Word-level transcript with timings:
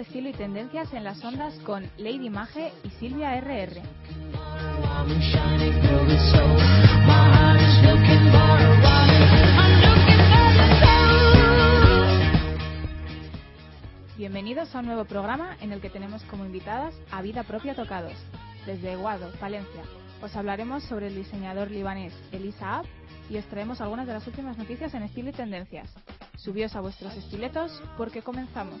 2.0, 0.00 0.06
vuestro 0.06 0.06
rincón 0.06 0.06
de 0.06 0.08
estilo 0.08 0.28
y 0.28 0.32
tendencias 0.32 0.92
en 0.94 1.04
las 1.04 1.24
ondas 1.24 1.54
con 1.60 1.90
Lady 1.98 2.30
Mage 2.30 2.72
y 2.84 2.90
Silvia 2.90 3.34
RR. 3.40 3.82
Bienvenidos 14.16 14.74
a 14.74 14.78
un 14.78 14.86
nuevo 14.86 15.04
programa 15.04 15.56
en 15.60 15.72
el 15.72 15.80
que 15.80 15.90
tenemos 15.90 16.22
como 16.24 16.44
invitadas 16.44 16.94
a 17.10 17.22
Vida 17.22 17.42
Propia 17.44 17.74
Tocados. 17.74 18.14
Desde 18.66 18.96
Guado, 18.96 19.32
Palencia, 19.40 19.82
os 20.22 20.36
hablaremos 20.36 20.82
sobre 20.84 21.08
el 21.08 21.14
diseñador 21.14 21.70
libanés 21.70 22.14
Elisa 22.32 22.78
Ab 22.78 22.86
y 23.30 23.38
os 23.38 23.46
traemos 23.46 23.80
algunas 23.80 24.06
de 24.06 24.12
las 24.14 24.26
últimas 24.26 24.58
noticias 24.58 24.92
en 24.94 25.02
estilo 25.02 25.30
y 25.30 25.32
tendencias. 25.32 25.88
Subíos 26.36 26.74
a 26.74 26.80
vuestros 26.80 27.14
estiletos 27.16 27.82
porque 27.96 28.22
comenzamos. 28.22 28.80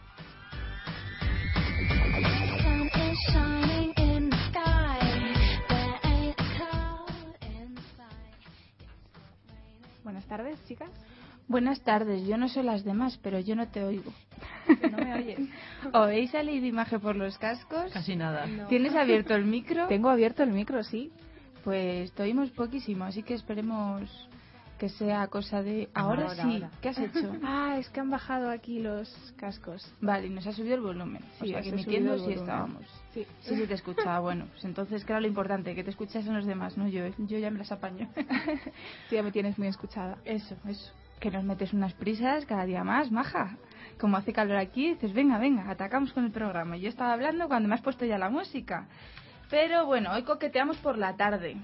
Buenas 10.11 10.27
tardes, 10.27 10.59
chicas. 10.67 10.89
Buenas 11.47 11.79
tardes, 11.83 12.27
yo 12.27 12.35
no 12.37 12.49
soy 12.49 12.63
las 12.63 12.83
demás, 12.83 13.17
pero 13.23 13.39
yo 13.39 13.55
no 13.55 13.69
te 13.69 13.81
oigo. 13.81 14.11
No 14.91 14.97
me 14.97 15.13
oyes. 15.15 15.39
¿Oéis 15.93 16.35
a 16.35 16.43
Lady 16.43 16.67
Imagen 16.67 16.99
por 16.99 17.15
los 17.15 17.37
cascos? 17.37 17.89
Casi 17.93 18.17
nada. 18.17 18.45
¿Tienes 18.67 18.93
abierto 18.93 19.33
el 19.35 19.45
micro? 19.45 19.87
Tengo 19.89 20.09
abierto 20.09 20.43
el 20.43 20.51
micro, 20.51 20.83
sí. 20.83 21.13
Pues 21.63 22.11
te 22.11 22.23
oímos 22.23 22.49
poquísimo, 22.51 23.05
así 23.05 23.23
que 23.23 23.35
esperemos 23.35 24.27
que 24.77 24.89
sea 24.89 25.27
cosa 25.27 25.63
de... 25.63 25.87
Ahora, 25.93 26.23
Ahora, 26.23 26.35
sí, 26.43 26.53
ahora. 26.55 26.71
¿qué 26.81 26.89
has 26.89 26.97
hecho? 26.99 27.31
Ah, 27.43 27.77
es 27.79 27.87
que 27.89 28.01
han 28.01 28.09
bajado 28.09 28.49
aquí 28.49 28.79
los 28.79 29.09
cascos. 29.37 29.93
vale, 30.01 30.27
y 30.27 30.29
nos 30.29 30.45
ha 30.45 30.51
subido 30.51 30.75
el 30.75 30.81
volumen. 30.81 31.23
o 31.39 31.43
Sí, 31.45 31.51
sea, 31.51 31.59
os 31.59 31.63
que 31.63 31.69
emitiendo 31.69 32.19
sí 32.25 32.33
estábamos. 32.33 32.83
Sí. 33.13 33.27
Sí, 33.41 33.55
sí 33.55 33.67
te 33.67 33.73
escuchaba. 33.73 34.19
Bueno, 34.19 34.47
pues 34.51 34.63
entonces, 34.63 35.03
era 35.03 35.19
lo 35.19 35.27
importante, 35.27 35.75
que 35.75 35.83
te 35.83 35.89
escuchasen 35.89 36.33
los 36.33 36.45
demás, 36.45 36.77
no 36.77 36.87
yo. 36.87 37.03
Yo 37.17 37.37
ya 37.37 37.51
me 37.51 37.59
las 37.59 37.71
apaño. 37.71 38.09
Tú 39.09 39.15
ya 39.15 39.23
me 39.23 39.31
tienes 39.31 39.57
muy 39.57 39.67
escuchada. 39.67 40.17
Eso, 40.23 40.55
eso. 40.67 40.91
Que 41.19 41.29
nos 41.29 41.43
metes 41.43 41.73
unas 41.73 41.93
prisas 41.93 42.45
cada 42.45 42.65
día 42.65 42.83
más, 42.83 43.11
maja. 43.11 43.57
Como 43.99 44.17
hace 44.17 44.33
calor 44.33 44.57
aquí, 44.57 44.93
dices, 44.93 45.13
venga, 45.13 45.37
venga, 45.37 45.69
atacamos 45.69 46.13
con 46.13 46.25
el 46.25 46.31
programa. 46.31 46.77
Y 46.77 46.81
Yo 46.81 46.89
estaba 46.89 47.13
hablando 47.13 47.47
cuando 47.47 47.67
me 47.69 47.75
has 47.75 47.81
puesto 47.81 48.05
ya 48.05 48.17
la 48.17 48.29
música. 48.29 48.87
Pero 49.49 49.85
bueno, 49.85 50.11
hoy 50.13 50.23
coqueteamos 50.23 50.77
por 50.77 50.97
la 50.97 51.17
tarde. 51.17 51.57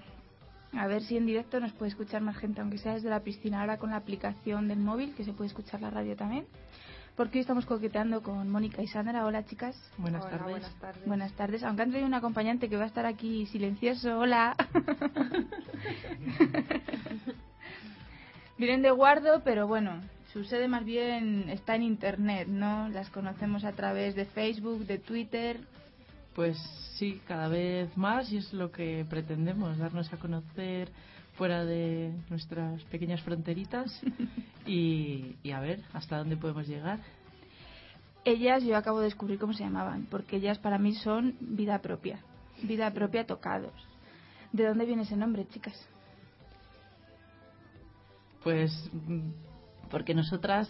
A 0.73 0.85
ver 0.87 1.01
si 1.01 1.15
en 1.15 1.25
directo 1.25 1.59
nos 1.59 1.71
puede 1.71 1.89
escuchar 1.89 2.21
más 2.21 2.37
gente, 2.37 2.59
aunque 2.59 2.77
sea 2.77 2.93
desde 2.93 3.09
la 3.09 3.21
piscina, 3.21 3.61
ahora 3.61 3.77
con 3.77 3.91
la 3.91 3.95
aplicación 3.95 4.67
del 4.67 4.79
móvil, 4.79 5.15
que 5.15 5.23
se 5.23 5.31
puede 5.31 5.47
escuchar 5.47 5.81
la 5.81 5.89
radio 5.89 6.15
también. 6.15 6.45
Porque 7.17 7.39
hoy 7.39 7.41
estamos 7.41 7.65
coqueteando 7.65 8.21
con 8.21 8.47
Mónica 8.47 8.83
y 8.83 8.87
Sandra. 8.87 9.25
Hola, 9.25 9.43
chicas. 9.43 9.75
Buenas 9.97 10.23
Hola, 10.23 10.37
tardes. 10.37 10.51
buenas 10.51 10.75
tardes. 10.75 11.05
Buenas 11.07 11.33
tardes. 11.33 11.63
Aunque 11.63 11.81
han 11.81 11.89
traído 11.89 12.07
un 12.07 12.13
acompañante 12.13 12.69
que 12.69 12.77
va 12.77 12.83
a 12.83 12.87
estar 12.87 13.07
aquí 13.07 13.47
silencioso. 13.47 14.19
Hola. 14.19 14.55
Vienen 18.59 18.83
de 18.83 18.91
Guardo, 18.91 19.41
pero 19.43 19.65
bueno, 19.65 19.99
su 20.31 20.43
sede 20.43 20.67
más 20.67 20.85
bien 20.85 21.49
está 21.49 21.73
en 21.73 21.81
Internet, 21.81 22.47
¿no? 22.47 22.87
Las 22.89 23.09
conocemos 23.09 23.63
a 23.63 23.71
través 23.71 24.13
de 24.13 24.25
Facebook, 24.25 24.85
de 24.85 24.99
Twitter. 24.99 25.59
Pues 26.35 26.55
sí, 26.97 27.19
cada 27.27 27.47
vez 27.47 27.97
más 27.97 28.31
y 28.31 28.37
es 28.37 28.53
lo 28.53 28.71
que 28.71 29.03
pretendemos, 29.09 29.79
darnos 29.79 30.13
a 30.13 30.17
conocer 30.17 30.91
fuera 31.37 31.65
de 31.65 32.13
nuestras 32.29 32.83
pequeñas 32.85 33.21
fronteritas 33.21 34.01
y, 34.65 35.35
y 35.43 35.51
a 35.51 35.59
ver 35.59 35.81
hasta 35.93 36.17
dónde 36.17 36.37
podemos 36.37 36.67
llegar. 36.67 36.99
Ellas, 38.25 38.63
yo 38.63 38.75
acabo 38.75 38.99
de 38.99 39.05
descubrir 39.05 39.39
cómo 39.39 39.53
se 39.53 39.63
llamaban, 39.63 40.05
porque 40.09 40.37
ellas 40.37 40.57
para 40.59 40.77
mí 40.77 40.93
son 40.95 41.37
vida 41.39 41.79
propia. 41.79 42.19
Vida 42.61 42.91
propia 42.91 43.25
tocados. 43.25 43.71
¿De 44.51 44.65
dónde 44.65 44.85
viene 44.85 45.03
ese 45.03 45.15
nombre, 45.15 45.47
chicas? 45.47 45.87
Pues 48.43 48.89
porque 49.89 50.13
nosotras 50.13 50.67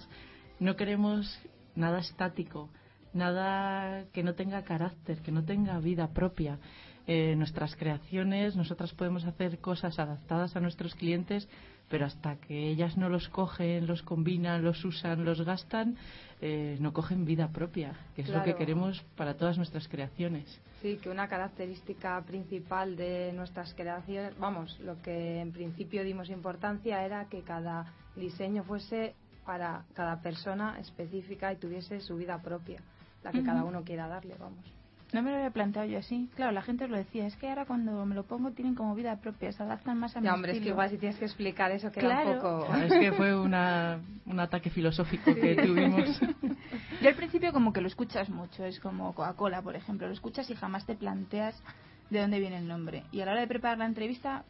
no 0.59 0.75
queremos 0.75 1.39
nada 1.75 1.99
estático, 1.99 2.69
nada 3.13 4.05
que 4.13 4.23
no 4.23 4.35
tenga 4.35 4.63
carácter, 4.63 5.21
que 5.21 5.31
no 5.31 5.43
tenga 5.43 5.79
vida 5.79 6.09
propia. 6.13 6.59
Eh, 7.09 7.37
nuestras 7.37 7.73
creaciones, 7.77 8.57
nosotras 8.57 8.93
podemos 8.93 9.23
hacer 9.23 9.59
cosas 9.59 9.97
adaptadas 9.97 10.57
a 10.57 10.59
nuestros 10.59 10.93
clientes, 10.93 11.47
pero 11.87 12.05
hasta 12.05 12.35
que 12.35 12.67
ellas 12.67 12.97
no 12.97 13.07
los 13.07 13.29
cogen, 13.29 13.87
los 13.87 14.01
combinan, 14.03 14.61
los 14.61 14.83
usan, 14.83 15.23
los 15.23 15.41
gastan, 15.41 15.95
eh, 16.41 16.75
no 16.81 16.91
cogen 16.91 17.23
vida 17.23 17.47
propia, 17.47 17.93
que 18.13 18.23
es 18.23 18.29
lo 18.29 18.43
que 18.43 18.55
queremos 18.55 19.01
para 19.15 19.35
todas 19.35 19.55
nuestras 19.55 19.87
creaciones. 19.87 20.59
Sí, 20.81 20.99
que 21.01 21.09
una 21.09 21.29
característica 21.29 22.21
principal 22.23 22.97
de 22.97 23.31
nuestras 23.33 23.73
creaciones, 23.73 24.37
vamos, 24.37 24.77
lo 24.81 25.01
que 25.01 25.39
en 25.39 25.53
principio 25.53 26.03
dimos 26.03 26.29
importancia 26.29 27.05
era 27.05 27.29
que 27.29 27.41
cada 27.41 27.93
diseño 28.17 28.63
fuese 28.65 29.15
para 29.45 29.85
cada 29.93 30.21
persona 30.21 30.77
específica 30.77 31.53
y 31.53 31.55
tuviese 31.55 32.01
su 32.01 32.17
vida 32.17 32.41
propia, 32.41 32.81
la 33.23 33.31
que 33.31 33.43
cada 33.43 33.63
uno 33.63 33.85
quiera 33.85 34.09
darle, 34.09 34.35
vamos. 34.37 34.76
No 35.13 35.21
me 35.21 35.31
lo 35.31 35.37
había 35.37 35.51
planteado 35.51 35.87
yo 35.87 35.99
así. 35.99 36.29
Claro, 36.35 36.51
la 36.51 36.61
gente 36.61 36.87
lo 36.87 36.97
decía. 36.97 37.25
Es 37.25 37.35
que 37.37 37.47
ahora 37.47 37.65
cuando 37.65 38.05
me 38.05 38.13
lo 38.13 38.23
pongo 38.23 38.51
tienen 38.51 38.75
como 38.75 38.93
vida 38.93 39.15
propia, 39.17 39.51
se 39.53 39.63
adaptan 39.63 39.97
más 39.97 40.15
a 40.17 40.21
mi 40.21 40.27
hombre, 40.27 40.51
es 40.51 40.59
que 40.61 40.69
igual 40.69 40.89
si 40.89 40.97
tienes 40.97 41.17
que 41.17 41.25
explicar 41.25 41.71
eso 41.71 41.91
queda 41.91 42.23
Claro. 42.23 42.31
un 42.31 42.39
poco... 42.41 42.75
Es 42.75 42.91
que 42.91 43.11
fue 43.13 43.33
una, 43.39 43.99
un 44.25 44.39
ataque 44.39 44.69
filosófico 44.69 45.33
que 45.33 45.55
tuvimos. 45.55 46.19
Yo 47.01 47.09
al 47.09 47.15
principio 47.15 47.53
como 47.53 47.71
que 47.71 47.79
lo 47.79 47.87
escuchas 47.87 48.29
mucho, 48.29 48.65
es 48.65 48.79
como 48.81 49.13
Coca-Cola, 49.15 49.61
por 49.61 49.75
ejemplo, 49.77 50.07
lo 50.07 50.13
escuchas 50.13 50.49
y 50.49 50.55
jamás 50.55 50.85
te 50.85 50.95
planteas 50.95 51.61
de 52.09 52.19
dónde 52.19 52.39
viene 52.39 52.57
el 52.57 52.67
nombre. 52.67 53.03
Y 53.13 53.21
a 53.21 53.25
la 53.25 53.31
hora 53.31 53.41
de 53.41 53.47
preparar 53.47 53.77
la 53.77 53.85
entrevista 53.85 54.43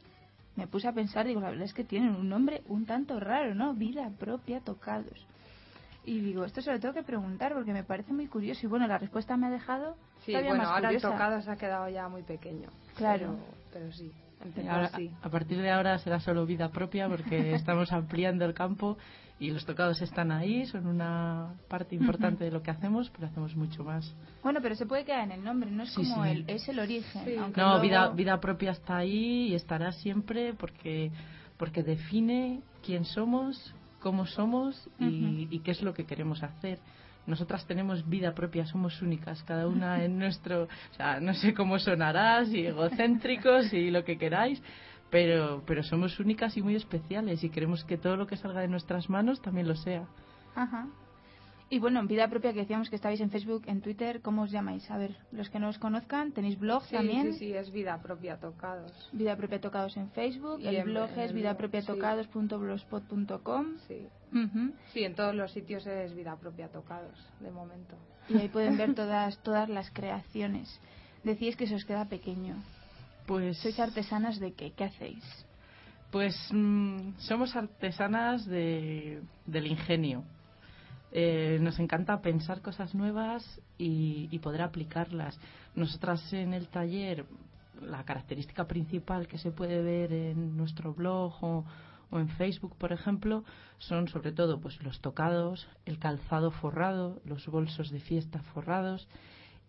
me 0.56 0.66
puse 0.66 0.88
a 0.88 0.91
pensar, 0.94 1.28
digo, 1.28 1.39
la 1.39 1.50
verdad 1.51 1.66
es 1.66 1.74
que 1.74 1.84
tienen 1.84 2.16
un 2.16 2.29
nombre 2.29 2.63
un 2.68 2.85
tanto 2.88 3.19
raro, 3.19 3.53
¿no? 3.53 3.75
Vida 3.75 4.09
propia, 4.19 4.59
tocados. 4.62 5.28
Y 6.07 6.22
digo, 6.22 6.45
esto 6.45 6.62
se 6.62 6.72
lo 6.72 6.79
tengo 6.79 6.94
que 6.94 7.03
preguntar 7.03 7.53
porque 7.53 7.73
me 7.73 7.84
parece 7.84 8.13
muy 8.13 8.28
curioso. 8.28 8.62
Y 8.66 8.69
bueno, 8.69 8.88
la 8.88 8.97
respuesta 8.97 9.35
me 9.35 9.47
ha 9.47 9.50
dejado 9.50 9.97
Sí, 10.25 10.31
todavía 10.31 10.51
bueno, 10.51 10.63
más 10.63 10.72
ahora 10.73 10.97
tocado 11.00 11.41
se 11.41 11.51
ha 11.51 11.57
quedado 11.57 11.90
ya 11.90 12.07
muy 12.07 12.23
pequeño. 12.23 12.69
Claro. 12.95 13.35
Pero, 13.73 13.90
pero 13.90 13.91
sí, 13.91 14.12
ahora, 14.69 14.85
así. 14.85 15.12
a 15.22 15.29
partir 15.29 15.57
de 15.62 15.69
ahora 15.69 15.97
será 16.00 16.22
solo 16.22 16.45
vida 16.45 16.69
propia 16.69 17.09
porque 17.09 17.53
estamos 17.56 17.91
ampliando 17.91 18.45
el 18.45 18.53
campo 18.53 18.97
y 19.38 19.51
los 19.51 19.66
tocados 19.66 20.01
están 20.01 20.31
ahí, 20.31 20.66
son 20.66 20.88
una 20.88 21.53
parte 21.68 21.94
importante 21.94 22.45
de 22.45 22.51
lo 22.51 22.63
que 22.63 22.72
hacemos, 22.72 23.09
pero 23.12 23.28
hacemos 23.28 23.53
mucho 23.57 23.84
más. 23.84 24.16
Bueno, 24.41 24.62
pero 24.63 24.75
se 24.75 24.85
puede 24.85 25.03
quedar 25.03 25.25
en 25.25 25.33
el 25.33 25.44
nombre, 25.44 25.69
no 25.69 25.83
es 25.83 25.89
Sí, 25.94 26.10
como 26.10 26.24
sí. 26.24 26.30
el, 26.30 26.45
es 26.48 26.68
el 26.69 26.80
origen. 26.80 27.25
Sí. 27.25 27.36
No, 27.36 27.50
luego- 27.53 27.81
vida, 27.81 28.10
vida 28.12 28.39
propia 28.39 28.71
está 28.71 28.95
ahí 28.98 29.50
y 29.50 29.56
estará 29.56 29.92
siempre 29.92 30.53
porque, 30.53 31.12
porque 31.57 31.83
define 31.83 32.62
quién 32.83 33.03
somos, 33.06 33.74
cómo 34.07 34.25
somos 34.25 34.89
y, 35.01 35.50
y 35.51 35.59
qué 35.59 35.71
es 35.71 35.81
lo 35.81 35.94
que 35.94 36.06
queremos 36.06 36.42
hacer. 36.42 36.80
Nosotras 37.25 37.68
tenemos 37.68 38.07
vida 38.07 38.33
propia, 38.33 38.65
somos 38.65 39.01
únicas, 39.01 39.44
cada 39.44 39.68
una 39.68 40.01
en 40.01 40.18
nuestro, 40.24 40.63
o 40.63 40.95
sea, 40.95 41.19
no 41.19 41.33
sé 41.33 41.54
cómo 41.54 41.77
sonará, 41.77 42.45
si 42.45 42.65
egocéntricos 42.65 43.74
y 43.74 43.92
lo 43.92 44.06
que 44.06 44.18
queráis, 44.18 44.63
pero, 45.09 45.62
pero 45.68 45.83
somos 45.83 46.21
únicas 46.21 46.56
y 46.56 46.62
muy 46.62 46.75
especiales 46.77 47.44
y 47.44 47.50
queremos 47.50 47.83
que 47.83 47.98
todo 47.98 48.15
lo 48.15 48.27
que 48.27 48.38
salga 48.38 48.62
de 48.62 48.69
nuestras 48.69 49.09
manos 49.09 49.42
también 49.42 49.68
lo 49.68 49.75
sea. 49.75 50.07
Ajá. 50.56 50.88
Y 51.69 51.80
bueno, 51.80 52.00
en 52.00 52.08
vida 52.08 52.30
propia 52.30 52.54
que 52.54 52.60
decíamos 52.62 52.90
que 52.90 52.96
estabais 52.96 53.19
en 53.19 53.30
Facebook, 53.30 53.64
en 53.68 53.81
Twitter, 53.81 54.22
¿cómo 54.22 54.44
os 54.44 54.52
llamáis? 54.52 54.90
A 54.90 54.98
ver, 54.98 55.18
los 55.34 55.50
que 55.50 55.60
no 55.60 55.68
os 55.68 55.78
conozcan, 55.78 56.31
tenéis 56.31 56.58
blog 56.58 56.81
Sí, 56.86 56.96
también. 56.96 57.34
sí, 57.34 57.40
sí, 57.40 57.54
es 57.54 57.69
vida 57.72 58.02
propia 58.02 58.38
tocados. 58.40 59.10
Vida 59.12 59.36
propia 59.36 59.60
tocados 59.60 59.98
en 59.98 60.10
Facebook, 60.12 60.62
Y 60.62 60.68
el 60.68 60.78
en- 60.78 60.86
blog 60.86 61.10
en 61.16 61.19
es 61.19 61.34
vidapropiatocados.blogspot.com 61.34 63.66
Sí. 63.88 64.08
Sí, 64.94 65.04
en 65.04 65.16
todos 65.16 65.34
los 65.36 65.52
sitios 65.52 65.86
es 65.88 66.14
vida 66.16 66.36
propia 66.38 66.68
tocados, 66.69 67.18
de 67.40 67.52
momento. 67.52 67.96
y 68.30 68.38
ahí 68.38 68.48
pueden 68.50 68.78
ver 68.78 68.94
todas 68.94 69.38
todas 69.44 69.68
las 69.70 69.90
creaciones. 69.92 70.80
Decíais 71.24 71.56
que 71.58 71.66
se 71.68 71.75
os 71.75 71.84
queda 71.86 72.06
pequeño. 72.06 72.56
Pues 73.25 73.58
¿Sois 73.58 73.78
artesanas 73.80 74.40
de 74.40 74.54
qué? 74.54 74.72
¿Qué 74.72 74.86
hacéis? 74.86 75.24
Pues 76.12 76.34
mm, 76.54 77.16
somos 77.18 77.56
artesanas 77.58 78.46
de, 78.46 79.22
del 79.46 79.68
ingenio. 79.68 80.24
Eh, 81.19 81.58
nos 81.62 81.80
encanta 81.80 82.22
pensar 82.22 82.62
cosas 82.62 82.94
nuevas 82.94 83.44
y, 83.80 84.28
y 84.30 84.38
poder 84.38 84.62
aplicarlas. 84.62 85.40
Nosotras 85.74 86.31
en 86.31 86.54
el 86.54 86.68
taller 86.68 87.25
la 87.81 88.04
característica 88.04 88.68
principal 88.68 89.28
que 89.28 89.40
se 89.40 89.50
puede 89.50 89.81
ver 89.81 90.14
en 90.14 90.56
nuestro 90.56 90.94
blog 90.94 91.34
o, 91.44 91.66
o 92.12 92.19
en 92.19 92.30
Facebook, 92.30 92.75
por 92.78 92.94
ejemplo, 92.94 93.44
son 93.80 94.08
sobre 94.10 94.31
todo 94.31 94.60
pues 94.60 94.80
los 94.84 95.02
tocados, 95.02 95.68
el 95.86 95.98
calzado 95.98 96.52
forrado, 96.52 97.20
los 97.25 97.48
bolsos 97.48 97.90
de 97.90 98.00
fiesta 98.00 98.44
forrados 98.54 99.08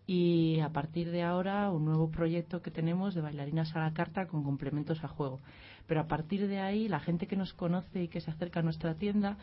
y 0.05 0.59
a 0.59 0.69
partir 0.69 1.09
de 1.09 1.23
ahora 1.23 1.71
un 1.71 1.85
nuevo 1.85 2.11
proyecto 2.11 2.61
que 2.61 2.69
tenemos 2.69 3.15
de 3.15 3.21
bailarinas 3.21 3.75
a 3.75 3.79
la 3.79 3.93
carta 3.93 4.27
con 4.27 4.43
complementos 4.43 5.03
a 5.03 5.07
juego. 5.07 5.39
Pero 5.87 6.01
a 6.01 6.07
partir 6.07 6.47
de 6.47 6.59
ahí 6.59 6.87
la 6.87 6.99
gente 6.99 7.25
que 7.25 7.35
nos 7.35 7.53
conoce 7.53 8.03
y 8.03 8.07
que 8.07 8.21
se 8.21 8.29
acerca 8.29 8.59
a 8.59 8.63
nuestra 8.63 8.93
tienda 8.93 9.37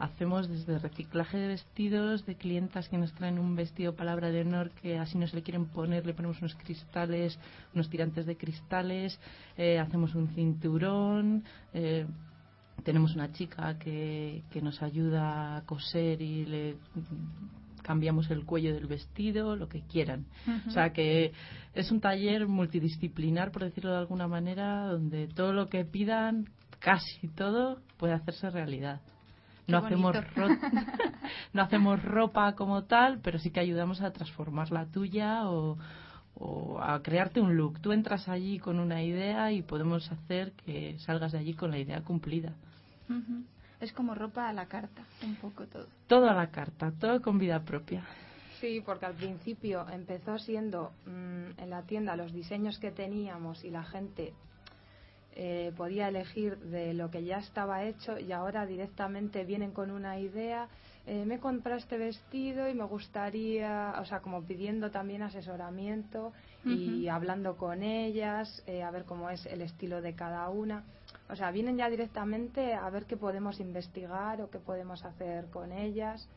hacemos 0.00 0.48
desde 0.48 0.78
reciclaje 0.78 1.36
de 1.36 1.48
vestidos 1.48 2.24
de 2.26 2.34
clientas 2.34 2.88
que 2.88 2.98
nos 2.98 3.12
traen 3.12 3.38
un 3.38 3.54
vestido 3.54 3.94
palabra 3.94 4.30
de 4.30 4.40
honor 4.40 4.70
que 4.70 4.98
así 4.98 5.18
no 5.18 5.26
se 5.26 5.36
le 5.36 5.42
quieren 5.42 5.66
poner, 5.66 6.06
le 6.06 6.14
ponemos 6.14 6.40
unos 6.40 6.54
cristales, 6.56 7.38
unos 7.74 7.90
tirantes 7.90 8.24
de 8.26 8.36
cristales, 8.36 9.20
eh, 9.58 9.78
hacemos 9.78 10.14
un 10.14 10.28
cinturón, 10.28 11.44
eh, 11.74 12.06
tenemos 12.82 13.14
una 13.14 13.30
chica 13.30 13.78
que, 13.78 14.42
que 14.50 14.62
nos 14.62 14.82
ayuda 14.82 15.58
a 15.58 15.66
coser 15.66 16.22
y 16.22 16.46
le 16.46 16.76
cambiamos 17.82 18.30
el 18.30 18.46
cuello 18.46 18.72
del 18.72 18.86
vestido, 18.86 19.54
lo 19.56 19.68
que 19.68 19.82
quieran. 19.82 20.24
O 20.66 20.70
sea 20.70 20.92
que 20.92 21.32
es 21.74 21.90
un 21.90 22.00
taller 22.00 22.46
multidisciplinar, 22.46 23.52
por 23.52 23.64
decirlo 23.64 23.90
de 23.90 23.98
alguna 23.98 24.28
manera, 24.28 24.86
donde 24.86 25.28
todo 25.28 25.52
lo 25.52 25.68
que 25.68 25.84
pidan, 25.84 26.48
casi 26.78 27.28
todo, 27.28 27.80
puede 27.98 28.14
hacerse 28.14 28.48
realidad. 28.48 29.00
No 29.70 29.78
hacemos, 29.78 30.16
no 31.52 31.62
hacemos 31.62 32.02
ropa 32.02 32.54
como 32.54 32.84
tal, 32.84 33.20
pero 33.20 33.38
sí 33.38 33.50
que 33.50 33.60
ayudamos 33.60 34.00
a 34.02 34.12
transformar 34.12 34.70
la 34.70 34.86
tuya 34.86 35.48
o, 35.48 35.78
o 36.34 36.80
a 36.80 37.02
crearte 37.02 37.40
un 37.40 37.56
look. 37.56 37.80
Tú 37.80 37.92
entras 37.92 38.28
allí 38.28 38.58
con 38.58 38.78
una 38.80 39.02
idea 39.02 39.52
y 39.52 39.62
podemos 39.62 40.10
hacer 40.10 40.52
que 40.52 40.98
salgas 40.98 41.32
de 41.32 41.38
allí 41.38 41.54
con 41.54 41.70
la 41.70 41.78
idea 41.78 42.02
cumplida. 42.02 42.54
Es 43.80 43.92
como 43.92 44.14
ropa 44.14 44.48
a 44.48 44.52
la 44.52 44.66
carta, 44.66 45.02
un 45.22 45.36
poco 45.36 45.66
todo. 45.66 45.86
Todo 46.06 46.28
a 46.28 46.34
la 46.34 46.50
carta, 46.50 46.92
todo 46.98 47.20
con 47.22 47.38
vida 47.38 47.60
propia. 47.60 48.04
Sí, 48.60 48.82
porque 48.84 49.06
al 49.06 49.14
principio 49.14 49.88
empezó 49.88 50.38
siendo 50.38 50.92
mm, 51.06 51.60
en 51.60 51.70
la 51.70 51.82
tienda 51.82 52.14
los 52.14 52.32
diseños 52.32 52.78
que 52.78 52.90
teníamos 52.90 53.64
y 53.64 53.70
la 53.70 53.84
gente 53.84 54.34
eh, 55.42 55.72
podía 55.74 56.08
elegir 56.08 56.58
de 56.58 56.92
lo 56.92 57.10
que 57.10 57.24
ya 57.24 57.38
estaba 57.38 57.84
hecho 57.84 58.18
y 58.18 58.30
ahora 58.30 58.66
directamente 58.66 59.42
vienen 59.42 59.70
con 59.72 59.90
una 59.90 60.18
idea. 60.18 60.68
Eh, 61.06 61.24
me 61.24 61.36
he 61.36 61.38
comprado 61.38 61.78
este 61.78 61.96
vestido 61.96 62.68
y 62.68 62.74
me 62.74 62.84
gustaría, 62.84 63.94
o 63.98 64.04
sea, 64.04 64.20
como 64.20 64.42
pidiendo 64.42 64.90
también 64.90 65.22
asesoramiento 65.22 66.34
y 66.62 67.08
hablando 67.08 67.56
con 67.56 67.82
ellas, 67.82 68.62
eh, 68.66 68.82
a 68.82 68.90
ver 68.90 69.06
cómo 69.06 69.30
es 69.30 69.46
el 69.46 69.62
estilo 69.62 70.02
de 70.02 70.14
cada 70.14 70.46
una. 70.50 70.84
O 71.30 71.36
sea, 71.36 71.50
vienen 71.50 71.78
ya 71.78 71.88
directamente 71.88 72.74
a 72.74 72.90
ver 72.90 73.06
qué 73.06 73.16
podemos 73.16 73.60
investigar 73.60 74.42
o 74.42 74.50
qué 74.50 74.58
podemos 74.58 75.06
hacer 75.06 75.46
con 75.46 75.72
ellas 75.72 76.28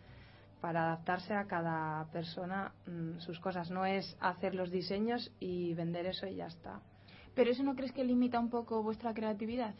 para 0.61 0.85
adaptarse 0.85 1.33
a 1.33 1.43
cada 1.43 2.05
persona 2.13 2.71
mm, 2.87 3.19
sus 3.19 3.37
cosas. 3.41 3.69
No 3.69 3.85
es 3.85 4.15
hacer 4.21 4.55
los 4.55 4.71
diseños 4.71 5.29
y 5.41 5.73
vender 5.73 6.05
eso 6.05 6.25
y 6.25 6.35
ya 6.35 6.47
está. 6.47 6.79
¿Pero 7.35 7.51
eso 7.51 7.63
no 7.63 7.75
crees 7.75 7.91
que 7.91 8.03
limita 8.03 8.39
un 8.39 8.49
poco 8.49 8.83
vuestra 8.83 9.13
creatividad? 9.13 9.73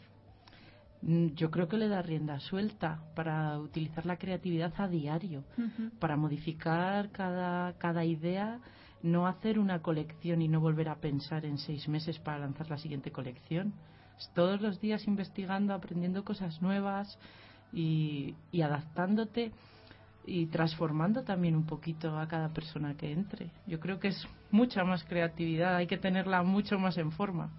Mm, 1.02 1.34
yo 1.34 1.50
creo 1.50 1.68
que 1.68 1.76
le 1.76 1.88
da 1.88 2.02
rienda 2.02 2.40
suelta 2.40 3.02
para 3.14 3.58
utilizar 3.58 4.06
la 4.06 4.16
creatividad 4.16 4.72
a 4.78 4.88
diario, 4.88 5.44
para 5.98 6.16
modificar 6.16 7.10
cada, 7.10 7.74
cada 7.74 8.04
idea, 8.04 8.60
no 9.02 9.26
hacer 9.26 9.58
una 9.58 9.82
colección 9.82 10.40
y 10.40 10.48
no 10.48 10.60
volver 10.60 10.88
a 10.88 10.96
pensar 10.96 11.44
en 11.44 11.58
seis 11.58 11.88
meses 11.88 12.18
para 12.18 12.38
lanzar 12.38 12.70
la 12.70 12.78
siguiente 12.78 13.12
colección. 13.12 13.74
Todos 14.34 14.62
los 14.62 14.80
días 14.80 15.06
investigando, 15.06 15.74
aprendiendo 15.74 16.24
cosas 16.24 16.62
nuevas 16.62 17.18
y, 17.72 18.34
adaptándote 18.62 19.52
y 20.26 20.46
transformando 20.46 21.22
también 21.22 21.56
un 21.56 21.66
poquito 21.66 22.18
a 22.18 22.26
cada 22.28 22.48
persona 22.50 22.96
que 22.96 23.12
entre. 23.12 23.50
Yo 23.66 23.80
creo 23.80 23.98
que 24.00 24.08
es 24.08 24.28
mucha 24.50 24.84
más 24.84 25.04
creatividad, 25.04 25.76
hay 25.76 25.86
que 25.86 25.98
tenerla 25.98 26.42
mucho 26.42 26.78
más 26.78 26.96
en 26.98 27.12
forma. 27.12 27.50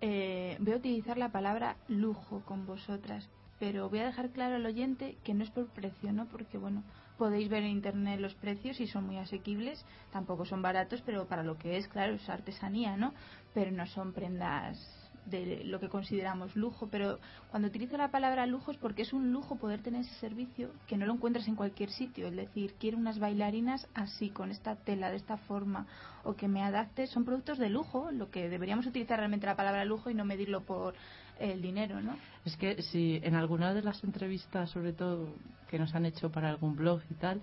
eh, 0.00 0.56
voy 0.60 0.74
a 0.74 0.76
utilizar 0.76 1.18
la 1.18 1.30
palabra 1.30 1.76
lujo 1.88 2.42
con 2.44 2.66
vosotras, 2.66 3.28
pero 3.58 3.88
voy 3.88 4.00
a 4.00 4.06
dejar 4.06 4.30
claro 4.30 4.56
al 4.56 4.66
oyente 4.66 5.16
que 5.22 5.34
no 5.34 5.44
es 5.44 5.50
por 5.50 5.66
precio, 5.68 6.12
¿no? 6.12 6.26
Porque, 6.26 6.58
bueno, 6.58 6.82
podéis 7.18 7.48
ver 7.48 7.62
en 7.62 7.70
internet 7.70 8.18
los 8.18 8.34
precios 8.34 8.80
y 8.80 8.86
son 8.86 9.06
muy 9.06 9.18
asequibles, 9.18 9.84
tampoco 10.12 10.44
son 10.44 10.62
baratos, 10.62 11.02
pero 11.06 11.26
para 11.26 11.42
lo 11.42 11.56
que 11.58 11.76
es, 11.76 11.86
claro, 11.88 12.14
es 12.14 12.28
artesanía, 12.28 12.96
¿no? 12.96 13.14
Pero 13.54 13.70
no 13.70 13.86
son 13.86 14.12
prendas 14.12 15.01
de 15.26 15.62
lo 15.64 15.78
que 15.80 15.88
consideramos 15.88 16.56
lujo, 16.56 16.88
pero 16.90 17.18
cuando 17.50 17.68
utilizo 17.68 17.96
la 17.96 18.10
palabra 18.10 18.46
lujo 18.46 18.72
es 18.72 18.76
porque 18.76 19.02
es 19.02 19.12
un 19.12 19.32
lujo 19.32 19.56
poder 19.56 19.80
tener 19.82 20.02
ese 20.02 20.14
servicio 20.14 20.70
que 20.86 20.96
no 20.96 21.06
lo 21.06 21.14
encuentras 21.14 21.46
en 21.48 21.56
cualquier 21.56 21.90
sitio. 21.90 22.26
Es 22.28 22.36
decir, 22.36 22.74
quiero 22.78 22.98
unas 22.98 23.18
bailarinas 23.18 23.86
así, 23.94 24.30
con 24.30 24.50
esta 24.50 24.76
tela, 24.76 25.10
de 25.10 25.16
esta 25.16 25.36
forma, 25.36 25.86
o 26.24 26.34
que 26.34 26.48
me 26.48 26.62
adapte. 26.62 27.06
Son 27.06 27.24
productos 27.24 27.58
de 27.58 27.70
lujo, 27.70 28.10
lo 28.10 28.30
que 28.30 28.48
deberíamos 28.48 28.86
utilizar 28.86 29.18
realmente 29.18 29.46
la 29.46 29.56
palabra 29.56 29.84
lujo 29.84 30.10
y 30.10 30.14
no 30.14 30.24
medirlo 30.24 30.62
por 30.62 30.94
el 31.38 31.62
dinero, 31.62 32.00
¿no? 32.00 32.16
Es 32.44 32.56
que 32.56 32.82
si 32.82 33.20
en 33.22 33.34
alguna 33.34 33.74
de 33.74 33.82
las 33.82 34.02
entrevistas, 34.04 34.70
sobre 34.70 34.92
todo 34.92 35.34
que 35.68 35.78
nos 35.78 35.94
han 35.94 36.04
hecho 36.04 36.30
para 36.30 36.50
algún 36.50 36.76
blog 36.76 37.00
y 37.10 37.14
tal, 37.14 37.40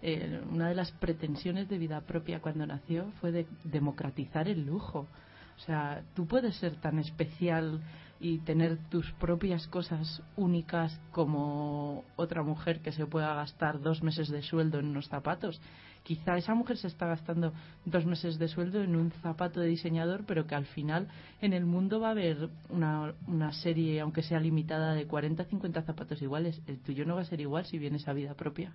eh, 0.00 0.40
una 0.50 0.68
de 0.68 0.74
las 0.74 0.92
pretensiones 0.92 1.68
de 1.68 1.78
vida 1.78 2.00
propia 2.00 2.40
cuando 2.40 2.66
nació 2.66 3.10
fue 3.20 3.32
de 3.32 3.46
democratizar 3.64 4.48
el 4.48 4.64
lujo. 4.64 5.08
O 5.58 5.60
sea, 5.60 6.02
tú 6.14 6.26
puedes 6.26 6.56
ser 6.56 6.76
tan 6.76 6.98
especial 6.98 7.80
y 8.20 8.38
tener 8.38 8.78
tus 8.88 9.10
propias 9.12 9.66
cosas 9.68 10.22
únicas 10.36 10.98
como 11.12 12.04
otra 12.16 12.42
mujer 12.42 12.80
que 12.80 12.92
se 12.92 13.06
pueda 13.06 13.34
gastar 13.34 13.80
dos 13.80 14.02
meses 14.02 14.28
de 14.28 14.42
sueldo 14.42 14.78
en 14.78 14.86
unos 14.86 15.08
zapatos. 15.08 15.60
Quizá 16.04 16.36
esa 16.36 16.54
mujer 16.54 16.78
se 16.78 16.86
está 16.86 17.06
gastando 17.06 17.52
dos 17.84 18.06
meses 18.06 18.38
de 18.38 18.48
sueldo 18.48 18.82
en 18.82 18.96
un 18.96 19.10
zapato 19.10 19.60
de 19.60 19.68
diseñador, 19.68 20.24
pero 20.26 20.46
que 20.46 20.54
al 20.54 20.64
final 20.66 21.08
en 21.40 21.52
el 21.52 21.66
mundo 21.66 22.00
va 22.00 22.08
a 22.08 22.12
haber 22.12 22.48
una, 22.70 23.14
una 23.26 23.52
serie, 23.52 24.00
aunque 24.00 24.22
sea 24.22 24.40
limitada, 24.40 24.94
de 24.94 25.06
40 25.06 25.44
50 25.44 25.82
zapatos 25.82 26.22
iguales. 26.22 26.62
El 26.66 26.78
tuyo 26.78 27.04
no 27.04 27.16
va 27.16 27.22
a 27.22 27.26
ser 27.26 27.40
igual 27.40 27.66
si 27.66 27.78
vienes 27.78 28.08
a 28.08 28.12
vida 28.12 28.34
propia. 28.34 28.74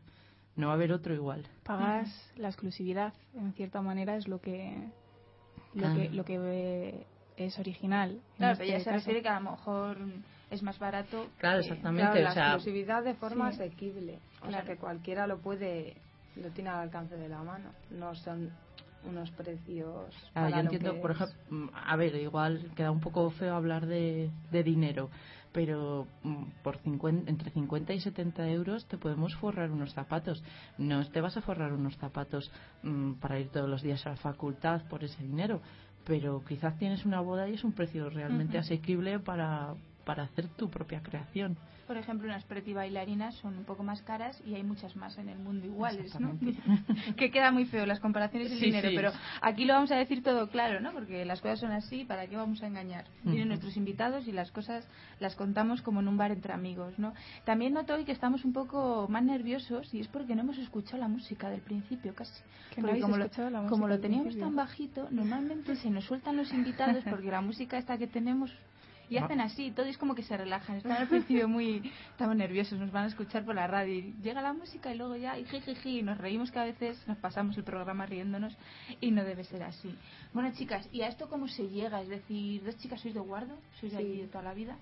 No 0.56 0.68
va 0.68 0.74
a 0.74 0.76
haber 0.76 0.92
otro 0.92 1.16
igual. 1.16 1.48
Pagas 1.64 2.32
la 2.36 2.50
exclusividad, 2.50 3.14
en 3.34 3.54
cierta 3.54 3.82
manera, 3.82 4.16
es 4.16 4.28
lo 4.28 4.40
que 4.40 4.92
lo 5.74 5.96
que, 5.96 6.10
lo 6.10 6.26
que 6.26 7.06
es 7.38 7.60
original. 7.60 8.20
Claro, 8.38 8.58
pero 8.58 8.70
ya 8.70 8.80
se 8.80 8.92
refiere 8.92 9.22
que 9.22 9.30
a 9.30 9.40
lo 9.40 9.52
mejor 9.52 9.98
es 10.52 10.62
más 10.62 10.78
barato. 10.80 11.28
Claro, 11.40 11.60
exactamente. 11.60 12.22
la 12.22 12.32
exclusividad 12.32 13.04
de 13.04 13.16
forma 13.16 13.48
asequible. 13.48 14.20
O 14.42 14.50
sea, 14.50 14.64
que 14.64 14.78
cualquiera 14.78 15.28
lo 15.28 15.40
puede, 15.40 15.96
lo 16.36 16.50
tiene 16.50 16.70
al 16.70 16.82
alcance 16.82 17.16
de 17.16 17.30
la 17.30 17.44
mano. 17.44 17.72
No 17.92 18.14
son 18.16 18.52
unos 19.06 19.32
precios. 19.32 20.16
Ah, 20.34 20.50
yo 20.50 20.58
entiendo, 20.58 21.02
por 21.02 21.12
ejemplo, 21.12 21.72
a 21.74 21.96
ver, 21.96 22.16
igual 22.16 22.72
queda 22.76 22.92
un 22.92 23.02
poco 23.02 23.30
feo 23.32 23.56
hablar 23.56 23.86
de, 23.86 24.30
de 24.52 24.64
dinero, 24.64 25.10
pero 25.54 26.08
mm, 26.24 26.44
por 26.64 26.78
50, 26.80 27.30
entre 27.30 27.52
50 27.52 27.94
y 27.94 28.00
70 28.00 28.50
euros 28.50 28.86
te 28.88 28.98
podemos 28.98 29.36
forrar 29.36 29.72
unos 29.72 29.94
zapatos. 29.94 30.44
No 30.78 31.08
te 31.10 31.22
vas 31.22 31.38
a 31.38 31.42
forrar 31.42 31.72
unos 31.72 31.96
zapatos 31.98 32.52
mm, 32.82 33.14
para 33.14 33.40
ir 33.40 33.50
todos 33.50 33.70
los 33.70 33.82
días 33.82 34.06
a 34.06 34.12
la 34.12 34.16
facultad 34.18 34.82
por 34.90 35.04
ese 35.04 35.22
dinero, 35.24 35.62
pero 36.06 36.44
quizás 36.46 36.78
tienes 36.78 37.06
una 37.06 37.22
boda 37.22 37.48
y 37.48 37.54
es 37.54 37.64
un 37.64 37.72
precio 37.72 38.10
realmente 38.10 38.58
asequible 38.58 39.20
para, 39.20 39.76
para 40.06 40.24
hacer 40.24 40.48
tu 40.50 40.70
propia 40.70 41.02
creación 41.02 41.58
por 41.88 41.98
ejemplo, 41.98 42.28
unas 42.28 42.44
pretty 42.46 42.74
bailarinas 42.74 43.36
son 43.36 43.58
un 43.58 43.66
poco 43.66 43.84
más 43.84 44.02
caras 44.02 44.42
y 44.46 44.56
hay 44.56 44.64
muchas 44.64 44.96
más 44.96 45.18
en 45.18 45.30
el 45.30 45.38
mundo 45.38 45.66
iguales, 45.66 46.18
¿no? 46.20 46.38
que 47.18 47.30
queda 47.30 47.52
muy 47.52 47.66
feo 47.66 47.86
las 47.86 48.00
comparaciones 48.00 48.50
del 48.50 48.60
dinero, 48.60 48.90
pero 48.96 49.12
aquí 49.42 49.66
lo 49.66 49.74
vamos 49.74 49.92
a 49.92 49.98
decir 49.98 50.24
todo 50.24 50.50
claro, 50.50 50.80
¿no? 50.80 50.94
Porque 50.94 51.26
las 51.26 51.42
cosas 51.42 51.60
son 51.60 51.72
así, 51.72 52.06
¿para 52.06 52.28
qué 52.28 52.38
vamos 52.38 52.64
a 52.64 52.68
engañar? 52.68 53.06
Vienen 53.24 53.50
nuestros 53.50 53.76
invitados 53.76 54.28
y 54.28 54.32
las 54.32 54.52
cosas 54.52 54.88
las 55.20 55.36
contamos 55.36 55.82
como 55.82 56.00
en 56.00 56.08
un 56.08 56.18
bar 56.18 56.32
entre 56.32 56.54
amigos, 56.54 56.98
¿no? 56.98 57.14
También 57.44 57.74
noto 57.74 57.96
hoy 57.96 58.06
que 58.06 58.12
estamos 58.12 58.46
un 58.46 58.54
poco 58.54 59.08
más 59.10 59.24
nerviosos 59.24 59.94
y 59.94 60.00
es 60.00 60.08
porque 60.08 60.36
no 60.36 60.42
hemos 60.42 60.58
escuchado 60.58 61.00
la 61.00 61.08
música 61.08 61.50
del 61.50 61.62
principio 61.62 62.16
casi. 62.16 62.42
Porque 62.76 63.02
como, 63.02 63.18
lo, 63.18 63.30
como 63.70 63.88
lo 63.88 64.00
teníamos 64.00 64.38
tan 64.38 64.56
bajito, 64.56 65.10
normalmente 65.12 65.76
se 65.76 65.90
nos 65.90 66.06
sueltan 66.06 66.38
los 66.38 66.52
invitados 66.54 67.04
porque 67.10 67.30
la 67.30 67.42
música 67.42 67.78
esta 67.78 67.98
que 67.98 68.08
tenemos 68.08 68.52
y 69.10 69.18
hacen 69.18 69.42
así, 69.42 69.72
todo 69.72 69.86
es 69.86 69.98
como 69.98 70.16
que 70.16 70.24
se 70.24 70.38
relajan. 70.38 70.78
Están 70.78 70.94
al 70.94 71.08
principio 71.10 71.48
muy, 71.48 71.92
estamos 72.12 72.36
nerviosos, 72.36 72.80
nos 72.80 72.92
van 72.92 73.06
a 73.06 73.08
escuchar 73.08 73.46
por 73.46 73.56
la 73.56 73.68
radio. 73.68 73.94
Y 73.94 74.14
llega 74.22 74.42
la 74.42 74.54
música 74.54 74.94
y 74.94 74.98
luego 74.98 75.16
ya, 75.16 75.38
y 75.38 75.46
jiji, 75.46 76.02
nos 76.02 76.18
reímos 76.18 76.52
que 76.52 76.60
a 76.60 76.66
veces 76.66 77.02
nos 77.08 77.18
pasamos 77.18 77.58
el 77.58 77.64
programa 77.64 78.06
riéndonos 78.06 78.58
y 79.02 79.12
no 79.12 79.24
debe 79.24 79.44
ser 79.44 79.64
así. 79.64 79.96
Bueno, 80.34 80.52
chicas, 80.54 80.88
¿y 80.92 81.02
a 81.02 81.08
esto 81.08 81.30
cómo 81.30 81.48
se 81.48 81.68
llega? 81.68 82.02
Es 82.02 82.10
decir, 82.10 82.64
dos 82.64 82.78
chicas 82.78 83.02
sois 83.02 83.14
de 83.14 83.20
guardo, 83.20 83.58
sois 83.80 83.92
de 83.92 83.98
aquí 84.00 84.22
de 84.22 84.28
toda 84.28 84.44
la 84.44 84.54
vida. 84.54 84.78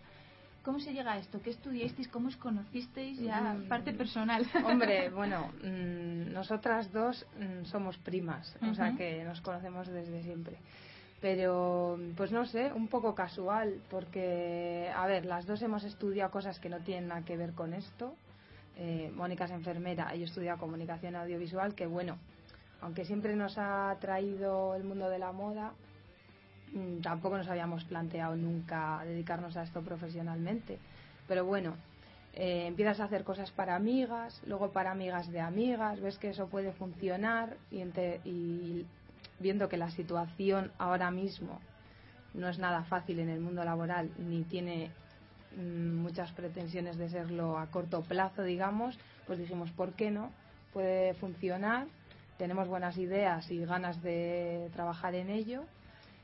¿Cómo 0.63 0.80
se 0.80 0.94
llega 0.94 1.13
a 1.13 1.18
esto? 1.18 1.42
¿Qué 1.42 1.50
estudiasteis? 1.50 2.08
¿Cómo 2.08 2.28
os 2.28 2.38
conocisteis? 2.38 3.20
Ya, 3.20 3.42
mm. 3.42 3.68
parte 3.68 3.94
personal. 3.94 4.46
Hombre, 4.63 5.10
bueno, 5.10 5.51
mm, 5.63 6.32
nosotras 6.32 6.92
dos 6.92 7.25
mm, 7.40 7.66
somos 7.66 7.98
primas, 7.98 8.56
o 8.62 8.75
sea 8.75 8.96
que 8.96 9.24
nos 9.24 9.42
conocemos 9.42 9.88
desde 9.88 10.22
siempre. 10.22 10.58
Pero 11.22 12.00
pues 12.18 12.32
no 12.32 12.46
sé, 12.46 12.74
un 12.74 12.88
poco 12.88 13.13
casual, 13.13 13.80
porque, 13.92 14.92
a 14.94 15.06
ver, 15.06 15.25
las 15.25 15.46
dos 15.46 15.62
hemos 15.62 15.84
estudiado 15.84 16.32
cosas 16.32 16.60
que 16.60 16.68
no 16.68 16.80
tienen 16.80 17.10
nada 17.10 17.22
que 17.22 17.38
ver 17.38 17.54
con 17.54 17.74
esto. 17.74 18.16
Eh, 18.75 19.12
Mónica 19.16 19.46
es 19.46 19.51
enfermera, 19.51 20.16
yo 20.16 20.25
estudiado 20.25 20.58
comunicación 20.58 21.16
audiovisual, 21.16 21.75
que 21.75 21.86
bueno, 21.86 22.18
aunque 22.82 23.06
siempre 23.06 23.36
nos 23.36 23.58
ha 23.60 23.96
traído 24.01 24.74
el 24.74 24.84
mundo 24.84 25.10
de 25.10 25.20
la 25.20 25.32
moda, 25.32 25.74
mm, 26.74 27.01
tampoco 27.01 27.38
nos 27.38 27.48
habíamos 27.48 27.84
planteado 27.84 28.36
nunca 28.36 29.04
dedicarnos 29.06 29.56
a 29.58 29.63
esto 29.63 29.82
profesionalmente. 29.82 30.80
Pero 31.28 31.46
bueno, 31.46 31.75
eh, 32.34 32.66
empiezas 32.66 33.00
a 33.00 33.04
hacer 33.04 33.24
cosas 33.24 33.51
para 33.51 33.75
amigas, 33.75 34.42
luego 34.48 34.72
para 34.72 34.90
amigas 34.90 35.30
de 35.32 35.40
amigas, 35.40 36.00
ves 36.01 36.18
que 36.18 36.30
eso 36.30 36.48
puede 36.48 36.72
funcionar 36.72 37.58
y, 37.70 37.84
y 38.28 38.88
viendo 39.41 39.69
que 39.69 39.77
la 39.77 39.89
situación 39.91 40.71
ahora 40.77 41.12
mismo 41.12 41.60
no 42.33 42.48
es 42.48 42.60
nada 42.60 42.83
fácil 42.83 43.19
en 43.19 43.29
el 43.29 43.39
mundo 43.39 43.63
laboral 43.63 44.10
ni 44.17 44.43
tiene 44.43 44.91
mm, 45.57 45.95
muchas 45.95 46.31
pretensiones 46.31 46.98
de 46.98 47.10
serlo 47.10 47.57
a 47.57 47.67
corto 47.67 48.01
plazo, 48.01 48.43
digamos, 48.43 48.98
pues 49.27 49.39
dijimos, 49.39 49.71
¿por 49.71 49.93
qué 49.93 50.12
no? 50.12 50.31
Puede 50.74 51.13
funcionar, 51.15 51.88
tenemos 52.38 52.67
buenas 52.67 52.98
ideas 52.98 53.50
y 53.51 53.65
ganas 53.65 54.01
de 54.01 54.69
trabajar 54.74 55.15
en 55.15 55.29
ello 55.29 55.63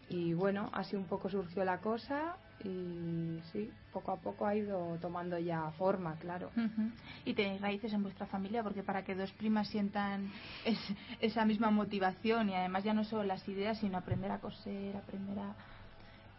y 0.10 0.34
bueno, 0.34 0.70
así 0.74 0.96
un 0.96 1.06
poco 1.06 1.30
surgió 1.30 1.66
la 1.66 1.80
cosa 1.80 2.38
y 2.64 3.40
sí, 3.52 3.72
poco 3.94 4.12
a 4.12 4.18
poco 4.18 4.46
ha 4.46 4.56
ido 4.56 4.98
tomando 5.00 5.38
ya 5.38 5.72
forma, 5.78 6.16
claro. 6.20 6.50
Y 7.26 7.34
tenéis 7.34 7.62
raíces 7.62 7.94
en 7.94 8.04
vuestra 8.04 8.26
familia 8.26 8.64
porque 8.64 8.84
para 8.84 9.04
que 9.04 9.16
dos 9.16 9.32
primas 9.34 9.68
sientan 9.68 10.32
esa 11.22 11.46
misma 11.46 11.70
motivación 11.70 12.50
y 12.50 12.56
además 12.56 12.84
ya 12.84 12.94
no 12.94 13.04
solo 13.04 13.24
las 13.24 13.48
ideas, 13.48 13.78
sino 13.80 13.98
aprender 13.98 14.32
a 14.32 14.40
coser, 14.40 14.96
aprender 14.96 15.40
a... 15.40 15.56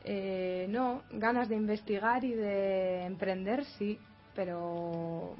Eh, 0.04 0.66
no, 0.70 1.02
ganas 1.10 1.48
de 1.48 1.56
investigar 1.56 2.24
y 2.24 2.32
de 2.32 3.04
emprender, 3.04 3.64
sí, 3.64 3.98
pero 4.34 5.36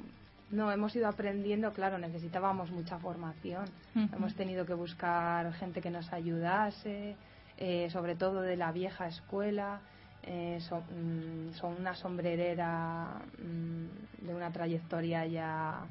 no, 0.51 0.71
hemos 0.71 0.95
ido 0.95 1.07
aprendiendo, 1.07 1.73
claro, 1.73 1.97
necesitábamos 1.97 2.71
mucha 2.71 2.99
formación. 2.99 3.65
Hemos 3.95 4.33
tenido 4.35 4.65
que 4.65 4.73
buscar 4.73 5.51
gente 5.53 5.81
que 5.81 5.89
nos 5.89 6.11
ayudase, 6.13 7.15
eh, 7.57 7.89
sobre 7.91 8.15
todo 8.15 8.41
de 8.41 8.55
la 8.55 8.71
vieja 8.71 9.07
escuela 9.07 9.81
eh, 10.23 10.59
mm, 10.59 11.53
son, 11.53 11.75
una 11.79 11.95
sombrerera 11.95 13.21
mm, 13.37 14.25
de 14.25 14.35
una 14.35 14.51
trayectoria 14.51 15.25
ya 15.25 15.85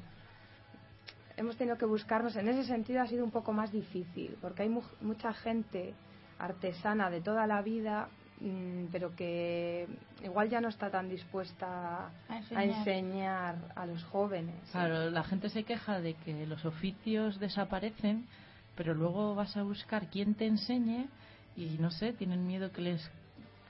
hemos 1.35 1.57
tenido 1.57 1.77
que 1.77 1.85
buscarnos 1.85 2.35
en 2.35 2.47
ese 2.47 2.63
sentido 2.63 3.01
ha 3.01 3.07
sido 3.07 3.23
un 3.23 3.31
poco 3.31 3.53
más 3.53 3.71
difícil 3.71 4.37
porque 4.41 4.63
hay 4.63 4.69
mucha 5.01 5.33
gente 5.33 5.93
artesana 6.37 7.09
de 7.09 7.21
toda 7.21 7.47
la 7.47 7.61
vida 7.61 8.07
mm, 8.39 8.85
pero 8.91 9.15
que 9.15 9.87
igual 10.23 10.49
ya 10.49 10.61
no 10.61 10.69
está 10.69 10.91
tan 10.91 11.09
dispuesta 11.09 12.11
a 12.29 12.63
enseñar 12.63 13.55
a, 13.75 13.85
los 13.85 14.03
jóvenes. 14.05 14.55
Claro, 14.71 15.09
la 15.09 15.23
gente 15.23 15.49
se 15.49 15.63
queja 15.63 15.99
de 15.99 16.13
que 16.13 16.45
los 16.45 16.65
oficios 16.65 17.39
desaparecen, 17.39 18.27
pero 18.75 18.93
luego 18.93 19.35
vas 19.35 19.57
a 19.57 19.63
buscar 19.63 20.07
quién 20.09 20.35
te 20.35 20.45
enseñe 20.45 21.07
y 21.55 21.77
no 21.79 21.91
sé, 21.91 22.13
tienen 22.13 22.47
miedo 22.47 22.71
que 22.71 22.81
les 22.81 23.11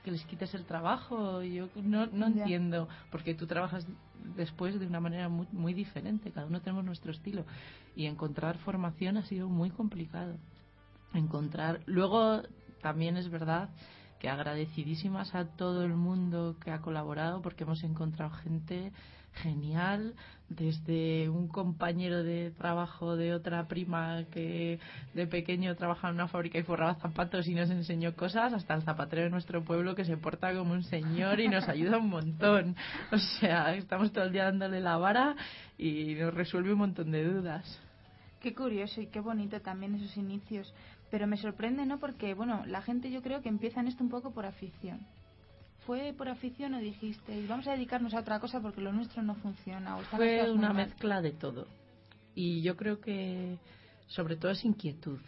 que 0.04 0.10
les 0.10 0.24
quites 0.24 0.54
el 0.54 0.64
trabajo. 0.64 1.42
Yo 1.42 1.68
no, 1.76 2.06
no 2.06 2.26
entiendo, 2.26 2.88
porque 3.10 3.34
tú 3.34 3.46
trabajas 3.46 3.86
después 4.36 4.78
de 4.78 4.86
una 4.86 5.00
manera 5.00 5.28
muy, 5.28 5.46
muy 5.52 5.74
diferente, 5.74 6.30
cada 6.30 6.46
uno 6.46 6.60
tenemos 6.60 6.84
nuestro 6.84 7.12
estilo. 7.12 7.44
Y 7.96 8.06
encontrar 8.06 8.58
formación 8.58 9.16
ha 9.16 9.22
sido 9.22 9.48
muy 9.48 9.70
complicado. 9.70 10.36
Encontrar. 11.12 11.80
Luego, 11.86 12.42
también 12.80 13.16
es 13.16 13.28
verdad 13.30 13.70
que 14.20 14.28
agradecidísimas 14.28 15.34
a 15.34 15.46
todo 15.46 15.82
el 15.84 15.94
mundo 15.94 16.56
que 16.62 16.70
ha 16.70 16.80
colaborado, 16.80 17.42
porque 17.42 17.64
hemos 17.64 17.82
encontrado 17.82 18.30
gente 18.30 18.92
genial, 19.32 20.14
desde 20.48 21.28
un 21.28 21.46
compañero 21.48 22.22
de 22.24 22.50
trabajo 22.50 23.16
de 23.16 23.32
otra 23.32 23.68
prima 23.68 24.24
que 24.32 24.80
de 25.14 25.26
pequeño 25.26 25.74
trabajaba 25.76 26.10
en 26.10 26.16
una 26.16 26.28
fábrica 26.28 26.58
y 26.58 26.64
forraba 26.64 26.96
zapatos 26.96 27.46
y 27.46 27.54
nos 27.54 27.70
enseñó 27.70 28.14
cosas, 28.14 28.52
hasta 28.52 28.74
el 28.74 28.82
zapatero 28.82 29.22
de 29.22 29.30
nuestro 29.30 29.64
pueblo 29.64 29.94
que 29.94 30.04
se 30.04 30.16
porta 30.16 30.52
como 30.54 30.72
un 30.72 30.82
señor 30.82 31.40
y 31.40 31.48
nos 31.48 31.68
ayuda 31.68 31.98
un 31.98 32.10
montón. 32.10 32.76
O 33.12 33.18
sea, 33.18 33.74
estamos 33.74 34.12
todo 34.12 34.24
el 34.24 34.32
día 34.32 34.44
dándole 34.44 34.80
la 34.80 34.96
vara 34.96 35.36
y 35.78 36.14
nos 36.14 36.34
resuelve 36.34 36.72
un 36.72 36.80
montón 36.80 37.10
de 37.12 37.24
dudas. 37.24 37.80
Qué 38.40 38.54
curioso 38.54 39.00
y 39.00 39.06
qué 39.06 39.20
bonito 39.20 39.60
también 39.60 39.94
esos 39.94 40.16
inicios. 40.16 40.72
Pero 41.10 41.26
me 41.26 41.36
sorprende, 41.36 41.86
¿no? 41.86 41.98
Porque, 41.98 42.34
bueno, 42.34 42.64
la 42.66 42.82
gente 42.82 43.10
yo 43.10 43.22
creo 43.22 43.42
que 43.42 43.48
empieza 43.48 43.80
en 43.80 43.88
esto 43.88 44.04
un 44.04 44.10
poco 44.10 44.32
por 44.32 44.46
afición. 44.46 45.00
¿Fue 45.86 46.14
por 46.16 46.28
afición 46.28 46.74
o 46.74 46.78
dijiste, 46.78 47.44
vamos 47.48 47.66
a 47.66 47.72
dedicarnos 47.72 48.14
a 48.14 48.20
otra 48.20 48.38
cosa 48.38 48.60
porque 48.60 48.80
lo 48.80 48.92
nuestro 48.92 49.22
no 49.22 49.34
funciona? 49.34 49.96
O 49.96 50.02
Fue 50.02 50.50
una 50.50 50.72
mezcla 50.72 51.20
de 51.20 51.32
todo. 51.32 51.66
Y 52.34 52.62
yo 52.62 52.76
creo 52.76 53.00
que 53.00 53.58
sobre 54.06 54.36
todo 54.36 54.52
es 54.52 54.64
inquietud. 54.64 55.18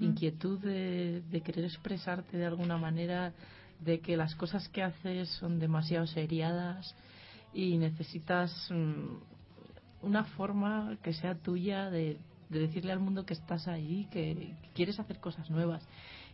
Inquietud 0.00 0.58
de, 0.60 1.42
querer 1.44 1.66
expresarte 1.66 2.38
de 2.38 2.46
alguna 2.46 2.78
manera, 2.78 3.34
de 3.80 4.00
que 4.00 4.16
las 4.16 4.34
cosas 4.34 4.66
que 4.68 4.82
haces 4.82 5.28
son 5.28 5.58
demasiado 5.58 6.06
seriadas 6.06 6.94
y 7.52 7.76
necesitas 7.76 8.50
mm, 8.70 10.06
una 10.06 10.24
forma 10.24 10.96
que 11.02 11.12
sea 11.12 11.34
tuya 11.34 11.90
de, 11.90 12.16
de 12.48 12.60
decirle 12.60 12.92
al 12.92 13.00
mundo 13.00 13.24
que 13.24 13.34
estás 13.34 13.68
ahí, 13.68 14.08
que 14.10 14.54
quieres 14.74 14.98
hacer 15.00 15.18
cosas 15.20 15.50
nuevas. 15.50 15.86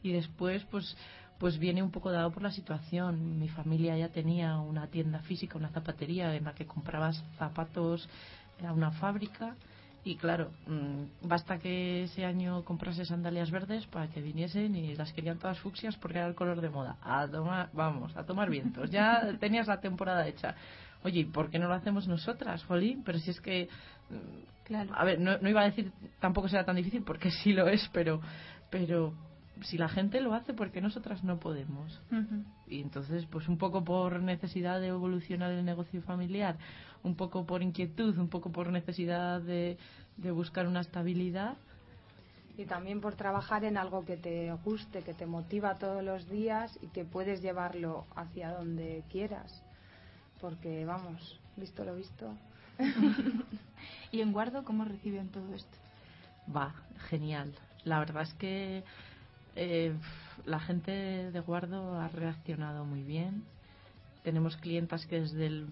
Y 0.03 0.13
después, 0.13 0.65
pues 0.71 0.97
pues 1.39 1.59
viene 1.59 1.83
un 1.83 1.91
poco 1.91 2.13
dado 2.13 2.31
por 2.31 2.43
la 2.43 2.51
situación. 2.51 3.39
Mi 3.39 3.49
familia 3.49 3.97
ya 3.97 4.11
tenía 4.11 4.59
una 4.59 4.89
tienda 4.89 5.21
física, 5.21 5.57
una 5.57 5.71
zapatería 5.71 6.35
en 6.37 6.45
la 6.45 6.55
que 6.55 6.67
comprabas 6.67 7.25
zapatos 7.39 8.07
a 8.63 8.75
una 8.75 8.91
fábrica 8.91 9.57
y 10.03 10.17
claro, 10.17 10.51
mm, 10.67 11.29
basta 11.29 11.59
que 11.59 12.05
ese 12.05 12.25
año 12.25 12.65
comprase 12.65 13.05
sandalias 13.05 13.51
verdes 13.51 13.87
para 13.87 14.09
que 14.09 14.23
viniesen 14.23 14.75
y 14.75 14.95
las 14.95 15.13
querían 15.13 15.39
todas 15.39 15.59
fucsias 15.59 15.97
porque 15.97 16.19
era 16.19 16.27
el 16.27 16.35
color 16.35 16.61
de 16.61 16.71
moda. 16.71 16.97
A 17.03 17.29
tomar, 17.29 17.69
vamos, 17.75 18.17
a 18.17 18.25
tomar 18.25 18.49
vientos. 18.49 18.91
Ya 18.91 19.37
tenías 19.41 19.67
la 19.67 19.81
temporada 19.81 20.27
hecha. 20.27 20.55
Oye, 21.05 21.21
¿y 21.21 21.25
por 21.25 21.51
qué 21.51 21.59
no 21.59 21.69
lo 21.69 21.75
hacemos 21.75 22.09
nosotras, 22.09 22.65
Jolín? 22.65 23.03
Pero 23.05 23.19
si 23.19 23.31
es 23.31 23.41
que... 23.41 23.69
Claro. 24.65 24.93
A 24.95 25.05
ver, 25.05 25.19
no, 25.19 25.39
no 25.39 25.49
iba 25.49 25.63
a 25.63 25.65
decir 25.65 25.91
tampoco 26.21 26.49
será 26.49 26.65
tan 26.65 26.77
difícil 26.77 27.03
porque 27.03 27.31
sí 27.43 27.53
lo 27.53 27.69
es, 27.69 27.89
pero 27.93 28.21
pero 28.71 29.13
si 29.63 29.77
la 29.77 29.89
gente 29.89 30.21
lo 30.21 30.35
hace, 30.35 30.55
¿por 30.55 30.71
qué 30.71 30.81
nosotras 30.81 31.23
no 31.25 31.39
podemos? 31.39 32.01
Y 32.67 32.81
entonces, 32.81 33.27
pues 33.27 33.49
un 33.49 33.59
poco 33.59 33.85
por 33.85 34.21
necesidad 34.21 34.81
de 34.81 34.89
evolucionar 34.89 35.51
el 35.53 35.65
negocio 35.65 36.01
familiar, 36.03 36.57
un 37.03 37.15
poco 37.15 37.45
por 37.45 37.63
inquietud, 37.63 38.17
un 38.19 38.29
poco 38.29 38.51
por 38.51 38.71
necesidad 38.71 39.41
de, 39.41 39.77
de 40.17 40.31
buscar 40.31 40.67
una 40.67 40.81
estabilidad. 40.81 41.57
Y 42.57 42.65
también 42.65 43.01
por 43.01 43.15
trabajar 43.15 43.65
en 43.65 43.77
algo 43.77 44.05
que 44.05 44.17
te 44.17 44.53
guste, 44.65 45.03
que 45.03 45.15
te 45.15 45.27
motiva 45.27 45.77
todos 45.77 46.03
los 46.03 46.29
días 46.29 46.79
y 46.83 46.89
que 46.89 47.05
puedes 47.05 47.43
llevarlo 47.43 48.07
hacia 48.17 48.53
donde 48.53 49.03
quieras. 49.11 49.63
Porque, 50.41 50.85
vamos, 50.85 51.39
visto 51.57 51.85
lo 51.85 51.97
visto. 51.97 52.35
¿Y 54.13 54.21
en 54.21 54.33
Guardo 54.33 54.65
cómo 54.65 54.85
reciben 54.85 55.29
todo 55.29 55.55
esto? 55.55 55.79
Va, 56.55 56.75
genial. 57.09 57.53
La 57.85 57.99
verdad 58.01 58.23
es 58.23 58.35
que 58.35 58.83
eh, 59.57 59.95
la 60.45 60.59
gente 60.61 61.31
de 61.31 61.41
Guardo 61.41 61.99
ha 62.01 62.09
reaccionado 62.09 62.85
muy 62.85 63.03
bien. 63.03 63.45
Tenemos 64.25 64.57
clientas 64.57 65.07
que 65.07 65.21
desde 65.21 65.47
el 65.47 65.67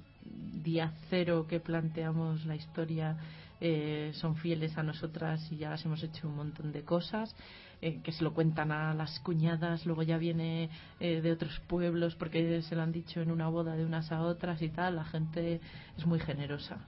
día 0.63 0.93
cero 1.11 1.47
que 1.49 1.61
planteamos 1.61 2.47
la 2.47 2.55
historia 2.57 3.17
eh, 3.61 4.13
son 4.15 4.37
fieles 4.37 4.79
a 4.79 4.83
nosotras 4.83 5.51
y 5.51 5.57
ya 5.57 5.71
las 5.71 5.85
hemos 5.85 6.03
hecho 6.03 6.29
un 6.29 6.37
montón 6.37 6.73
de 6.73 6.83
cosas. 6.83 7.35
Eh, 7.81 8.01
que 8.03 8.11
se 8.11 8.25
lo 8.25 8.35
cuentan 8.35 8.73
a 8.73 8.93
las 8.95 9.21
cuñadas, 9.21 9.87
luego 9.87 10.03
ya 10.03 10.19
viene 10.19 10.69
de 10.99 11.31
otros 11.31 11.61
pueblos 11.69 12.17
porque 12.17 12.63
se 12.63 12.75
lo 12.75 12.83
han 12.83 12.91
dicho 12.91 13.21
en 13.21 13.31
una 13.31 13.49
boda 13.49 13.77
de 13.77 13.85
unas 13.85 14.11
a 14.11 14.23
otras 14.23 14.63
y 14.63 14.69
tal. 14.69 14.97
La 14.97 15.05
gente 15.05 15.61
es 15.97 16.07
muy 16.07 16.19
generosa. 16.19 16.79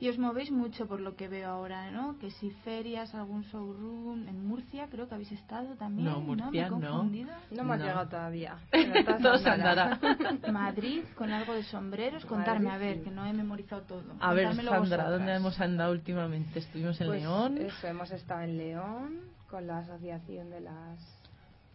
Y 0.00 0.08
os 0.08 0.16
movéis 0.16 0.50
mucho 0.50 0.86
por 0.88 0.98
lo 0.98 1.14
que 1.14 1.28
veo 1.28 1.50
ahora, 1.50 1.90
¿no? 1.90 2.18
Que 2.18 2.30
si 2.30 2.50
ferias, 2.64 3.14
algún 3.14 3.42
showroom. 3.42 4.26
En 4.28 4.46
Murcia 4.46 4.88
creo 4.90 5.06
que 5.06 5.14
habéis 5.14 5.32
estado 5.32 5.76
también. 5.76 6.08
No, 6.08 6.20
Murcia 6.20 6.70
no. 6.70 6.78
no. 6.78 7.04
No 7.04 7.60
hemos 7.60 7.78
llegado 7.78 8.08
todavía. 8.08 8.56
todo 9.22 9.36
se 9.36 9.50
andará. 9.50 10.00
Madrid, 10.50 11.04
con 11.14 11.30
algo 11.30 11.52
de 11.52 11.64
sombreros. 11.64 12.24
Contarme, 12.24 12.70
a 12.70 12.78
ver, 12.78 13.02
que 13.02 13.10
no 13.10 13.26
he 13.26 13.32
memorizado 13.34 13.82
todo. 13.82 14.02
A 14.20 14.32
ver, 14.32 14.54
Sandra, 14.64 15.10
¿dónde 15.10 15.34
hemos 15.34 15.60
andado 15.60 15.92
últimamente? 15.92 16.60
Estuvimos 16.60 16.98
en 17.02 17.06
pues 17.06 17.20
León. 17.20 17.58
Eso, 17.58 17.86
hemos 17.86 18.10
estado 18.10 18.40
en 18.40 18.56
León 18.56 19.20
con 19.50 19.66
la 19.66 19.80
Asociación 19.80 20.48
de 20.48 20.60
las 20.62 20.98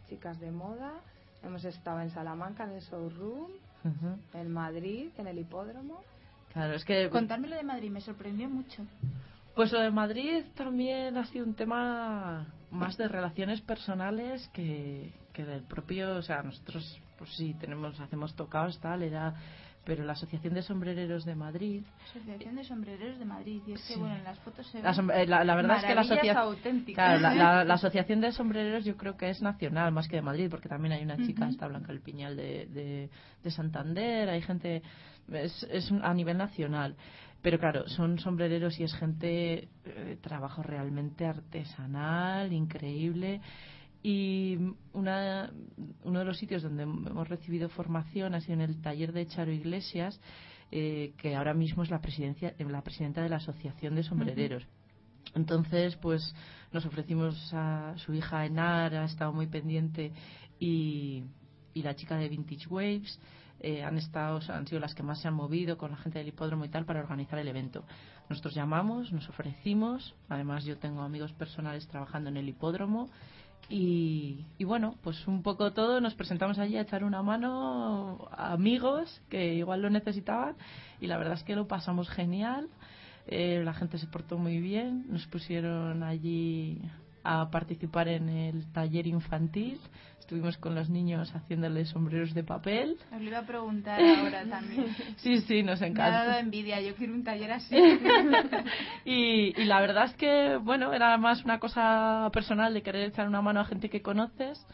Chicas 0.09 0.39
de 0.39 0.49
Moda. 0.49 0.93
Hemos 1.43 1.63
estado 1.63 2.01
en 2.01 2.09
Salamanca 2.09 2.63
en 2.63 2.71
el 2.71 2.81
showroom. 2.81 3.51
En 4.33 4.51
Madrid, 4.51 5.11
en 5.19 5.27
el 5.27 5.37
hipódromo 5.37 6.01
Claro, 6.55 6.73
es 6.73 6.83
que... 6.85 7.09
Contármelo 7.09 7.55
de 7.55 7.63
Madrid, 7.63 7.91
me 7.91 8.01
sorprendió 8.01 8.49
mucho. 8.49 8.83
Pues 9.55 9.71
lo 9.71 9.79
de 9.81 9.91
Madrid 9.91 10.43
también 10.55 11.15
ha 11.17 11.25
sido 11.25 11.45
un 11.45 11.53
tema 11.53 12.47
más 12.71 12.97
de 12.97 13.07
relaciones 13.07 13.61
personales 13.61 14.49
que, 14.53 15.13
que 15.33 15.45
del 15.45 15.61
propio, 15.63 16.15
o 16.15 16.21
sea, 16.23 16.41
nosotros 16.41 16.99
pues 17.17 17.29
sí 17.35 17.53
tenemos, 17.59 17.99
hacemos 17.99 18.35
tocados 18.35 18.79
tal, 18.79 19.03
era 19.03 19.35
pero 19.85 20.03
la 20.03 20.13
Asociación 20.13 20.55
de 20.55 20.63
Sombrereros 20.63 21.25
de 21.25 21.35
Madrid. 21.35 21.83
Asociación 22.09 22.55
de 22.55 22.63
Sombrereros 22.63 23.19
de 23.19 23.25
Madrid. 23.25 23.61
Y 23.67 23.73
es 23.73 23.85
que, 23.87 23.95
bueno, 23.97 24.15
en 24.15 24.23
las 24.23 24.39
fotos 24.39 24.65
se 24.71 24.81
La, 24.81 24.91
la- 25.27 25.43
la 25.43 25.55
verdad 25.55 25.77
es 25.77 25.83
que 25.83 25.93
la, 25.93 26.01
maravillas 26.01 26.35
asocia- 26.35 26.39
auténticas. 26.39 27.19
claro, 27.19 27.21
la, 27.21 27.35
la- 27.57 27.63
la 27.65 27.73
Asociación 27.75 28.19
de 28.19 28.31
Sombrereros 28.31 28.83
yo 28.83 28.97
creo 28.97 29.15
que 29.15 29.29
es 29.29 29.43
nacional 29.43 29.91
más 29.91 30.07
que 30.07 30.15
de 30.15 30.21
Madrid, 30.23 30.47
porque 30.49 30.69
también 30.69 30.93
hay 30.93 31.03
una 31.03 31.17
chica, 31.17 31.43
Ujú. 31.43 31.51
esta 31.51 31.67
Blanca 31.67 31.89
del 31.89 32.01
Piñal 32.01 32.35
de, 32.35 32.65
de, 32.65 33.09
de 33.43 33.51
Santander, 33.51 34.27
hay 34.27 34.41
gente, 34.41 34.81
es, 35.31 35.63
es 35.69 35.91
a 35.91 36.13
nivel 36.13 36.37
nacional. 36.37 36.95
Pero 37.41 37.59
claro, 37.59 37.87
son 37.87 38.17
sombrereros 38.17 38.79
y 38.79 38.83
es 38.83 38.93
gente, 38.95 39.69
eh, 39.85 40.17
trabajo 40.19 40.63
realmente 40.63 41.27
artesanal, 41.27 42.51
increíble. 42.51 43.39
Y 44.01 44.57
una, 44.93 45.51
uno 46.03 46.19
de 46.19 46.25
los 46.25 46.37
sitios 46.37 46.63
donde 46.63 46.83
hemos 46.83 47.29
recibido 47.29 47.69
formación 47.69 48.33
ha 48.33 48.41
sido 48.41 48.55
en 48.55 48.61
el 48.61 48.81
taller 48.81 49.13
de 49.13 49.27
Charo 49.27 49.51
Iglesias, 49.51 50.19
eh, 50.71 51.13
que 51.17 51.35
ahora 51.35 51.53
mismo 51.53 51.83
es 51.83 51.91
la, 51.91 52.01
presidencia, 52.01 52.55
eh, 52.57 52.65
la 52.65 52.81
presidenta 52.81 53.21
de 53.21 53.29
la 53.29 53.37
Asociación 53.37 53.93
de 53.93 54.01
Sombrereros. 54.01 54.65
Entonces, 55.35 55.95
pues 55.97 56.33
nos 56.71 56.85
ofrecimos 56.85 57.53
a 57.53 57.93
su 57.97 58.13
hija 58.13 58.45
Enar, 58.45 58.95
ha 58.95 59.05
estado 59.05 59.33
muy 59.33 59.45
pendiente, 59.45 60.11
y, 60.59 61.23
y 61.75 61.83
la 61.83 61.95
chica 61.95 62.17
de 62.17 62.29
Vintage 62.29 62.67
Waves. 62.69 63.19
Eh, 63.65 63.83
han 63.83 63.97
estado 63.97 64.39
han 64.49 64.67
sido 64.67 64.79
las 64.79 64.93
que 64.93 65.01
más 65.01 65.19
se 65.19 65.27
han 65.27 65.33
movido 65.33 65.75
con 65.75 65.89
la 65.89 65.97
gente 65.97 66.19
del 66.19 66.27
hipódromo 66.27 66.65
y 66.65 66.69
tal 66.69 66.85
para 66.85 66.99
organizar 66.99 67.39
el 67.39 67.47
evento. 67.47 67.83
Nosotros 68.29 68.53
llamamos, 68.53 69.11
nos 69.11 69.27
ofrecimos, 69.27 70.13
además 70.29 70.65
yo 70.65 70.77
tengo 70.77 71.01
amigos 71.01 71.33
personales 71.33 71.87
trabajando 71.87 72.29
en 72.29 72.37
el 72.37 72.47
hipódromo 72.47 73.09
y, 73.67 74.45
y 74.59 74.65
bueno, 74.65 74.93
pues 75.01 75.27
un 75.27 75.41
poco 75.41 75.73
todo, 75.73 75.99
nos 75.99 76.13
presentamos 76.13 76.59
allí 76.59 76.77
a 76.77 76.81
echar 76.81 77.03
una 77.03 77.23
mano 77.23 78.27
a 78.29 78.51
amigos 78.53 79.23
que 79.29 79.55
igual 79.55 79.81
lo 79.81 79.89
necesitaban 79.89 80.55
y 81.01 81.07
la 81.07 81.17
verdad 81.17 81.33
es 81.33 81.43
que 81.43 81.55
lo 81.55 81.67
pasamos 81.67 82.07
genial. 82.07 82.69
Eh, 83.25 83.63
la 83.65 83.73
gente 83.73 83.97
se 83.97 84.05
portó 84.05 84.37
muy 84.37 84.59
bien, 84.59 85.07
nos 85.09 85.25
pusieron 85.25 86.03
allí 86.03 86.79
a 87.25 87.49
participar 87.49 88.07
en 88.07 88.29
el 88.29 88.71
taller 88.71 89.07
infantil, 89.07 89.79
estuvimos 90.19 90.57
con 90.57 90.75
los 90.75 90.89
niños 90.89 91.33
haciéndoles 91.35 91.89
sombreros 91.89 92.33
de 92.33 92.43
papel. 92.43 92.97
Os 93.13 93.21
lo 93.21 93.27
iba 93.27 93.39
a 93.39 93.45
preguntar 93.45 93.99
ahora 94.19 94.45
también. 94.45 94.95
Sí, 95.17 95.41
sí, 95.41 95.63
nos 95.63 95.79
Me 95.81 95.87
ha 95.87 95.89
encanta. 95.89 96.25
dado 96.25 96.39
envidia, 96.39 96.79
yo 96.81 96.95
quiero 96.95 97.13
un 97.13 97.23
taller 97.23 97.51
así. 97.51 97.75
y, 99.05 99.59
y 99.59 99.65
la 99.65 99.81
verdad 99.81 100.05
es 100.05 100.13
que, 100.15 100.57
bueno, 100.61 100.93
era 100.93 101.17
más 101.17 101.43
una 101.43 101.59
cosa 101.59 102.29
personal 102.31 102.73
de 102.73 102.81
querer 102.81 103.09
echar 103.09 103.27
una 103.27 103.41
mano 103.41 103.59
a 103.59 103.65
gente 103.65 103.89
que 103.89 104.01
conoces 104.01 104.65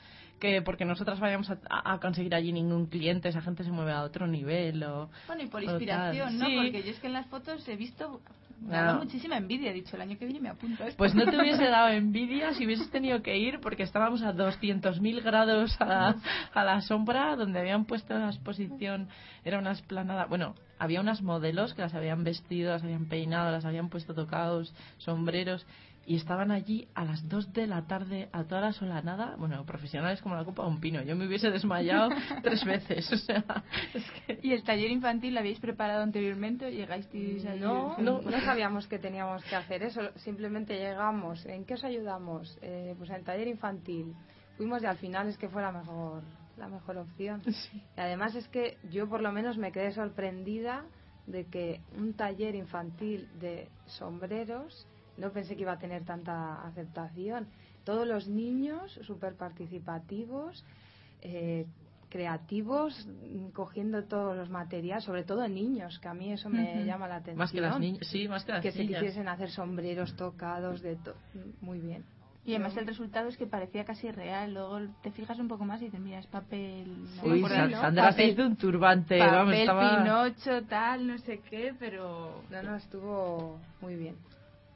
que 0.42 0.62
porque 0.62 0.84
nosotras 0.84 1.22
vayamos 1.22 1.50
a, 1.50 1.58
a 1.70 2.00
conseguir 2.00 2.36
allí 2.36 2.52
ningún 2.52 2.88
cliente, 2.88 3.30
esa 3.30 3.42
gente 3.42 3.64
se 3.64 3.72
mueve 3.72 3.94
a 3.94 4.02
otro 4.02 4.28
nivel 4.28 4.84
o... 4.84 5.10
Bueno, 5.28 5.44
y 5.44 5.48
por 5.48 5.64
inspiración, 5.64 6.38
¿no? 6.38 6.48
Sí. 6.48 6.56
Porque 6.58 6.84
yo 6.84 6.92
es 6.92 7.00
que 7.00 7.08
en 7.08 7.14
las 7.14 7.28
fotos 7.28 7.66
he 7.70 7.78
visto... 7.78 8.20
Me 8.60 8.94
muchísima 8.94 9.38
envidia, 9.38 9.72
he 9.72 9.74
dicho, 9.74 9.96
el 9.96 10.04
año 10.04 10.20
que 10.20 10.26
viene 10.26 10.40
me 10.40 10.50
apunto 10.50 10.84
a 10.84 10.88
esto. 10.88 10.98
Pues 10.98 11.16
no 11.16 11.26
te 11.26 11.36
hubiese 11.36 11.64
dado 11.70 11.88
envidia 11.90 12.54
si 12.54 12.66
hubieses 12.66 12.92
tenido 12.92 13.24
que 13.24 13.36
ir 13.38 13.60
porque 13.60 13.82
estábamos 13.82 14.22
a 14.22 14.34
200.000 14.34 15.24
grados 15.24 15.76
a, 15.80 16.16
a 16.54 16.64
la 16.64 16.82
sombra 16.82 17.36
donde 17.36 17.60
habían 17.60 17.86
puesto 17.86 18.14
una 18.16 18.30
exposición, 18.30 19.08
era 19.44 19.58
una 19.58 19.72
esplanada, 19.72 20.26
bueno, 20.26 20.54
había 20.78 21.02
unas 21.02 21.24
modelos 21.24 21.74
que 21.74 21.82
las 21.82 21.96
habían 21.96 22.24
vestido, 22.24 22.72
las 22.72 22.84
habían 22.84 23.08
peinado, 23.08 23.52
las 23.52 23.66
habían 23.66 23.90
puesto 23.90 24.14
tocados, 24.14 24.76
sombreros 24.98 25.66
y 26.06 26.16
estaban 26.16 26.52
allí 26.52 26.88
a 26.96 27.06
las 27.06 27.28
2 27.30 27.54
de 27.54 27.68
la 27.68 27.84
tarde 27.86 28.28
a 28.32 28.44
toda 28.44 28.62
la 28.62 28.74
solanada, 28.74 29.36
bueno, 29.38 29.64
profesionales 29.66 30.22
como 30.22 30.36
la 30.36 30.44
copa 30.44 30.64
de 30.64 30.70
un 30.70 30.80
pino, 30.80 31.02
yo 31.04 31.16
me 31.16 31.28
hubiese 31.28 31.52
desmayado 31.52 32.10
tres 32.44 32.66
veces, 32.66 33.12
o 33.12 33.18
sea, 33.18 33.44
es 33.94 34.04
que... 34.26 34.40
¿Y 34.42 34.54
el 34.54 34.64
taller 34.64 34.90
infantil 34.90 35.34
lo 35.36 35.40
habéis 35.42 35.60
preparado 35.60 36.02
anteriormente 36.02 36.66
o 36.66 36.70
llegasteis 36.70 37.46
allí? 37.46 37.60
No, 37.62 37.96
No. 38.00 38.22
no, 38.22 38.42
sabíamos 38.42 38.88
que 38.88 38.98
teníamos 39.00 39.44
que 39.46 39.56
hacer 39.56 39.84
eso. 39.84 40.02
Simplemente 40.16 40.78
llegamos. 40.78 41.46
¿En 41.46 41.66
qué 41.66 41.76
os 41.76 41.84
ayudamos? 41.84 42.58
Eh, 42.62 42.96
pues 42.98 43.10
en 43.12 43.18
el 43.18 43.24
taller 43.24 43.48
infantil. 43.48 44.16
Fuimos 44.58 44.82
y 44.82 44.86
al 44.88 44.98
final 44.98 45.28
es 45.28 45.38
que 45.38 45.50
fue 45.50 45.62
la 45.62 45.72
mejor, 45.72 46.24
la 46.58 46.68
mejor 46.68 46.98
opción. 46.98 47.42
Y 47.98 48.00
además 48.00 48.36
es 48.36 48.48
que 48.48 48.78
yo 48.90 49.08
por 49.08 49.22
lo 49.22 49.32
menos 49.32 49.58
me 49.58 49.72
quedé 49.72 49.92
sorprendida 49.92 50.84
de 51.28 51.46
que 51.46 51.82
un 51.98 52.14
taller 52.14 52.56
infantil 52.56 53.30
de 53.40 53.70
sombreros 53.86 54.88
no 55.18 55.32
pensé 55.32 55.56
que 55.56 55.62
iba 55.64 55.74
a 55.74 55.80
tener 55.80 56.04
tanta 56.06 56.62
aceptación. 56.66 57.48
Todos 57.84 58.08
los 58.08 58.28
niños 58.28 58.92
súper 59.04 59.36
participativos, 59.36 60.64
eh, 61.22 61.66
creativos, 62.10 63.08
cogiendo 63.54 64.04
todos 64.04 64.36
los 64.36 64.50
materiales, 64.50 65.04
sobre 65.06 65.24
todo 65.24 65.48
niños, 65.48 65.98
que 66.00 66.08
a 66.10 66.14
mí 66.14 66.32
eso 66.34 66.50
me 66.50 66.86
llama 66.86 67.08
la 67.08 67.16
atención. 67.16 67.38
Más 67.38 67.52
que 67.52 67.62
las 67.62 67.80
niñas, 67.80 68.08
sí, 68.08 68.28
más 68.28 68.44
que 68.44 68.52
las 68.52 68.62
que 68.62 68.72
se 68.72 68.80
niñas. 68.84 69.02
quisiesen 69.02 69.28
hacer 69.30 69.50
sombreros 69.50 70.16
tocados 70.18 70.82
de 70.82 70.98
to- 70.98 71.16
muy 71.62 71.80
bien. 71.80 72.04
Y 72.44 72.56
además 72.56 72.76
el 72.76 72.88
resultado 72.88 73.30
es 73.30 73.38
que 73.38 73.46
parecía 73.46 73.86
casi 73.86 74.12
real. 74.12 74.56
Luego 74.56 74.80
te 75.04 75.12
fijas 75.12 75.38
un 75.40 75.48
poco 75.48 75.64
más 75.64 75.80
y 75.82 75.86
dices, 75.86 76.00
mira, 76.02 76.18
es 76.20 76.26
papel... 76.28 76.88
no 77.18 77.24
Uy, 77.24 77.38
acuerdo, 77.38 77.56
Sa- 77.56 77.68
¿no? 77.68 77.82
Sandra 77.82 78.12
se 78.14 78.26
hizo 78.26 78.42
un 78.42 78.56
turbante, 78.56 79.20
papel 79.20 79.36
vamos, 79.38 79.54
estaba... 79.54 80.04
Pinocho, 80.04 80.64
tal, 80.68 81.08
no 81.08 81.18
sé 81.20 81.40
qué, 81.50 81.76
pero... 81.80 82.44
No, 82.50 82.64
no, 82.64 82.76
estuvo 82.76 83.60
muy 83.80 83.96
bien. 83.96 84.16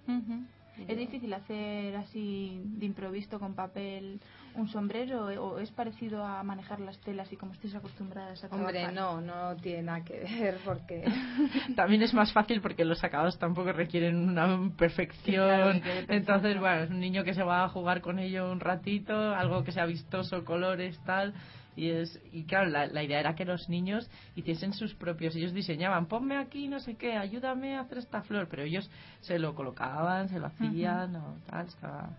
Ujú. 0.08 0.46
¿Es 0.88 0.98
difícil 0.98 1.34
hacer 1.34 1.96
así 1.96 2.62
de 2.63 2.86
improviso 2.86 3.39
con 3.39 3.54
papel 3.56 4.20
un 4.58 4.68
sombrero 4.70 5.30
eh, 5.30 5.38
o 5.38 5.60
es 5.60 5.72
parecido 5.72 6.24
a 6.24 6.41
manejar 6.44 6.80
las 6.80 6.98
telas 7.00 7.32
y 7.32 7.38
como 7.38 7.54
estáis 7.54 7.76
acostumbradas 7.76 8.44
a 8.44 8.48
Hombre, 8.48 8.74
trabajar? 8.82 8.94
no, 8.94 9.22
no 9.22 9.56
tiene 9.58 9.84
nada 9.84 10.04
que 10.04 10.20
ver 10.20 10.58
porque 10.63 11.04
También 11.76 12.02
es 12.02 12.13
más 12.13 12.32
fácil 12.34 12.62
porque 12.62 12.86
los 12.86 13.04
acabados 13.04 13.38
tampoco 13.38 13.72
requieren 13.74 14.18
una 14.18 14.70
perfección. 14.78 15.82
Entonces, 16.08 16.60
bueno, 16.60 16.84
es 16.84 16.89
un 16.89 17.00
niño 17.00 17.24
que 17.24 17.34
se 17.34 17.44
va 17.44 17.63
a 17.63 17.70
jugar 17.70 18.02
con 18.02 18.20
ello 18.20 18.52
un 18.52 18.60
ratito, 18.60 19.13
algo 19.36 19.63
que 19.63 19.72
sea 19.72 19.86
vistoso, 19.86 20.44
colores, 20.46 21.00
tal. 21.06 21.34
Y, 21.78 21.89
es, 21.89 22.22
y 22.32 22.46
claro, 22.46 22.70
la, 22.70 22.88
la 22.88 23.04
idea 23.04 23.20
era 23.20 23.36
que 23.36 23.44
los 23.44 23.68
niños 23.68 24.10
hiciesen 24.36 24.72
sus 24.72 24.96
propios. 24.96 25.36
Ellos 25.36 25.54
diseñaban, 25.54 26.06
ponme 26.06 26.38
aquí, 26.38 26.70
no 26.70 26.80
sé 26.80 26.96
qué, 26.96 27.18
ayúdame 27.18 27.76
a 27.76 27.82
hacer 27.82 27.98
esta 27.98 28.22
flor. 28.22 28.48
Pero 28.50 28.63
ellos 28.63 28.89
se 29.20 29.38
lo 29.39 29.54
colocaban, 29.56 30.30
se 30.30 30.39
lo 30.39 30.46
hacían, 30.48 31.15
o 31.18 31.36
tal. 31.50 31.68
Estaba, 31.68 32.10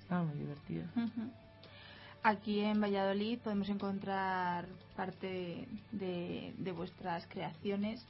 estaba 0.00 0.24
muy 0.24 0.36
divertido. 0.38 0.84
Aquí 2.26 2.60
en 2.60 2.80
Valladolid 2.80 3.38
podemos 3.40 3.68
encontrar 3.68 4.66
parte 4.96 5.68
de, 5.92 6.54
de 6.56 6.72
vuestras 6.72 7.26
creaciones 7.26 8.02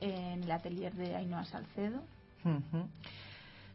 en 0.00 0.42
el 0.42 0.50
atelier 0.50 0.94
de 0.94 1.14
Ainhoa 1.14 1.44
Salcedo. 1.44 2.02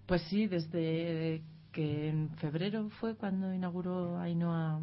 Pues 0.08 0.24
sí, 0.24 0.48
desde 0.48 1.44
que 1.72 2.10
en 2.10 2.30
febrero 2.38 2.90
fue 3.00 3.16
cuando 3.16 3.54
inauguró 3.54 4.18
Ainhoa 4.20 4.80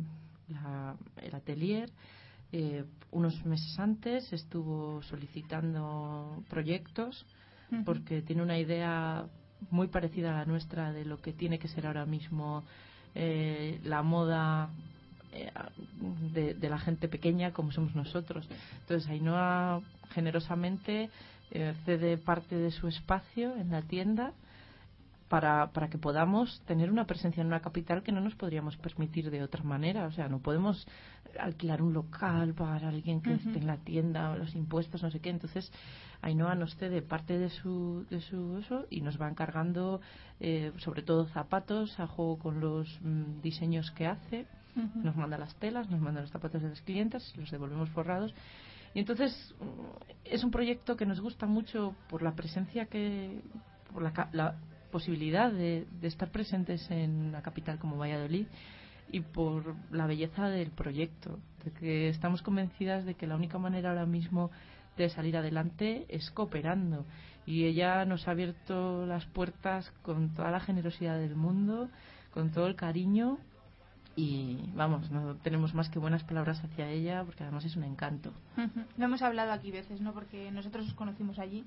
la- 0.48 0.96
el 1.22 1.34
atelier. 1.34 1.90
eh, 2.52 2.84
unos 3.12 3.44
meses 3.44 3.78
antes 3.78 4.32
estuvo 4.32 5.02
solicitando 5.02 6.42
proyectos 6.48 7.24
porque 7.84 8.22
tiene 8.22 8.42
una 8.42 8.58
idea 8.58 9.26
muy 9.70 9.86
parecida 9.88 10.30
a 10.30 10.38
la 10.40 10.44
nuestra 10.46 10.92
de 10.92 11.04
lo 11.04 11.20
que 11.20 11.32
tiene 11.32 11.58
que 11.60 11.68
ser 11.68 11.86
ahora 11.86 12.06
mismo 12.06 12.64
eh, 13.14 13.80
la 13.84 14.02
moda 14.02 14.68
de, 16.32 16.54
de 16.54 16.68
la 16.68 16.78
gente 16.78 17.08
pequeña 17.08 17.52
como 17.52 17.72
somos 17.72 17.94
nosotros. 17.94 18.48
Entonces 18.80 19.08
Ainhoa 19.08 19.80
generosamente 20.12 21.10
eh, 21.52 21.74
cede 21.84 22.16
parte 22.16 22.56
de 22.56 22.70
su 22.70 22.88
espacio 22.88 23.56
en 23.56 23.70
la 23.70 23.82
tienda 23.82 24.32
para, 25.28 25.68
para 25.68 25.88
que 25.88 25.98
podamos 25.98 26.60
tener 26.66 26.90
una 26.90 27.06
presencia 27.06 27.40
en 27.40 27.46
una 27.46 27.60
capital 27.60 28.02
que 28.02 28.10
no 28.10 28.20
nos 28.20 28.34
podríamos 28.34 28.76
permitir 28.76 29.30
de 29.30 29.42
otra 29.42 29.62
manera. 29.62 30.06
O 30.06 30.12
sea, 30.12 30.28
no 30.28 30.40
podemos 30.40 30.86
alquilar 31.38 31.82
un 31.82 31.92
local 31.92 32.52
para 32.54 32.88
alguien 32.88 33.20
que 33.20 33.34
esté 33.34 33.58
en 33.58 33.66
la 33.68 33.76
tienda, 33.76 34.36
los 34.36 34.54
impuestos, 34.56 35.02
no 35.02 35.10
sé 35.10 35.20
qué. 35.20 35.30
Entonces, 35.30 35.72
Ainhoa 36.22 36.56
nos 36.56 36.74
cede 36.76 37.00
parte 37.02 37.38
de 37.38 37.48
su, 37.48 38.06
de 38.10 38.20
su 38.20 38.58
eso 38.58 38.86
y 38.90 39.00
nos 39.02 39.20
va 39.20 39.28
encargando, 39.28 40.00
eh, 40.40 40.72
sobre 40.78 41.02
todo 41.02 41.26
zapatos, 41.26 41.98
a 42.00 42.08
juego 42.08 42.38
con 42.38 42.60
los 42.60 42.98
mm, 43.00 43.40
diseños 43.40 43.90
que 43.92 44.06
hace. 44.08 44.46
Nos 44.74 45.16
manda 45.16 45.38
las 45.38 45.54
telas, 45.56 45.90
nos 45.90 46.00
manda 46.00 46.20
los 46.20 46.30
zapatos 46.30 46.62
de 46.62 46.68
los 46.68 46.80
clientes, 46.82 47.34
los 47.36 47.50
devolvemos 47.50 47.90
forrados. 47.90 48.34
Y 48.94 49.00
entonces 49.00 49.54
mm, 49.60 50.24
es 50.24 50.44
un 50.44 50.50
proyecto 50.50 50.96
que 50.96 51.06
nos 51.06 51.20
gusta 51.20 51.46
mucho 51.46 51.94
por 52.08 52.22
la 52.22 52.34
presencia 52.34 52.86
que, 52.86 53.40
por 53.92 54.02
la, 54.02 54.28
la 54.32 54.56
posibilidad 54.90 55.52
de, 55.52 55.86
de 56.00 56.08
estar 56.08 56.30
presentes 56.30 56.90
en 56.90 57.26
una 57.26 57.42
capital 57.42 57.78
como 57.78 57.98
Valladolid 57.98 58.46
y 59.12 59.20
por 59.20 59.74
la 59.90 60.06
belleza 60.06 60.48
del 60.48 60.70
proyecto, 60.70 61.38
de 61.64 61.72
que 61.72 62.08
estamos 62.08 62.42
convencidas 62.42 63.04
de 63.04 63.14
que 63.14 63.26
la 63.26 63.36
única 63.36 63.58
manera 63.58 63.90
ahora 63.90 64.06
mismo 64.06 64.50
de 64.96 65.08
salir 65.08 65.36
adelante 65.36 66.06
es 66.08 66.30
cooperando. 66.30 67.04
Y 67.46 67.64
ella 67.64 68.04
nos 68.04 68.28
ha 68.28 68.32
abierto 68.32 69.06
las 69.06 69.24
puertas 69.26 69.90
con 70.02 70.34
toda 70.34 70.50
la 70.50 70.60
generosidad 70.60 71.18
del 71.18 71.34
mundo, 71.34 71.88
con 72.32 72.50
todo 72.50 72.66
el 72.66 72.76
cariño 72.76 73.38
y 74.20 74.70
vamos, 74.74 75.10
no 75.10 75.36
tenemos 75.36 75.74
más 75.74 75.88
que 75.88 75.98
buenas 75.98 76.22
palabras 76.24 76.62
hacia 76.62 76.90
ella 76.90 77.24
porque 77.24 77.42
además 77.42 77.64
es 77.64 77.76
un 77.76 77.84
encanto. 77.84 78.32
Lo 78.98 79.04
hemos 79.06 79.22
hablado 79.22 79.52
aquí 79.52 79.70
veces, 79.70 80.02
¿no? 80.02 80.12
Porque 80.12 80.50
nosotros 80.50 80.88
os 80.88 80.92
conocimos 80.94 81.38
allí, 81.38 81.64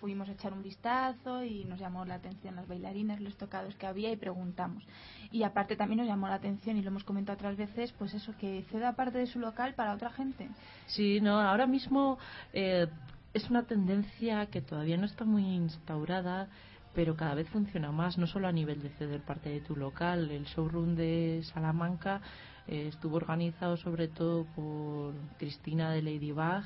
fuimos 0.00 0.28
a 0.28 0.32
echar 0.32 0.52
un 0.52 0.64
vistazo 0.64 1.44
y 1.44 1.64
nos 1.64 1.78
llamó 1.78 2.04
la 2.04 2.16
atención 2.16 2.56
las 2.56 2.66
bailarinas, 2.66 3.20
los 3.20 3.36
tocados 3.36 3.76
que 3.76 3.86
había 3.86 4.10
y 4.10 4.16
preguntamos. 4.16 4.82
Y 5.30 5.44
aparte 5.44 5.76
también 5.76 5.98
nos 5.98 6.08
llamó 6.08 6.26
la 6.26 6.34
atención 6.34 6.76
y 6.76 6.82
lo 6.82 6.88
hemos 6.88 7.04
comentado 7.04 7.36
otras 7.36 7.56
veces, 7.56 7.92
pues 7.92 8.12
eso, 8.14 8.34
que 8.36 8.64
ceda 8.72 8.96
parte 8.96 9.18
de 9.18 9.28
su 9.28 9.38
local 9.38 9.74
para 9.74 9.94
otra 9.94 10.10
gente. 10.10 10.48
Sí, 10.86 11.20
no, 11.20 11.40
ahora 11.40 11.68
mismo 11.68 12.18
eh, 12.52 12.88
es 13.32 13.48
una 13.48 13.62
tendencia 13.62 14.46
que 14.46 14.60
todavía 14.60 14.96
no 14.96 15.06
está 15.06 15.24
muy 15.24 15.44
instaurada 15.44 16.48
pero 16.94 17.16
cada 17.16 17.34
vez 17.34 17.48
funciona 17.48 17.90
más, 17.92 18.18
no 18.18 18.26
solo 18.26 18.48
a 18.48 18.52
nivel 18.52 18.82
de 18.82 18.90
ceder 18.90 19.20
parte 19.22 19.50
de 19.50 19.60
tu 19.60 19.76
local. 19.76 20.30
El 20.30 20.44
showroom 20.44 20.94
de 20.94 21.42
Salamanca 21.52 22.20
eh, 22.66 22.88
estuvo 22.88 23.16
organizado 23.16 23.76
sobre 23.76 24.08
todo 24.08 24.44
por 24.54 25.14
Cristina 25.38 25.90
de 25.90 26.02
Ladybug. 26.02 26.64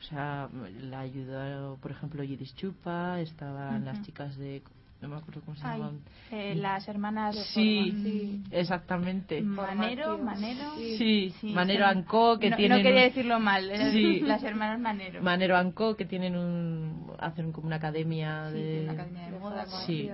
O 0.00 0.02
sea, 0.06 0.50
la 0.80 1.00
ayudó, 1.00 1.76
por 1.76 1.90
ejemplo, 1.90 2.22
Yidis 2.22 2.54
Chupa, 2.56 3.20
estaban 3.20 3.84
las 3.84 4.02
chicas 4.02 4.36
de 4.36 4.62
no 5.04 5.16
me 5.16 5.20
acuerdo 5.20 5.42
cómo 5.42 5.56
se 5.56 5.62
llaman. 5.62 6.00
Eh, 6.30 6.54
las 6.54 6.88
hermanas. 6.88 7.36
Sí, 7.52 8.42
exactamente. 8.50 9.42
Manero, 9.42 10.16
Manero. 10.18 10.74
Sí, 10.76 11.34
Manero 11.42 11.86
Anco, 11.86 12.38
que 12.38 12.50
no, 12.50 12.56
tienen. 12.56 12.78
No 12.78 12.84
quería 12.84 13.02
decirlo 13.02 13.38
mal, 13.38 13.70
sí. 13.92 14.20
las 14.22 14.42
hermanas 14.42 14.80
Manero. 14.80 15.22
Manero 15.22 15.56
Anco, 15.56 15.94
que 15.94 16.06
tienen 16.06 16.36
un. 16.36 17.12
hacen 17.18 17.52
como 17.52 17.66
una 17.66 17.76
academia 17.76 18.44
de. 18.44 18.84
Una 18.84 18.92
academia 18.92 19.30
de 19.30 19.38
moda. 19.38 19.66
Sí. 19.86 20.10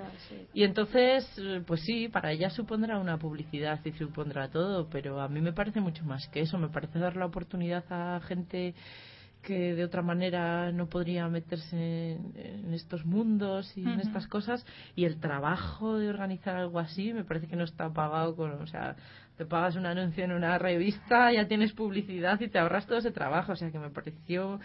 Y 0.52 0.64
entonces, 0.64 1.40
pues 1.66 1.82
sí, 1.82 2.08
para 2.08 2.32
ella 2.32 2.50
supondrá 2.50 2.98
una 2.98 3.16
publicidad 3.16 3.78
y 3.84 3.92
supondrá 3.92 4.48
todo, 4.48 4.88
pero 4.90 5.20
a 5.20 5.28
mí 5.28 5.40
me 5.40 5.52
parece 5.52 5.80
mucho 5.80 6.04
más 6.04 6.26
que 6.28 6.40
eso. 6.40 6.58
Me 6.58 6.68
parece 6.68 6.98
dar 6.98 7.16
la 7.16 7.26
oportunidad 7.26 7.84
a 7.90 8.20
gente 8.20 8.74
que 9.42 9.74
de 9.74 9.84
otra 9.84 10.02
manera 10.02 10.70
no 10.72 10.88
podría 10.88 11.28
meterse 11.28 12.12
en, 12.12 12.74
estos 12.74 13.04
mundos 13.04 13.76
y 13.76 13.82
en 13.82 14.00
estas 14.00 14.26
cosas 14.26 14.64
y 14.94 15.04
el 15.04 15.18
trabajo 15.18 15.98
de 15.98 16.08
organizar 16.08 16.56
algo 16.56 16.78
así 16.78 17.12
me 17.12 17.24
parece 17.24 17.46
que 17.46 17.56
no 17.56 17.64
está 17.64 17.90
pagado 17.90 18.36
con 18.36 18.52
o 18.52 18.66
sea 18.66 18.96
te 19.36 19.46
pagas 19.46 19.76
un 19.76 19.86
anuncio 19.86 20.24
en 20.24 20.32
una 20.32 20.58
revista 20.58 21.32
ya 21.32 21.48
tienes 21.48 21.72
publicidad 21.72 22.40
y 22.40 22.48
te 22.48 22.58
ahorras 22.58 22.86
todo 22.86 22.98
ese 22.98 23.10
trabajo 23.10 23.52
o 23.52 23.56
sea 23.56 23.70
que 23.70 23.78
me 23.78 23.90
pareció 23.90 24.60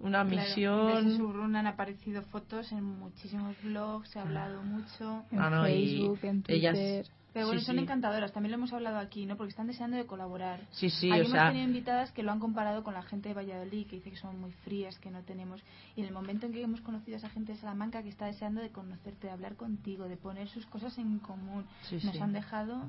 una 0.00 0.24
misión. 0.24 1.08
De 1.08 1.16
su 1.16 1.30
han 1.30 1.66
aparecido 1.66 2.22
fotos 2.22 2.72
en 2.72 2.82
muchísimos 2.82 3.54
blogs, 3.62 4.08
se 4.08 4.18
ha 4.18 4.22
hablado 4.22 4.62
mucho. 4.62 5.24
En 5.30 5.38
ah, 5.38 5.62
Facebook, 5.62 6.18
en 6.22 6.42
Twitter. 6.42 7.06
Pero 7.32 7.46
bueno, 7.46 7.60
son 7.60 7.78
encantadoras, 7.78 8.32
también 8.32 8.50
lo 8.50 8.58
hemos 8.58 8.72
hablado 8.72 8.98
aquí, 8.98 9.24
¿no? 9.26 9.36
Porque 9.36 9.50
están 9.50 9.68
deseando 9.68 9.96
de 9.96 10.04
colaborar. 10.04 10.60
Sí, 10.72 10.90
sí, 10.90 11.10
Hay 11.10 11.20
o 11.20 11.24
hemos 11.24 11.38
tenido 11.38 11.64
invitadas 11.64 12.10
que 12.12 12.22
lo 12.22 12.32
han 12.32 12.40
comparado 12.40 12.82
con 12.82 12.94
la 12.94 13.02
gente 13.02 13.28
de 13.28 13.34
Valladolid, 13.34 13.86
que 13.86 13.96
dice 13.96 14.10
que 14.10 14.16
son 14.16 14.40
muy 14.40 14.52
frías, 14.64 14.98
que 14.98 15.10
no 15.10 15.22
tenemos. 15.22 15.62
Y 15.94 16.00
en 16.00 16.08
el 16.08 16.12
momento 16.12 16.46
en 16.46 16.52
que 16.52 16.62
hemos 16.62 16.80
conocido 16.80 17.16
a 17.16 17.18
esa 17.18 17.30
gente 17.30 17.52
de 17.52 17.58
Salamanca 17.58 18.02
que 18.02 18.08
está 18.08 18.26
deseando 18.26 18.60
de 18.60 18.70
conocerte, 18.70 19.28
de 19.28 19.32
hablar 19.32 19.54
contigo, 19.54 20.08
de 20.08 20.16
poner 20.16 20.48
sus 20.48 20.66
cosas 20.66 20.98
en 20.98 21.18
común, 21.20 21.64
nos 21.90 22.20
han 22.20 22.32
dejado 22.32 22.84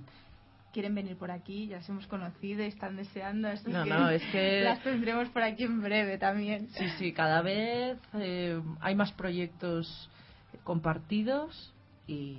quieren 0.72 0.96
venir 0.96 1.18
por 1.18 1.32
aquí, 1.32 1.68
ya 1.68 1.78
las 1.78 1.90
hemos 1.90 2.08
conocido 2.08 2.64
y 2.64 2.68
están 2.68 2.96
deseando. 2.96 3.50
no, 3.68 3.86
no, 3.86 4.10
es 4.10 4.24
que 4.32 4.62
las 4.64 4.82
tendremos 4.82 5.30
por 5.30 5.44
aquí 5.44 5.64
en 5.64 5.82
breve 5.82 6.18
también. 6.18 6.70
Sí, 6.70 6.86
sí, 6.98 7.14
cada 7.14 7.42
vez 7.42 7.98
eh, 8.14 8.62
hay 8.80 8.96
más 8.96 9.12
proyectos 9.12 10.10
compartidos 10.64 11.74
y 12.08 12.38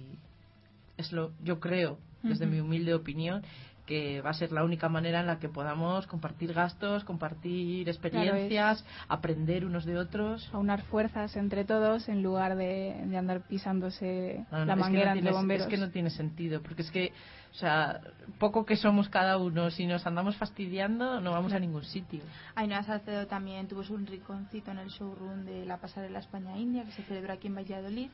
es 1.02 1.12
lo, 1.12 1.32
yo 1.42 1.60
creo, 1.60 1.98
desde 2.22 2.46
mi 2.46 2.60
humilde 2.60 2.94
opinión, 2.94 3.42
que 3.86 4.20
va 4.20 4.30
a 4.30 4.34
ser 4.34 4.52
la 4.52 4.64
única 4.64 4.88
manera 4.88 5.20
en 5.20 5.26
la 5.26 5.38
que 5.38 5.48
podamos 5.48 6.06
compartir 6.06 6.52
gastos, 6.52 7.04
compartir 7.04 7.88
experiencias, 7.88 8.84
aprender 9.08 9.64
unos 9.64 9.84
de 9.84 9.98
otros. 9.98 10.48
Aunar 10.52 10.82
fuerzas 10.82 11.36
entre 11.36 11.64
todos 11.64 12.08
en 12.08 12.22
lugar 12.22 12.56
de, 12.56 12.94
andar 13.16 13.42
pisándose 13.42 14.44
la 14.50 14.76
manguera 14.76 15.12
entre 15.12 15.32
bomberos. 15.32 15.66
Es 15.66 15.70
que 15.70 15.78
no 15.78 15.90
tiene 15.90 16.10
sentido, 16.10 16.62
porque 16.62 16.82
es 16.82 16.90
que, 16.90 17.12
o 17.50 17.54
sea, 17.54 18.00
poco 18.38 18.64
que 18.64 18.76
somos 18.76 19.08
cada 19.08 19.36
uno, 19.36 19.70
si 19.70 19.86
nos 19.86 20.06
andamos 20.06 20.36
fastidiando 20.36 21.20
no 21.20 21.32
vamos 21.32 21.52
a 21.52 21.58
ningún 21.58 21.84
sitio. 21.84 22.22
Ainhoa 22.54 22.84
Salcedo 22.84 23.26
también 23.26 23.66
tuvo 23.66 23.82
un 23.92 24.06
rinconcito 24.06 24.70
en 24.70 24.78
el 24.78 24.88
showroom 24.88 25.44
de 25.44 25.66
la 25.66 25.78
pasarela 25.78 26.20
España-India 26.20 26.84
que 26.84 26.92
se 26.92 27.02
celebra 27.02 27.34
aquí 27.34 27.48
en 27.48 27.56
Valladolid 27.56 28.10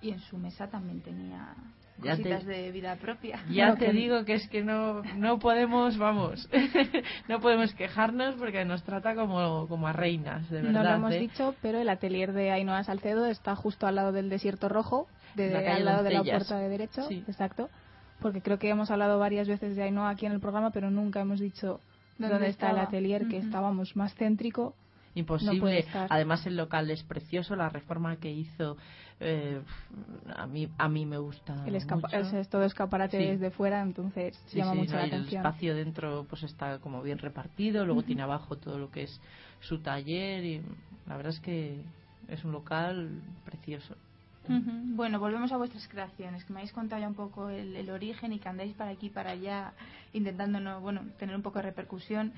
y 0.00 0.10
en 0.10 0.20
su 0.20 0.36
mesa 0.36 0.68
también 0.68 1.00
tenía 1.00 1.54
cositas 2.00 2.44
de 2.44 2.70
vida 2.70 2.96
propia. 2.96 3.40
Ya 3.50 3.76
te 3.76 3.92
digo 3.92 4.24
que 4.24 4.34
es 4.34 4.48
que 4.48 4.62
no, 4.62 5.02
no 5.16 5.38
podemos, 5.38 5.96
vamos, 5.96 6.48
no 7.28 7.40
podemos 7.40 7.72
quejarnos 7.74 8.34
porque 8.36 8.64
nos 8.64 8.82
trata 8.82 9.14
como, 9.14 9.66
como 9.68 9.86
a 9.86 9.92
reinas, 9.92 10.48
de 10.50 10.62
verdad. 10.62 10.72
No 10.72 10.82
lo 10.82 10.94
hemos 10.94 11.12
¿eh? 11.12 11.20
dicho, 11.20 11.54
pero 11.62 11.78
el 11.78 11.88
atelier 11.88 12.32
de 12.32 12.50
Ainhoa 12.50 12.84
Salcedo 12.84 13.26
está 13.26 13.54
justo 13.56 13.86
al 13.86 13.94
lado 13.94 14.12
del 14.12 14.28
Desierto 14.28 14.68
Rojo, 14.68 15.06
de, 15.34 15.56
al 15.56 15.84
lado 15.84 16.02
de 16.02 16.10
la 16.10 16.22
puerta 16.22 16.58
de 16.58 16.68
derecho, 16.68 17.08
exacto. 17.10 17.70
Porque 18.20 18.40
creo 18.40 18.58
que 18.58 18.68
hemos 18.68 18.90
hablado 18.90 19.18
varias 19.18 19.48
veces 19.48 19.76
de 19.76 19.82
Ainhoa 19.82 20.10
aquí 20.10 20.26
en 20.26 20.32
el 20.32 20.40
programa, 20.40 20.70
pero 20.70 20.90
nunca 20.90 21.20
hemos 21.20 21.40
dicho 21.40 21.80
dónde, 22.18 22.48
está 22.48 22.70
el 22.70 22.78
atelier, 22.78 23.26
que 23.28 23.38
estábamos 23.38 23.96
más 23.96 24.14
céntrico 24.14 24.74
imposible. 25.14 25.84
Además 26.08 26.46
el 26.46 26.56
local 26.56 26.90
es 26.90 27.02
precioso, 27.02 27.56
la 27.56 27.68
reforma 27.68 28.16
que 28.16 28.30
hizo 28.30 28.76
eh, 29.20 29.60
a 30.34 30.46
mí 30.46 30.68
a 30.76 30.88
mí 30.88 31.06
me 31.06 31.18
gusta 31.18 31.64
el 31.66 31.76
Es, 31.76 31.86
todo 32.48 32.64
escaparate 32.64 33.16
desde 33.16 33.50
fuera, 33.50 33.80
entonces 33.80 34.38
llama 34.52 34.74
mucho 34.74 34.96
la 34.96 35.04
atención. 35.04 35.40
El 35.40 35.46
espacio 35.46 35.74
dentro 35.74 36.26
pues 36.28 36.42
está 36.42 36.78
como 36.78 37.02
bien 37.02 37.18
repartido, 37.18 37.84
luego 37.84 38.02
tiene 38.02 38.22
abajo 38.22 38.56
todo 38.56 38.78
lo 38.78 38.90
que 38.90 39.04
es 39.04 39.20
su 39.60 39.78
taller 39.78 40.44
y 40.44 40.62
la 41.06 41.16
verdad 41.16 41.32
es 41.32 41.40
que 41.40 41.80
es 42.28 42.44
un 42.44 42.52
local 42.52 43.08
precioso. 43.44 43.94
Bueno, 44.46 45.20
volvemos 45.20 45.52
a 45.52 45.56
vuestras 45.56 45.88
creaciones, 45.88 46.44
que 46.44 46.52
me 46.52 46.58
habéis 46.58 46.72
contado 46.72 47.00
ya 47.00 47.08
un 47.08 47.14
poco 47.14 47.48
el, 47.48 47.76
el 47.76 47.88
origen 47.88 48.30
y 48.34 48.38
que 48.38 48.48
andáis 48.48 48.74
para 48.74 48.90
aquí 48.90 49.08
para 49.08 49.30
allá 49.30 49.72
intentando 50.12 50.60
no, 50.60 50.82
bueno, 50.82 51.00
tener 51.18 51.34
un 51.34 51.40
poco 51.40 51.60
de 51.60 51.62
repercusión 51.62 52.32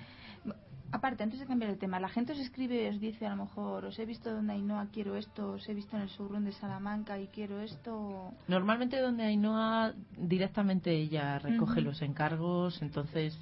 aparte, 0.92 1.22
antes 1.22 1.40
de 1.40 1.46
cambiar 1.46 1.70
el 1.70 1.78
tema, 1.78 2.00
la 2.00 2.08
gente 2.08 2.32
os 2.32 2.38
escribe 2.38 2.84
y 2.84 2.88
os 2.88 3.00
dice 3.00 3.26
a 3.26 3.30
lo 3.30 3.44
mejor, 3.44 3.84
os 3.84 3.98
he 3.98 4.04
visto 4.04 4.32
donde 4.32 4.52
Ainhoa 4.52 4.86
quiero 4.92 5.16
esto, 5.16 5.52
os 5.52 5.68
he 5.68 5.74
visto 5.74 5.96
en 5.96 6.02
el 6.02 6.08
showroom 6.08 6.44
de 6.44 6.52
Salamanca 6.52 7.18
y 7.18 7.28
quiero 7.28 7.60
esto. 7.60 8.32
Normalmente 8.48 9.00
donde 9.00 9.24
Ainhoa 9.24 9.94
directamente 10.16 10.92
ella 10.92 11.38
recoge 11.38 11.80
los 11.80 12.02
encargos, 12.02 12.80
entonces 12.82 13.38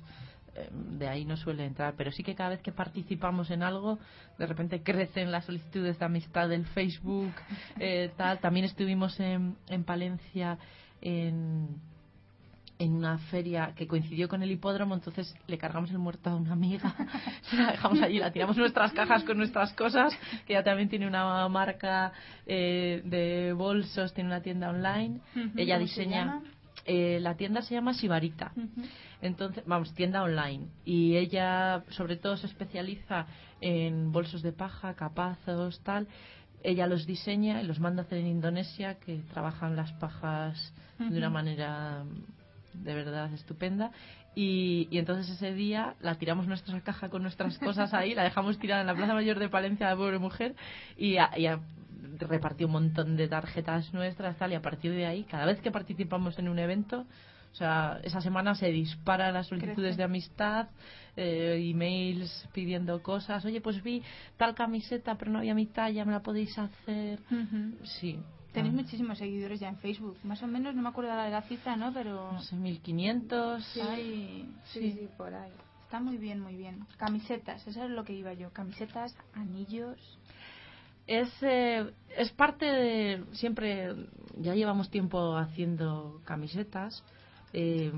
eh, 0.54 0.68
de 0.72 1.08
ahí 1.08 1.24
no 1.24 1.36
suele 1.36 1.64
entrar, 1.64 1.94
pero 1.96 2.12
sí 2.12 2.22
que 2.22 2.34
cada 2.34 2.50
vez 2.50 2.62
que 2.62 2.72
participamos 2.72 3.50
en 3.50 3.62
algo, 3.62 3.98
de 4.38 4.46
repente 4.46 4.82
crecen 4.82 5.32
las 5.32 5.46
solicitudes 5.46 5.98
de 5.98 6.04
amistad 6.04 6.48
del 6.48 6.66
Facebook, 6.66 7.32
eh, 7.78 8.12
tal. 8.16 8.38
También 8.40 8.64
estuvimos 8.64 9.18
en, 9.20 9.56
en 9.68 9.84
Palencia 9.84 10.58
en 11.00 11.80
en 12.78 12.92
una 12.92 13.18
feria 13.18 13.72
que 13.76 13.86
coincidió 13.86 14.28
con 14.28 14.42
el 14.42 14.50
hipódromo, 14.50 14.94
entonces 14.94 15.34
le 15.46 15.58
cargamos 15.58 15.90
el 15.90 15.98
muerto 15.98 16.30
a 16.30 16.36
una 16.36 16.52
amiga, 16.52 16.94
la 17.52 17.72
dejamos 17.72 18.00
allí, 18.02 18.18
la 18.18 18.32
tiramos 18.32 18.56
nuestras 18.56 18.92
cajas 18.92 19.22
con 19.24 19.38
nuestras 19.38 19.72
cosas, 19.74 20.12
que 20.46 20.54
ella 20.54 20.64
también 20.64 20.88
tiene 20.88 21.06
una 21.06 21.48
marca 21.48 22.12
eh, 22.46 23.00
de 23.04 23.52
bolsos, 23.52 24.12
tiene 24.12 24.30
una 24.30 24.40
tienda 24.40 24.70
online, 24.70 25.20
ella 25.56 25.78
diseña... 25.78 26.40
Eh, 26.86 27.18
la 27.18 27.34
tienda 27.34 27.62
se 27.62 27.72
llama 27.72 27.94
Sibarita. 27.94 28.52
Entonces, 29.22 29.64
vamos, 29.64 29.94
tienda 29.94 30.22
online. 30.22 30.66
Y 30.84 31.16
ella, 31.16 31.82
sobre 31.88 32.16
todo, 32.16 32.36
se 32.36 32.46
especializa 32.46 33.26
en 33.62 34.12
bolsos 34.12 34.42
de 34.42 34.52
paja, 34.52 34.92
capazos, 34.92 35.80
tal. 35.80 36.06
Ella 36.62 36.86
los 36.86 37.06
diseña 37.06 37.62
y 37.62 37.66
los 37.66 37.80
manda 37.80 38.02
a 38.02 38.04
hacer 38.04 38.18
en 38.18 38.26
Indonesia, 38.26 38.98
que 38.98 39.22
trabajan 39.32 39.76
las 39.76 39.92
pajas 39.92 40.74
de 40.98 41.16
una 41.16 41.30
manera 41.30 42.04
de 42.74 42.94
verdad 42.94 43.32
estupenda. 43.32 43.90
Y, 44.34 44.88
y, 44.90 44.98
entonces 44.98 45.30
ese 45.30 45.54
día 45.54 45.94
la 46.00 46.16
tiramos 46.16 46.48
nuestra 46.48 46.80
caja 46.80 47.08
con 47.08 47.22
nuestras 47.22 47.56
cosas 47.58 47.94
ahí, 47.94 48.14
la 48.14 48.24
dejamos 48.24 48.58
tirada 48.58 48.80
en 48.80 48.88
la 48.88 48.94
Plaza 48.94 49.14
Mayor 49.14 49.38
de 49.38 49.48
Palencia, 49.48 49.88
la 49.88 49.96
pobre 49.96 50.18
mujer, 50.18 50.54
y, 50.96 51.16
repartió 52.18 52.66
un 52.66 52.72
montón 52.72 53.16
de 53.16 53.28
tarjetas 53.28 53.92
nuestras, 53.92 54.36
tal, 54.36 54.52
y 54.52 54.54
a 54.54 54.62
partir 54.62 54.92
de 54.92 55.06
ahí, 55.06 55.24
cada 55.24 55.46
vez 55.46 55.60
que 55.60 55.70
participamos 55.70 56.38
en 56.38 56.48
un 56.48 56.58
evento, 56.58 57.06
o 57.54 57.56
sea, 57.56 58.00
esa 58.02 58.20
semana 58.20 58.56
se 58.56 58.66
disparan 58.72 59.34
las 59.34 59.46
solicitudes 59.46 59.96
de 59.96 60.02
amistad, 60.02 60.68
eh, 61.16 61.56
emails 61.70 62.48
pidiendo 62.52 63.00
cosas. 63.00 63.44
Oye, 63.44 63.60
pues 63.60 63.80
vi 63.80 64.02
tal 64.36 64.56
camiseta, 64.56 65.14
pero 65.14 65.30
no 65.30 65.38
había 65.38 65.54
mi 65.54 65.66
talla, 65.66 66.04
¿me 66.04 66.10
la 66.10 66.20
podéis 66.20 66.58
hacer? 66.58 67.20
Sí, 67.84 68.18
Tenéis 68.54 68.72
ah. 68.74 68.82
muchísimos 68.82 69.18
seguidores 69.18 69.58
ya 69.58 69.68
en 69.68 69.76
Facebook. 69.78 70.16
Más 70.22 70.40
o 70.42 70.46
menos, 70.46 70.74
no 70.76 70.82
me 70.82 70.88
acuerdo 70.88 71.10
de 71.10 71.30
la 71.30 71.42
cifra, 71.42 71.76
¿no? 71.76 71.92
Pero... 71.92 72.32
No 72.32 72.40
sé, 72.40 72.54
1500. 72.54 73.64
Sí, 73.64 74.48
sí, 74.72 74.92
sí, 74.92 75.08
por 75.16 75.34
ahí. 75.34 75.52
está 75.82 75.98
muy 75.98 76.16
bien, 76.16 76.40
muy 76.40 76.54
bien. 76.54 76.86
Camisetas, 76.96 77.66
eso 77.66 77.84
es 77.84 77.90
lo 77.90 78.04
que 78.04 78.12
iba 78.12 78.32
yo. 78.32 78.50
Camisetas, 78.52 79.16
anillos. 79.34 79.98
Es, 81.08 81.30
eh, 81.42 81.92
es 82.16 82.30
parte 82.30 82.64
de. 82.64 83.24
Siempre. 83.32 83.94
Ya 84.38 84.54
llevamos 84.54 84.88
tiempo 84.88 85.36
haciendo 85.36 86.22
camisetas. 86.24 87.04
Eh, 87.52 87.92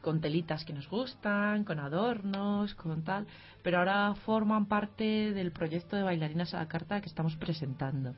con 0.00 0.20
telitas 0.20 0.64
que 0.64 0.72
nos 0.72 0.88
gustan, 0.88 1.64
con 1.64 1.78
adornos, 1.80 2.74
con 2.76 3.02
tal, 3.02 3.26
pero 3.62 3.78
ahora 3.78 4.14
forman 4.24 4.66
parte 4.66 5.32
del 5.32 5.52
proyecto 5.52 5.96
de 5.96 6.02
bailarinas 6.02 6.54
a 6.54 6.58
la 6.58 6.68
carta 6.68 7.00
que 7.00 7.08
estamos 7.08 7.36
presentando. 7.36 8.14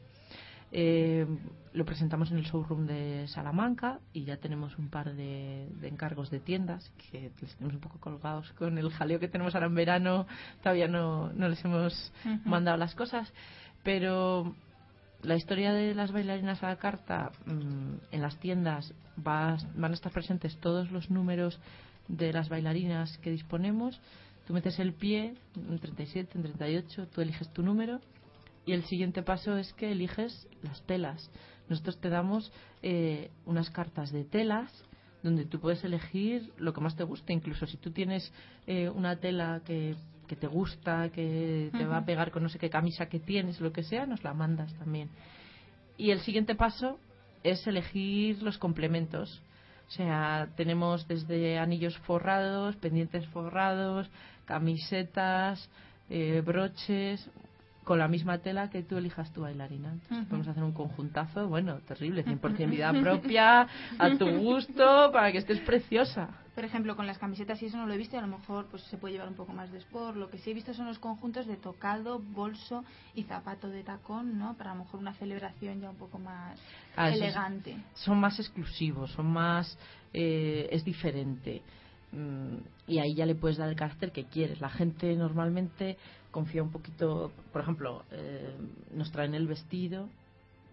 Eh, 0.72 1.26
lo 1.72 1.84
presentamos 1.84 2.30
en 2.30 2.38
el 2.38 2.44
showroom 2.44 2.86
de 2.86 3.26
Salamanca 3.28 4.00
y 4.12 4.24
ya 4.24 4.38
tenemos 4.38 4.76
un 4.78 4.88
par 4.88 5.14
de, 5.14 5.68
encargos 5.82 6.30
de 6.30 6.40
tiendas 6.40 6.90
que 7.10 7.30
les 7.40 7.54
tenemos 7.56 7.74
un 7.74 7.80
poco 7.80 7.98
colgados 8.00 8.52
con 8.52 8.76
el 8.76 8.90
jaleo 8.90 9.20
que 9.20 9.28
tenemos 9.28 9.54
ahora 9.54 9.68
en 9.68 9.74
verano. 9.74 10.26
Todavía 10.62 10.88
no, 10.88 11.32
no 11.32 11.48
les 11.48 11.64
hemos 11.64 12.12
mandado 12.44 12.76
las 12.76 12.94
cosas, 12.94 13.32
pero 13.84 14.54
la 15.22 15.36
historia 15.36 15.72
de 15.72 15.94
las 15.94 16.12
bailarinas 16.12 16.62
a 16.62 16.68
la 16.68 16.76
carta 16.76 17.30
mm, 17.46 17.94
en 18.10 18.22
las 18.22 18.36
tiendas 18.38 18.92
van 19.16 19.84
a 19.84 19.92
estar 19.92 20.12
presentes 20.12 20.56
todos 20.58 20.90
los 20.90 21.10
números 21.10 21.60
de 22.08 22.32
las 22.32 22.48
bailarinas 22.48 23.16
que 23.18 23.30
disponemos. 23.30 24.00
Tú 24.46 24.54
metes 24.54 24.78
el 24.80 24.92
pie 24.92 25.34
en 25.54 25.78
37, 25.78 26.36
en 26.36 26.42
38, 26.42 27.06
tú 27.08 27.20
eliges 27.20 27.48
tu 27.52 27.62
número 27.62 28.00
y 28.66 28.72
el 28.72 28.84
siguiente 28.84 29.22
paso 29.22 29.56
es 29.56 29.72
que 29.74 29.92
eliges 29.92 30.48
las 30.62 30.82
telas. 30.82 31.30
Nosotros 31.68 32.00
te 32.00 32.08
damos 32.08 32.52
eh, 32.82 33.30
unas 33.46 33.70
cartas 33.70 34.12
de 34.12 34.24
telas 34.24 34.70
donde 35.22 35.44
tú 35.44 35.60
puedes 35.60 35.84
elegir 35.84 36.52
lo 36.58 36.72
que 36.72 36.80
más 36.80 36.96
te 36.96 37.04
guste. 37.04 37.32
Incluso 37.32 37.66
si 37.66 37.76
tú 37.76 37.90
tienes 37.90 38.32
eh, 38.66 38.88
una 38.88 39.16
tela 39.16 39.60
que 39.64 39.94
que 40.30 40.36
te 40.36 40.46
gusta, 40.46 41.08
que 41.08 41.70
te 41.76 41.84
va 41.86 41.96
a 41.96 42.04
pegar 42.04 42.30
con 42.30 42.44
no 42.44 42.48
sé 42.48 42.60
qué 42.60 42.70
camisa 42.70 43.06
que 43.06 43.18
tienes, 43.18 43.60
lo 43.60 43.72
que 43.72 43.82
sea, 43.82 44.06
nos 44.06 44.22
la 44.22 44.32
mandas 44.32 44.72
también. 44.74 45.10
Y 45.96 46.12
el 46.12 46.20
siguiente 46.20 46.54
paso 46.54 47.00
es 47.42 47.66
elegir 47.66 48.40
los 48.40 48.56
complementos. 48.56 49.42
O 49.88 49.90
sea, 49.90 50.48
tenemos 50.54 51.08
desde 51.08 51.58
anillos 51.58 51.98
forrados, 51.98 52.76
pendientes 52.76 53.26
forrados, 53.30 54.08
camisetas, 54.44 55.68
eh, 56.08 56.42
broches, 56.46 57.28
con 57.90 57.98
la 57.98 58.06
misma 58.06 58.38
tela 58.38 58.70
que 58.70 58.84
tú 58.84 58.98
elijas 58.98 59.32
tu 59.32 59.40
bailarina. 59.40 59.90
Entonces, 59.90 60.24
podemos 60.28 60.46
hacer 60.46 60.62
un 60.62 60.70
conjuntazo, 60.70 61.48
bueno, 61.48 61.78
terrible, 61.88 62.24
100% 62.24 62.70
vida 62.70 62.92
propia, 62.92 63.66
a 63.98 64.16
tu 64.16 64.30
gusto, 64.30 65.10
para 65.10 65.32
que 65.32 65.38
estés 65.38 65.58
preciosa. 65.58 66.28
Por 66.54 66.64
ejemplo, 66.64 66.94
con 66.94 67.08
las 67.08 67.18
camisetas 67.18 67.60
y 67.60 67.66
eso 67.66 67.78
no 67.78 67.86
lo 67.86 67.92
he 67.92 67.96
visto, 67.96 68.16
a 68.16 68.20
lo 68.20 68.28
mejor 68.28 68.66
pues 68.70 68.84
se 68.84 68.96
puede 68.96 69.14
llevar 69.14 69.26
un 69.26 69.34
poco 69.34 69.52
más 69.52 69.72
de 69.72 69.78
sport. 69.78 70.16
Lo 70.16 70.30
que 70.30 70.38
sí 70.38 70.52
he 70.52 70.54
visto 70.54 70.72
son 70.72 70.86
los 70.86 71.00
conjuntos 71.00 71.48
de 71.48 71.56
tocado, 71.56 72.20
bolso 72.20 72.84
y 73.16 73.24
zapato 73.24 73.68
de 73.68 73.82
tacón, 73.82 74.38
¿no? 74.38 74.54
Para 74.54 74.70
a 74.70 74.74
lo 74.76 74.84
mejor 74.84 75.00
una 75.00 75.14
celebración 75.14 75.80
ya 75.80 75.90
un 75.90 75.96
poco 75.96 76.20
más 76.20 76.60
ah, 76.94 77.10
elegante. 77.10 77.76
son 77.94 78.20
más 78.20 78.38
exclusivos, 78.38 79.10
son 79.10 79.26
más... 79.26 79.76
Eh, 80.12 80.68
es 80.70 80.84
diferente. 80.84 81.62
Y 82.86 82.98
ahí 82.98 83.14
ya 83.14 83.24
le 83.26 83.34
puedes 83.34 83.56
dar 83.56 83.68
el 83.68 83.76
carácter 83.76 84.10
que 84.10 84.24
quieres. 84.24 84.60
La 84.60 84.68
gente 84.68 85.14
normalmente 85.14 85.96
confía 86.30 86.62
un 86.62 86.70
poquito, 86.70 87.32
por 87.52 87.62
ejemplo, 87.62 88.04
eh, 88.10 88.56
nos 88.94 89.10
traen 89.12 89.34
el 89.34 89.46
vestido 89.46 90.08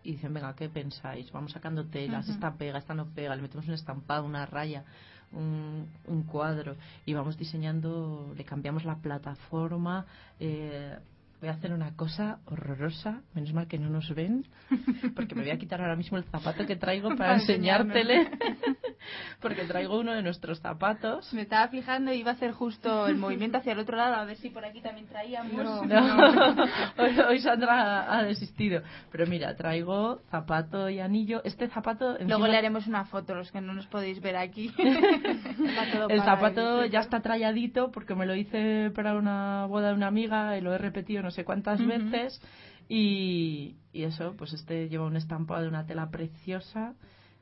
y 0.03 0.13
dicen, 0.13 0.33
venga, 0.33 0.55
¿qué 0.55 0.69
pensáis? 0.69 1.31
Vamos 1.31 1.51
sacando 1.51 1.85
telas, 1.85 2.29
esta 2.29 2.53
pega, 2.53 2.77
esta 2.79 2.93
no 2.93 3.07
pega, 3.07 3.35
le 3.35 3.41
metemos 3.41 3.67
un 3.67 3.73
estampado, 3.73 4.25
una 4.25 4.45
raya, 4.45 4.83
un, 5.31 5.87
un 6.07 6.23
cuadro 6.23 6.75
y 7.05 7.13
vamos 7.13 7.37
diseñando, 7.37 8.33
le 8.35 8.43
cambiamos 8.43 8.85
la 8.85 8.95
plataforma. 8.95 10.05
Eh, 10.39 10.97
voy 11.39 11.49
a 11.49 11.53
hacer 11.53 11.71
una 11.71 11.95
cosa 11.95 12.39
horrorosa, 12.45 13.21
menos 13.33 13.53
mal 13.53 13.67
que 13.67 13.77
no 13.77 13.89
nos 13.89 14.13
ven, 14.15 14.45
porque 15.15 15.35
me 15.35 15.41
voy 15.41 15.51
a 15.51 15.57
quitar 15.57 15.79
ahora 15.81 15.95
mismo 15.95 16.17
el 16.17 16.23
zapato 16.25 16.65
que 16.65 16.75
traigo 16.75 17.15
para 17.15 17.33
enseñártele, 17.35 18.31
porque 19.41 19.65
traigo 19.65 19.99
uno 19.99 20.13
de 20.13 20.23
nuestros 20.23 20.59
zapatos. 20.59 21.31
Me 21.33 21.43
estaba 21.43 21.67
fijando 21.67 22.11
y 22.11 22.19
iba 22.19 22.31
a 22.31 22.33
hacer 22.33 22.53
justo 22.53 23.07
el 23.07 23.17
movimiento 23.17 23.59
hacia 23.59 23.73
el 23.73 23.79
otro 23.79 23.97
lado, 23.97 24.15
a 24.15 24.25
ver 24.25 24.37
si 24.37 24.49
por 24.49 24.65
aquí 24.65 24.81
también 24.81 25.07
traíamos. 25.07 25.53
No, 25.53 26.57
Hoy, 27.29 27.39
Sandra 27.39 28.11
ha 28.11 28.23
desistido. 28.23 28.81
Pero 29.11 29.27
mira, 29.27 29.55
traigo 29.55 30.21
zapato 30.31 30.89
y 30.89 30.99
anillo. 30.99 31.41
Este 31.43 31.67
zapato... 31.67 32.17
Luego 32.19 32.47
le 32.47 32.57
haremos 32.57 32.87
una 32.87 33.05
foto, 33.05 33.35
los 33.35 33.51
que 33.51 33.61
no 33.61 33.73
nos 33.73 33.85
podéis 33.87 34.21
ver 34.21 34.37
aquí. 34.37 34.73
el 36.09 36.21
zapato 36.23 36.85
ya 36.85 36.99
está 36.99 37.21
tralladito 37.21 37.91
porque 37.91 38.15
me 38.15 38.25
lo 38.25 38.35
hice 38.35 38.91
para 38.95 39.15
una 39.15 39.65
boda 39.67 39.89
de 39.89 39.93
una 39.93 40.07
amiga 40.07 40.57
y 40.57 40.61
lo 40.61 40.73
he 40.73 40.77
repetido 40.77 41.26
no 41.27 41.31
sé 41.31 41.43
cuántas 41.43 41.85
veces 41.85 42.41
y, 42.87 43.75
y, 43.91 44.03
eso, 44.03 44.33
pues 44.37 44.53
este 44.53 44.87
lleva 44.87 45.05
un 45.05 45.17
estampado 45.17 45.61
de 45.61 45.67
una 45.67 45.85
tela 45.85 46.09
preciosa 46.09 46.95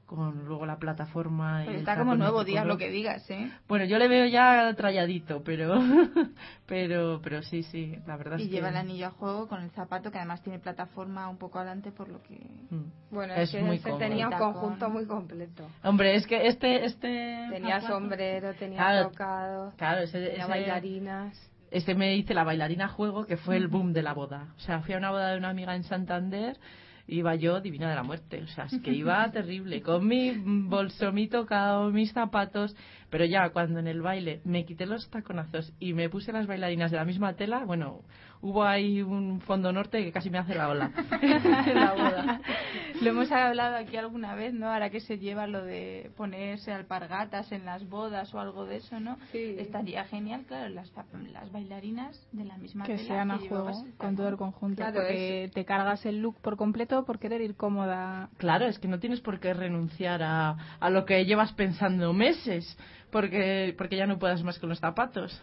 con 0.08 0.46
luego 0.46 0.66
la 0.66 0.78
plataforma 0.78 1.66
y 1.66 1.76
está 1.76 1.98
como 1.98 2.16
nuevo 2.16 2.44
día 2.44 2.64
lo 2.64 2.78
que 2.78 2.90
digas 2.90 3.28
¿eh? 3.32 3.52
bueno 3.68 3.86
yo 3.86 3.98
le 3.98 4.08
veo 4.08 4.28
ya 4.28 4.72
tralladito 4.76 5.44
pero 5.44 5.80
pero 6.68 7.20
pero 7.24 7.42
sí 7.42 7.64
sí 7.64 7.98
la 8.06 8.16
verdad 8.16 8.38
y 8.38 8.44
es 8.44 8.50
lleva 8.52 8.70
el 8.70 8.78
anillo 8.78 9.08
a 9.08 9.10
juego 9.10 9.48
con 9.48 9.64
el 9.64 9.72
zapato 9.72 10.12
que 10.12 10.20
además 10.20 10.44
tiene 10.44 10.60
plataforma 10.60 11.28
un 11.28 11.38
poco 11.38 11.58
adelante 11.58 11.92
por 11.92 12.10
lo 12.10 12.22
que 12.22 12.36
mm. 12.70 13.16
bueno 13.16 13.34
es, 13.34 13.50
que 13.50 13.74
este 13.74 13.94
tenía 13.94 14.30
un 14.30 14.38
conjunto 14.38 14.92
muy 14.92 15.08
completo. 15.08 15.68
Hombre 15.84 16.16
es 16.16 16.28
que 16.28 16.48
este 16.48 16.86
este 16.86 17.48
tenía 17.50 17.82
sombrero 17.82 18.54
tenía 18.54 19.10
tocado 19.10 19.74
claro 19.76 20.08
tenía 20.12 20.46
bailarinas 20.46 21.36
este 21.72 21.96
me 21.96 22.16
hice 22.16 22.34
la 22.34 22.44
bailarina 22.44 22.88
juego, 22.88 23.26
que 23.26 23.38
fue 23.38 23.58
el 23.58 23.68
boom 23.68 23.94
de 23.94 24.04
la 24.04 24.14
boda. 24.14 24.54
O 24.58 24.60
sea, 24.60 24.82
fui 24.82 24.94
a 24.94 24.98
una 24.98 25.12
boda 25.12 25.32
de 25.32 25.38
una 25.38 25.50
amiga 25.50 25.76
en 25.76 25.84
Santander, 25.84 26.58
iba 27.08 27.36
yo 27.36 27.62
divina 27.62 27.90
de 27.90 27.96
la 27.96 28.04
muerte. 28.04 28.42
O 28.44 28.48
sea, 28.48 28.66
es 28.66 28.80
que 28.82 28.92
iba 28.92 29.30
terrible, 29.34 29.82
con 29.82 30.08
mi 30.08 30.32
bolso, 30.36 31.12
mi 31.12 31.28
tocado, 31.28 31.92
mis 31.92 32.12
zapatos. 32.14 32.76
Pero 33.16 33.24
ya 33.24 33.50
cuando 33.52 33.80
en 33.80 33.88
el 33.88 34.02
baile 34.02 34.42
me 34.44 34.66
quité 34.66 34.86
los 34.86 35.10
taconazos 35.10 35.72
y 35.80 35.94
me 35.94 36.10
puse 36.10 36.34
las 36.34 36.48
bailarinas 36.48 36.92
de 36.92 36.98
la 36.98 37.06
misma 37.06 37.32
tela, 37.38 37.64
bueno, 37.64 38.02
hubo 38.42 38.66
ahí 38.66 39.02
un 39.02 39.40
fondo 39.40 39.72
norte 39.72 40.04
que 40.04 40.12
casi 40.12 40.30
me 40.30 40.38
hace 40.38 40.54
la 40.54 40.68
ola 40.68 40.92
la 41.74 41.94
boda. 41.94 42.42
Lo 43.02 43.10
hemos 43.10 43.32
hablado 43.32 43.78
aquí 43.78 43.96
alguna 43.96 44.36
vez, 44.36 44.54
¿no? 44.54 44.70
Ahora 44.70 44.90
que 44.90 45.00
se 45.00 45.18
lleva 45.18 45.48
lo 45.48 45.64
de 45.64 46.12
ponerse 46.18 46.74
alpargatas 46.74 47.54
en 47.54 47.64
las 47.64 47.88
bodas 47.88 48.34
o 48.34 48.40
algo 48.42 48.66
de 48.66 48.78
eso, 48.78 49.00
¿no? 49.00 49.18
Sí. 49.32 49.56
Estaría 49.60 50.04
genial, 50.04 50.44
claro, 50.46 50.68
las, 50.68 50.92
las 51.32 51.52
bailarinas 51.54 52.28
de 52.34 52.44
la 52.44 52.58
misma 52.58 52.86
que 52.86 52.98
sean 52.98 53.32
a 53.32 53.38
juego 53.38 53.72
con 53.96 54.18
todo 54.18 54.28
el 54.28 54.36
conjunto, 54.36 54.84
porque 54.84 55.50
te 55.54 55.64
cargas 55.64 56.06
el 56.06 56.22
look 56.22 56.36
por 56.42 56.58
completo 56.58 57.06
por 57.06 57.18
querer 57.18 57.40
ir 57.40 57.56
cómoda. 57.56 58.30
Claro, 58.38 58.66
es 58.66 58.78
que 58.78 58.90
no 58.90 59.00
tienes 59.00 59.22
por 59.22 59.40
qué 59.40 59.54
renunciar 59.54 60.22
a, 60.22 60.58
a 60.82 60.90
lo 60.90 61.06
que 61.06 61.24
llevas 61.24 61.54
pensando 61.54 62.12
meses, 62.12 62.78
porque 63.16 63.74
porque 63.78 63.96
ya 63.96 64.08
no 64.08 64.20
puedas 64.20 64.44
más 64.44 64.60
con 64.60 64.68
los 64.68 64.80
zapatos. 64.82 65.42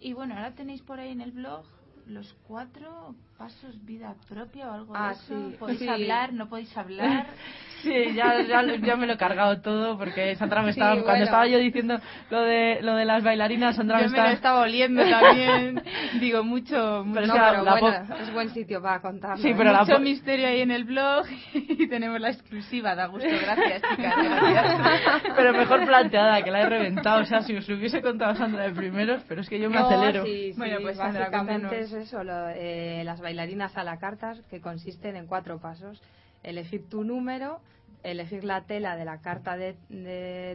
Y 0.00 0.12
bueno, 0.12 0.34
ahora 0.34 0.56
tenéis 0.56 0.82
por 0.82 0.98
ahí 0.98 1.12
en 1.12 1.20
el 1.20 1.30
blog 1.30 1.64
los 2.06 2.34
cuatro 2.46 3.14
pasos 3.36 3.84
vida 3.84 4.14
propia 4.28 4.68
o 4.68 4.72
algo 4.72 4.92
ah, 4.96 5.08
de 5.08 5.14
eso. 5.14 5.50
Sí. 5.50 5.56
¿Podéis 5.58 5.88
hablar? 5.88 6.32
¿No 6.32 6.48
podéis 6.48 6.74
hablar? 6.76 7.26
sí, 7.82 8.14
ya, 8.14 8.40
ya, 8.42 8.96
me 8.96 9.06
lo 9.06 9.12
he 9.12 9.16
cargado 9.18 9.60
todo 9.60 9.98
porque 9.98 10.34
Sandra 10.36 10.62
me 10.62 10.70
estaba, 10.70 11.02
cuando 11.02 11.24
estaba 11.24 11.46
yo 11.46 11.58
diciendo 11.58 12.00
lo 12.30 12.40
de, 12.42 12.80
lo 12.80 12.94
de 12.94 13.04
las 13.04 13.22
bailarinas, 13.22 13.76
Sandra 13.76 13.98
me, 13.98 14.06
estaba... 14.06 14.22
me 14.22 14.28
lo 14.28 14.34
estaba 14.34 14.60
oliendo 14.60 15.02
también. 15.02 15.82
Digo, 16.20 16.44
mucho, 16.44 17.04
pero, 17.12 17.26
bueno, 17.64 18.16
es 18.20 18.32
buen 18.32 18.50
sitio 18.50 18.80
para 18.80 19.00
contar. 19.00 19.38
Sí, 19.38 19.52
pero 19.56 19.74
mucho 19.74 19.98
misterio 19.98 20.46
ahí 20.46 20.60
en 20.60 20.70
el 20.70 20.84
blog 20.84 21.26
y 21.54 21.88
tenemos 21.88 22.20
la 22.20 22.30
exclusiva, 22.30 22.94
da 22.94 23.06
gusto. 23.06 23.28
Gracias, 23.28 23.82
chicas. 23.82 24.14
Gracias. 24.16 25.22
pero 25.36 25.52
mejor 25.52 25.84
planteada, 25.84 26.42
que 26.42 26.50
la 26.50 26.62
he 26.62 26.68
reventado. 26.68 27.22
O 27.22 27.26
sea, 27.26 27.42
si 27.42 27.54
os 27.56 27.68
lo 27.68 27.76
hubiese 27.76 28.00
contado 28.00 28.34
Sandra 28.36 28.62
de 28.62 28.72
primeros, 28.72 29.22
pero 29.28 29.40
es 29.40 29.48
que 29.48 29.58
yo 29.58 29.68
me 29.68 29.78
acelero. 29.78 30.24
Sí, 30.24 30.52
bueno, 30.56 30.78
pues 30.80 30.98
es 30.98 31.95
eso, 31.98 32.24
lo, 32.24 32.48
eh, 32.50 33.02
las 33.04 33.20
bailarinas 33.20 33.76
a 33.76 33.84
la 33.84 33.98
carta, 33.98 34.34
que 34.50 34.60
consisten 34.60 35.16
en 35.16 35.26
cuatro 35.26 35.58
pasos. 35.58 36.02
Elegir 36.42 36.88
tu 36.88 37.04
número, 37.04 37.60
elegir 38.02 38.44
la 38.44 38.62
tela 38.64 38.96
de 38.96 39.04
la 39.04 39.20
carta 39.20 39.56
de, 39.56 39.76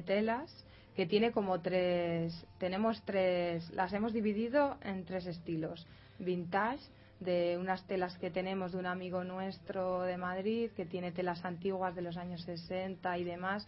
telas, 0.06 0.65
que 0.95 1.06
tiene 1.06 1.32
como 1.32 1.62
tres, 1.62 2.45
tenemos 2.58 3.01
tres, 3.04 3.69
las 3.71 3.93
hemos 3.93 4.13
dividido 4.13 4.77
en 4.84 5.06
tres 5.06 5.25
estilos. 5.25 5.88
Vintage, 6.19 6.84
de 7.19 7.58
unas 7.60 7.86
telas 7.86 8.17
que 8.17 8.32
tenemos 8.32 8.71
de 8.71 8.80
un 8.80 8.88
amigo 8.88 9.23
nuestro 9.23 10.01
de 10.01 10.17
Madrid, 10.17 10.71
que 10.75 10.86
tiene 10.86 11.12
telas 11.12 11.45
antiguas 11.45 11.95
de 11.95 12.01
los 12.01 12.17
años 12.17 12.41
60 12.41 13.17
y 13.17 13.23
demás. 13.23 13.67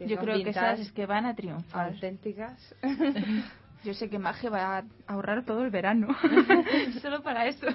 Yo 0.00 0.18
creo 0.18 0.42
que 0.42 0.50
esas 0.50 0.80
es 0.80 0.92
que 0.92 1.06
van 1.06 1.26
a 1.26 1.34
triunfar. 1.34 1.92
Auténticas. 1.92 2.74
Yo 3.84 3.94
sé 3.94 4.10
que 4.10 4.18
Maje 4.18 4.48
va 4.48 4.78
a 4.78 4.84
ahorrar 5.06 5.44
todo 5.44 5.64
el 5.64 5.70
verano. 5.70 6.08
Solo 7.02 7.22
para 7.22 7.46
eso. 7.46 7.66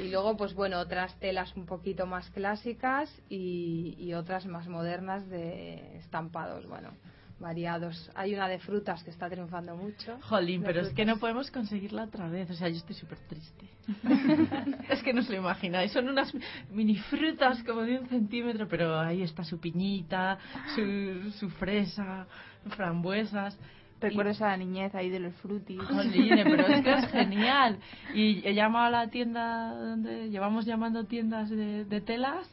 Y 0.00 0.10
luego, 0.10 0.36
pues 0.36 0.54
bueno, 0.54 0.78
otras 0.78 1.18
telas 1.18 1.54
un 1.56 1.66
poquito 1.66 2.06
más 2.06 2.30
clásicas 2.30 3.10
y, 3.28 4.12
otras 4.14 4.46
más 4.46 4.68
modernas 4.68 5.28
de 5.28 5.96
estampados. 5.98 6.66
Bueno, 6.66 6.90
variados. 7.38 8.10
Hay 8.14 8.34
una 8.34 8.48
de 8.48 8.58
frutas 8.58 9.02
que 9.04 9.10
está 9.10 9.28
triunfando 9.28 9.76
mucho. 9.76 10.18
Jolín, 10.22 10.62
pero 10.64 10.80
es 10.80 10.92
que 10.92 11.04
no 11.04 11.18
podemos 11.18 11.50
conseguirla 11.50 12.04
otra 12.04 12.28
vez. 12.28 12.50
O 12.50 12.54
sea, 12.54 12.68
yo 12.68 12.76
estoy 12.76 12.94
súper 12.94 13.18
triste. 13.28 13.66
es 14.88 15.02
que 15.02 15.12
no 15.12 15.20
os 15.20 15.28
lo 15.28 15.36
imagináis. 15.36 15.92
Son 15.92 16.08
unas 16.08 16.32
mini 16.70 16.96
frutas 16.96 17.62
como 17.64 17.82
de 17.82 17.98
un 17.98 18.08
centímetro, 18.08 18.66
pero 18.68 18.98
ahí 18.98 19.22
está 19.22 19.44
su 19.44 19.58
piñita, 19.58 20.38
su, 20.74 21.30
su 21.32 21.50
fresa, 21.50 22.26
frambuesas. 22.70 23.58
Recuerdos 24.00 24.40
a 24.42 24.48
la 24.48 24.56
niñez 24.56 24.94
ahí 24.94 25.10
de 25.10 25.18
los 25.20 25.34
frutis. 25.36 25.80
Jolín, 25.80 26.30
pero 26.44 26.66
es 26.66 26.84
que 26.84 26.92
es 26.94 27.06
genial. 27.10 27.78
Y 28.14 28.46
he 28.46 28.54
llamado 28.54 28.86
a 28.86 28.90
la 28.90 29.08
tienda 29.10 29.74
donde 29.74 30.30
llevamos 30.30 30.64
llamando 30.66 31.04
tiendas 31.04 31.50
de, 31.50 31.84
de 31.84 32.00
telas. 32.00 32.48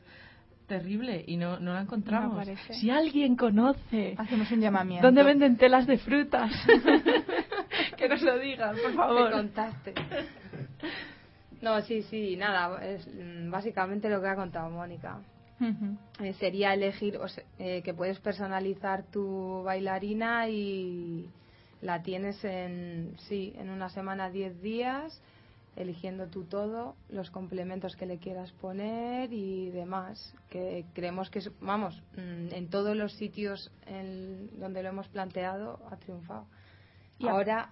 Terrible, 0.67 1.23
y 1.27 1.37
no, 1.37 1.59
no 1.59 1.73
la 1.73 1.81
encontramos. 1.81 2.47
No 2.47 2.55
si 2.73 2.89
alguien 2.89 3.35
conoce 3.35 4.15
Hacemos 4.17 4.49
un 4.51 4.61
llamamiento. 4.61 5.05
dónde 5.05 5.21
venden 5.21 5.57
telas 5.57 5.85
de 5.85 5.99
frutas, 5.99 6.51
que 7.97 8.09
nos 8.09 8.19
lo 8.23 8.39
digan, 8.39 8.75
por 8.75 8.89
que 8.89 8.97
favor. 8.97 9.31
contaste. 9.31 9.93
No, 11.61 11.79
sí, 11.81 12.01
sí, 12.03 12.35
nada, 12.35 12.83
es 12.83 13.07
mm, 13.07 13.51
básicamente 13.51 14.09
lo 14.09 14.19
que 14.21 14.27
ha 14.27 14.35
contado 14.35 14.71
Mónica. 14.71 15.19
Eh, 16.19 16.33
sería 16.33 16.73
elegir 16.73 17.17
o 17.17 17.27
se- 17.27 17.45
eh, 17.59 17.81
que 17.83 17.93
puedes 17.93 18.19
personalizar 18.19 19.03
tu 19.11 19.63
bailarina 19.63 20.47
y 20.49 21.29
la 21.81 22.01
tienes 22.03 22.43
en, 22.43 23.15
sí, 23.27 23.53
en 23.57 23.69
una 23.69 23.89
semana, 23.89 24.29
10 24.29 24.61
días, 24.61 25.21
eligiendo 25.75 26.27
tú 26.27 26.43
todo, 26.45 26.95
los 27.09 27.29
complementos 27.31 27.95
que 27.95 28.05
le 28.05 28.17
quieras 28.17 28.51
poner 28.53 29.31
y 29.33 29.69
demás. 29.71 30.33
Que 30.49 30.85
creemos 30.93 31.29
que, 31.29 31.39
es- 31.39 31.51
vamos, 31.61 32.01
mm, 32.17 32.53
en 32.53 32.69
todos 32.69 32.95
los 32.95 33.13
sitios 33.13 33.71
en 33.85 34.49
donde 34.59 34.83
lo 34.83 34.89
hemos 34.89 35.07
planteado 35.09 35.79
ha 35.91 35.97
triunfado. 35.97 36.45
Y 37.19 37.27
Ahora 37.27 37.69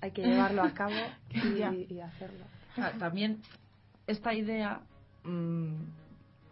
hay 0.00 0.10
que 0.12 0.22
llevarlo 0.22 0.62
a 0.62 0.72
cabo 0.74 0.92
y, 1.32 1.94
y 1.94 2.00
hacerlo. 2.00 2.44
Ah, 2.76 2.92
también 2.98 3.40
esta 4.06 4.32
idea 4.32 4.80
mm, 5.24 5.74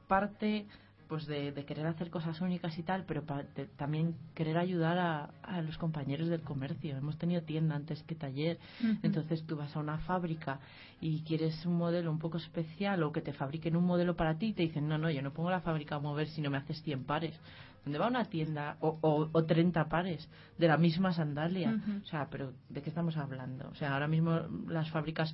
parte 0.08 0.66
pues 1.08 1.24
de, 1.26 1.52
de 1.52 1.64
querer 1.64 1.86
hacer 1.86 2.10
cosas 2.10 2.40
únicas 2.40 2.76
y 2.78 2.82
tal, 2.82 3.04
pero 3.06 3.22
pa- 3.22 3.44
de 3.54 3.66
también 3.66 4.16
querer 4.34 4.58
ayudar 4.58 4.98
a, 4.98 5.30
a 5.44 5.62
los 5.62 5.78
compañeros 5.78 6.26
del 6.28 6.40
comercio. 6.40 6.96
Hemos 6.96 7.16
tenido 7.16 7.42
tienda 7.42 7.76
antes 7.76 8.02
que 8.02 8.16
taller, 8.16 8.58
entonces 9.04 9.44
tú 9.46 9.54
vas 9.56 9.76
a 9.76 9.78
una 9.78 9.98
fábrica 9.98 10.58
y 11.00 11.20
quieres 11.20 11.64
un 11.64 11.76
modelo 11.78 12.10
un 12.10 12.18
poco 12.18 12.38
especial 12.38 13.04
o 13.04 13.12
que 13.12 13.20
te 13.20 13.32
fabriquen 13.32 13.76
un 13.76 13.84
modelo 13.84 14.16
para 14.16 14.36
ti 14.36 14.46
y 14.46 14.52
te 14.52 14.62
dicen, 14.62 14.88
no, 14.88 14.98
no, 14.98 15.08
yo 15.08 15.22
no 15.22 15.32
pongo 15.32 15.48
la 15.50 15.60
fábrica 15.60 15.94
a 15.94 16.00
mover 16.00 16.26
si 16.28 16.40
no 16.42 16.50
me 16.50 16.58
haces 16.58 16.82
100 16.82 17.04
pares. 17.04 17.38
¿Dónde 17.84 18.00
va 18.00 18.08
una 18.08 18.24
tienda 18.24 18.76
o, 18.80 18.98
o, 19.00 19.28
o 19.30 19.44
30 19.44 19.88
pares 19.88 20.28
de 20.58 20.66
la 20.66 20.76
misma 20.76 21.12
sandalia? 21.12 21.70
O 22.02 22.06
sea, 22.06 22.26
pero 22.28 22.52
¿de 22.68 22.82
qué 22.82 22.88
estamos 22.88 23.16
hablando? 23.16 23.68
O 23.68 23.76
sea, 23.76 23.92
ahora 23.94 24.08
mismo 24.08 24.40
las 24.66 24.90
fábricas 24.90 25.32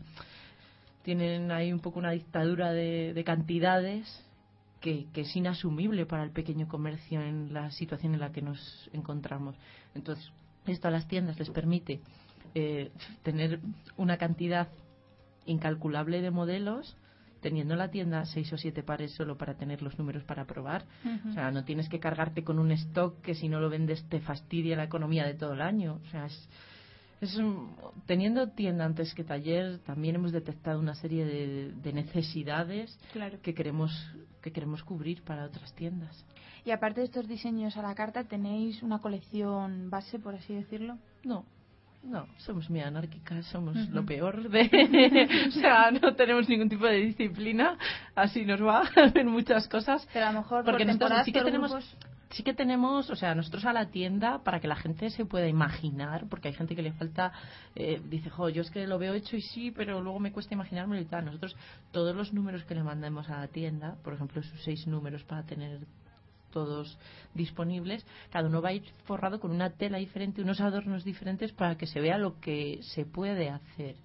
tienen 1.02 1.50
ahí 1.50 1.72
un 1.72 1.80
poco 1.80 1.98
una 1.98 2.10
dictadura 2.10 2.72
de, 2.72 3.12
de 3.14 3.24
cantidades 3.24 4.06
que, 4.82 5.06
que 5.14 5.22
es 5.22 5.34
inasumible 5.34 6.04
para 6.04 6.24
el 6.24 6.30
pequeño 6.30 6.68
comercio 6.68 7.22
en 7.22 7.54
la 7.54 7.70
situación 7.70 8.12
en 8.12 8.20
la 8.20 8.32
que 8.32 8.42
nos 8.42 8.90
encontramos. 8.92 9.56
Entonces, 9.94 10.30
esto 10.66 10.88
a 10.88 10.90
las 10.90 11.08
tiendas 11.08 11.38
les 11.38 11.48
permite 11.48 12.00
eh, 12.54 12.90
tener 13.22 13.60
una 13.96 14.18
cantidad 14.18 14.68
incalculable 15.46 16.20
de 16.20 16.30
modelos 16.30 16.96
teniendo 17.40 17.74
en 17.74 17.78
la 17.78 17.90
tienda 17.90 18.24
seis 18.26 18.52
o 18.52 18.58
siete 18.58 18.82
pares 18.82 19.12
solo 19.12 19.36
para 19.36 19.54
tener 19.54 19.82
los 19.82 19.98
números 19.98 20.22
para 20.22 20.44
probar. 20.44 20.84
O 21.28 21.32
sea, 21.32 21.50
no 21.50 21.64
tienes 21.64 21.88
que 21.88 21.98
cargarte 21.98 22.44
con 22.44 22.60
un 22.60 22.70
stock 22.70 23.20
que 23.20 23.34
si 23.34 23.48
no 23.48 23.58
lo 23.58 23.68
vendes 23.68 24.04
te 24.08 24.20
fastidia 24.20 24.76
la 24.76 24.84
economía 24.84 25.26
de 25.26 25.34
todo 25.34 25.54
el 25.54 25.60
año. 25.60 25.98
O 26.06 26.10
sea, 26.10 26.26
es, 26.26 26.48
es 27.22 27.36
un- 27.36 27.74
teniendo 28.06 28.48
tienda 28.50 28.84
antes 28.84 29.14
que 29.14 29.24
taller, 29.24 29.78
también 29.80 30.16
hemos 30.16 30.32
detectado 30.32 30.78
una 30.80 30.94
serie 30.94 31.24
de, 31.24 31.72
de 31.72 31.92
necesidades 31.92 32.98
Claro. 33.12 33.38
que 33.42 33.54
queremos 33.54 33.90
que 34.42 34.50
queremos 34.50 34.82
cubrir 34.82 35.22
para 35.22 35.44
otras 35.44 35.72
tiendas. 35.74 36.24
Y 36.64 36.72
aparte 36.72 37.00
de 37.00 37.06
estos 37.06 37.28
diseños 37.28 37.76
a 37.76 37.82
la 37.82 37.94
carta, 37.94 38.24
¿tenéis 38.24 38.82
una 38.82 38.98
colección 38.98 39.88
base, 39.88 40.18
por 40.18 40.34
así 40.34 40.52
decirlo? 40.52 40.98
No, 41.22 41.44
no, 42.02 42.26
somos 42.38 42.68
muy 42.68 42.80
anárquicas, 42.80 43.46
somos 43.46 43.76
lo 43.90 44.04
peor 44.04 44.48
de... 44.50 44.62
o 45.48 45.50
sea, 45.52 45.92
no 45.92 46.16
tenemos 46.16 46.48
ningún 46.48 46.68
tipo 46.68 46.84
de 46.86 46.96
disciplina, 46.96 47.78
así 48.16 48.44
nos 48.44 48.60
va 48.60 48.82
en 49.14 49.28
muchas 49.28 49.68
cosas. 49.68 50.08
Pero 50.12 50.26
a 50.26 50.32
lo 50.32 50.40
mejor 50.40 50.64
Porque 50.64 50.84
por 50.84 50.94
nosotros 50.94 51.20
sí 51.24 51.32
que 51.32 51.42
tenemos 51.42 51.70
grupos- 51.70 51.96
sí 52.32 52.42
que 52.42 52.54
tenemos, 52.54 53.10
o 53.10 53.16
sea, 53.16 53.34
nosotros 53.34 53.64
a 53.64 53.72
la 53.72 53.86
tienda 53.90 54.42
para 54.42 54.60
que 54.60 54.68
la 54.68 54.76
gente 54.76 55.10
se 55.10 55.24
pueda 55.24 55.48
imaginar, 55.48 56.26
porque 56.28 56.48
hay 56.48 56.54
gente 56.54 56.74
que 56.74 56.82
le 56.82 56.92
falta, 56.92 57.32
eh, 57.74 58.00
dice, 58.08 58.30
jo, 58.30 58.48
yo 58.48 58.62
es 58.62 58.70
que 58.70 58.86
lo 58.86 58.98
veo 58.98 59.14
hecho 59.14 59.36
y 59.36 59.42
sí, 59.42 59.70
pero 59.70 60.00
luego 60.00 60.18
me 60.18 60.32
cuesta 60.32 60.54
imaginármelo 60.54 61.00
y 61.00 61.06
tal. 61.06 61.26
Nosotros 61.26 61.56
todos 61.90 62.14
los 62.16 62.32
números 62.32 62.64
que 62.64 62.74
le 62.74 62.82
mandemos 62.82 63.28
a 63.28 63.40
la 63.40 63.48
tienda, 63.48 63.96
por 64.02 64.14
ejemplo, 64.14 64.40
esos 64.40 64.60
seis 64.62 64.86
números 64.86 65.22
para 65.24 65.42
tener 65.44 65.80
todos 66.52 66.98
disponibles, 67.34 68.06
cada 68.30 68.46
uno 68.46 68.62
va 68.62 68.68
a 68.68 68.74
ir 68.74 68.84
forrado 69.04 69.40
con 69.40 69.50
una 69.50 69.70
tela 69.70 69.98
diferente, 69.98 70.42
unos 70.42 70.60
adornos 70.60 71.02
diferentes 71.02 71.50
para 71.52 71.76
que 71.76 71.86
se 71.86 72.00
vea 72.00 72.18
lo 72.18 72.38
que 72.40 72.80
se 72.82 73.04
puede 73.04 73.48
hacer. 73.48 73.96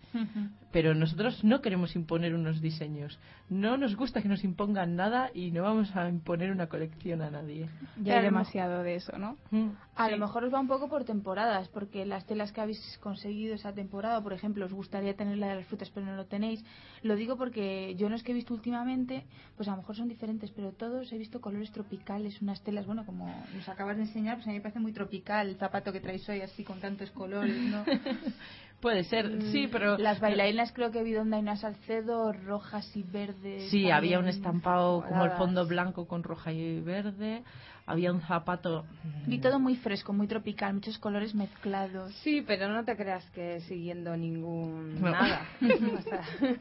Pero 0.71 0.95
nosotros 0.95 1.43
no 1.43 1.61
queremos 1.61 1.95
imponer 1.95 2.33
unos 2.33 2.61
diseños. 2.61 3.19
No 3.49 3.77
nos 3.77 3.95
gusta 3.95 4.21
que 4.21 4.27
nos 4.27 4.43
impongan 4.43 4.97
nada 4.97 5.31
y 5.33 5.51
no 5.51 5.63
vamos 5.63 5.95
a 5.95 6.09
imponer 6.09 6.51
una 6.51 6.67
colección 6.67 7.21
a 7.21 7.31
nadie. 7.31 7.69
Ya 7.95 8.17
hay 8.17 8.23
demasiado 8.25 8.83
de 8.83 8.95
eso, 8.95 9.17
¿no? 9.17 9.37
Mm, 9.51 9.69
A 9.95 10.05
sí. 10.07 10.11
lo 10.11 10.17
mejor 10.17 10.43
os 10.43 10.53
va 10.53 10.59
un 10.59 10.67
poco 10.67 10.89
por 10.89 11.05
temporadas, 11.05 11.69
porque 11.69 12.05
las 12.05 12.25
telas 12.25 12.51
que 12.51 12.59
habéis 12.59 12.97
conseguido 13.01 13.55
esa 13.55 13.71
temporada, 13.73 14.21
por 14.21 14.33
ejemplo, 14.33 14.65
os 14.65 14.73
gustaría 14.73 15.15
tener 15.15 15.37
la 15.37 15.47
de 15.47 15.55
las 15.55 15.65
frutas, 15.65 15.89
pero 15.91 16.05
no 16.05 16.17
lo 16.17 16.25
tenéis. 16.25 16.61
Lo 17.03 17.15
digo 17.15 17.37
porque 17.37 17.95
yo 17.95 18.09
los 18.09 18.21
que 18.21 18.33
he 18.33 18.35
visto 18.35 18.53
últimamente, 18.53 19.25
pues 19.55 19.69
a 19.69 19.71
lo 19.71 19.77
mejor 19.77 19.95
son 19.95 20.09
diferentes, 20.09 20.51
pero 20.51 20.73
todos 20.73 21.13
he 21.13 21.17
visto 21.17 21.39
colores 21.39 21.71
tropicales, 21.71 22.41
unas 22.41 22.61
telas, 22.63 22.85
bueno, 22.85 23.05
como 23.05 23.33
nos 23.55 23.69
acabas 23.69 23.95
de 23.95 24.03
enseñar, 24.03 24.35
pues 24.35 24.47
a 24.47 24.49
mí 24.49 24.57
me 24.57 24.61
parece 24.61 24.79
muy 24.81 24.91
tropical 24.91 25.47
el 25.47 25.55
zapato 25.55 25.93
que 25.93 26.01
traéis 26.01 26.27
hoy, 26.27 26.41
así 26.41 26.65
con 26.65 26.81
tantos 26.81 27.11
colores, 27.11 27.55
¿no? 27.71 27.85
Puede 28.81 29.03
ser, 29.05 29.41
sí, 29.51 29.67
pero... 29.71 29.97
Las 29.97 30.19
bailarinas 30.19 30.71
creo 30.71 30.91
que 30.91 31.01
vi 31.03 31.11
donde 31.11 31.37
hay 31.37 31.41
una 31.41 31.55
salcedo 31.55 32.31
rojas 32.31 32.95
y 32.95 33.01
verdes. 33.03 33.69
Sí, 33.71 33.89
había 33.89 34.19
un 34.19 34.27
estampado 34.27 35.03
como 35.07 35.25
el 35.25 35.31
fondo 35.31 35.65
blanco 35.65 36.07
con 36.07 36.21
roja 36.23 36.51
y 36.51 36.79
verde. 36.81 37.43
Había 37.87 38.11
un 38.11 38.21
zapato... 38.21 38.85
Vi 39.25 39.39
todo 39.39 39.59
muy 39.59 39.77
fresco, 39.77 40.13
muy 40.13 40.27
tropical, 40.27 40.73
muchos 40.75 40.99
colores 40.99 41.33
mezclados. 41.33 42.13
Sí, 42.23 42.43
pero 42.45 42.67
no 42.69 42.83
te 42.85 42.95
creas 42.95 43.27
que 43.31 43.61
siguiendo 43.61 44.15
ningún 44.15 45.01
No. 45.01 45.09
nada. 45.11 45.41
O 45.61 46.01
sea, 46.01 46.21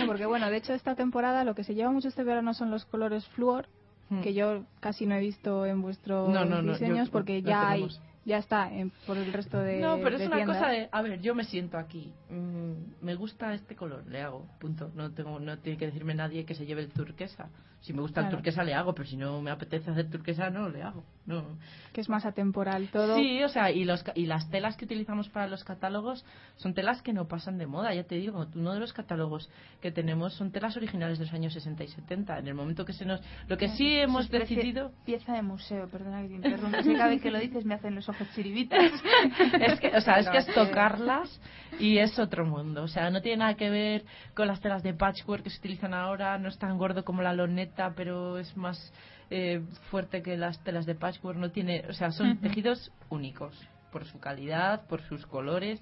No, 0.00 0.06
porque 0.06 0.26
bueno, 0.26 0.50
de 0.50 0.56
hecho 0.58 0.74
esta 0.74 0.94
temporada 0.96 1.44
lo 1.44 1.54
que 1.54 1.64
se 1.64 1.74
lleva 1.74 1.90
mucho 1.92 2.08
este 2.08 2.24
verano 2.24 2.52
son 2.54 2.70
los 2.70 2.84
colores 2.84 3.26
flúor, 3.28 3.68
Mm. 4.10 4.20
que 4.20 4.34
yo 4.34 4.64
casi 4.80 5.06
no 5.06 5.14
he 5.14 5.20
visto 5.20 5.64
en 5.64 5.80
vuestros 5.80 6.28
No, 6.28 6.44
no, 6.44 6.60
no, 6.60 6.72
diseños 6.74 7.06
yo- 7.06 7.12
porque 7.12 7.40
no 7.40 7.48
ya 7.48 7.70
hay. 7.70 7.88
Ya 8.24 8.38
está 8.38 8.72
en- 8.72 8.90
por 9.06 9.16
el 9.18 9.32
resto 9.32 9.58
de 9.58 9.80
No, 9.80 9.98
pero 10.02 10.16
es 10.16 10.26
una 10.26 10.36
tiendas. 10.36 10.56
cosa 10.58 10.68
de, 10.70 10.88
a 10.90 11.02
ver, 11.02 11.20
yo 11.20 11.34
me 11.34 11.44
siento 11.44 11.76
aquí, 11.78 12.12
mm, 12.30 12.72
me 13.04 13.14
gusta 13.14 13.52
este 13.54 13.76
color, 13.76 14.06
le 14.06 14.22
hago, 14.22 14.46
punto. 14.60 14.90
No 14.94 15.10
tengo, 15.12 15.38
no 15.40 15.58
tiene 15.58 15.78
que 15.78 15.86
decirme 15.86 16.14
nadie 16.14 16.44
que 16.44 16.54
se 16.54 16.64
lleve 16.66 16.82
el 16.82 16.90
turquesa. 16.90 17.48
Si 17.84 17.92
me 17.92 18.00
gusta 18.00 18.22
el 18.22 18.30
turquesa 18.30 18.64
le 18.64 18.72
hago, 18.72 18.94
pero 18.94 19.06
si 19.06 19.14
no 19.14 19.42
me 19.42 19.50
apetece 19.50 19.90
hacer 19.90 20.08
turquesa 20.08 20.48
no 20.48 20.70
le 20.70 20.82
hago. 20.82 21.04
No. 21.26 21.58
que 21.92 22.00
es 22.00 22.08
más 22.08 22.24
atemporal 22.26 22.88
todo. 22.88 23.16
Sí, 23.16 23.42
o 23.42 23.48
sea, 23.48 23.70
y, 23.70 23.84
los, 23.84 24.04
y 24.14 24.26
las 24.26 24.50
telas 24.50 24.76
que 24.76 24.84
utilizamos 24.84 25.28
para 25.28 25.46
los 25.48 25.64
catálogos 25.64 26.24
son 26.56 26.74
telas 26.74 27.02
que 27.02 27.12
no 27.12 27.28
pasan 27.28 27.56
de 27.56 27.66
moda, 27.66 27.94
ya 27.94 28.04
te 28.04 28.16
digo, 28.16 28.46
uno 28.54 28.74
de 28.74 28.80
los 28.80 28.92
catálogos 28.92 29.50
que 29.80 29.90
tenemos 29.90 30.32
son 30.34 30.50
telas 30.50 30.76
originales 30.78 31.18
de 31.18 31.26
los 31.26 31.34
años 31.34 31.52
60 31.52 31.84
y 31.84 31.88
70. 31.88 32.38
En 32.38 32.48
el 32.48 32.54
momento 32.54 32.86
que 32.86 32.94
se 32.94 33.04
nos... 33.04 33.22
Lo 33.48 33.58
que 33.58 33.68
sí 33.68 33.96
hemos 33.96 34.30
decidido... 34.30 34.92
Pieza 35.04 35.34
de 35.34 35.42
museo, 35.42 35.86
perdona 35.88 36.22
que 36.22 36.28
te 36.28 36.34
interrumpa. 36.34 36.78
Es 36.78 36.86
que 36.86 36.94
cada 36.94 37.10
vez 37.10 37.22
que 37.22 37.30
lo 37.30 37.38
dices 37.38 37.66
me 37.66 37.74
hacen 37.74 37.94
los 37.94 38.08
ojos 38.08 38.26
chiribitas. 38.34 38.92
es 39.60 39.80
que, 39.80 39.88
o 39.96 40.00
sea, 40.00 40.18
es 40.20 40.28
que 40.28 40.38
es 40.38 40.54
tocarlas 40.54 41.40
y 41.78 41.98
es 41.98 42.18
otro 42.18 42.46
mundo. 42.46 42.82
O 42.82 42.88
sea, 42.88 43.10
no 43.10 43.20
tiene 43.20 43.38
nada 43.38 43.54
que 43.54 43.70
ver 43.70 44.04
con 44.34 44.46
las 44.46 44.60
telas 44.60 44.82
de 44.82 44.94
patchwork 44.94 45.42
que 45.42 45.50
se 45.50 45.58
utilizan 45.58 45.94
ahora. 45.94 46.38
No 46.38 46.48
es 46.48 46.58
tan 46.58 46.76
gordo 46.76 47.04
como 47.04 47.22
la 47.22 47.32
loneta, 47.32 47.73
pero 47.96 48.38
es 48.38 48.56
más 48.56 48.92
eh, 49.30 49.62
fuerte 49.90 50.22
que 50.22 50.36
las 50.36 50.62
telas 50.64 50.86
de 50.86 50.94
patchwork. 50.94 51.38
No 51.38 51.50
tiene, 51.50 51.84
o 51.88 51.92
sea, 51.92 52.10
son 52.10 52.38
tejidos 52.38 52.92
únicos 53.10 53.56
por 53.90 54.04
su 54.04 54.18
calidad, 54.18 54.86
por 54.86 55.02
sus 55.02 55.26
colores. 55.26 55.80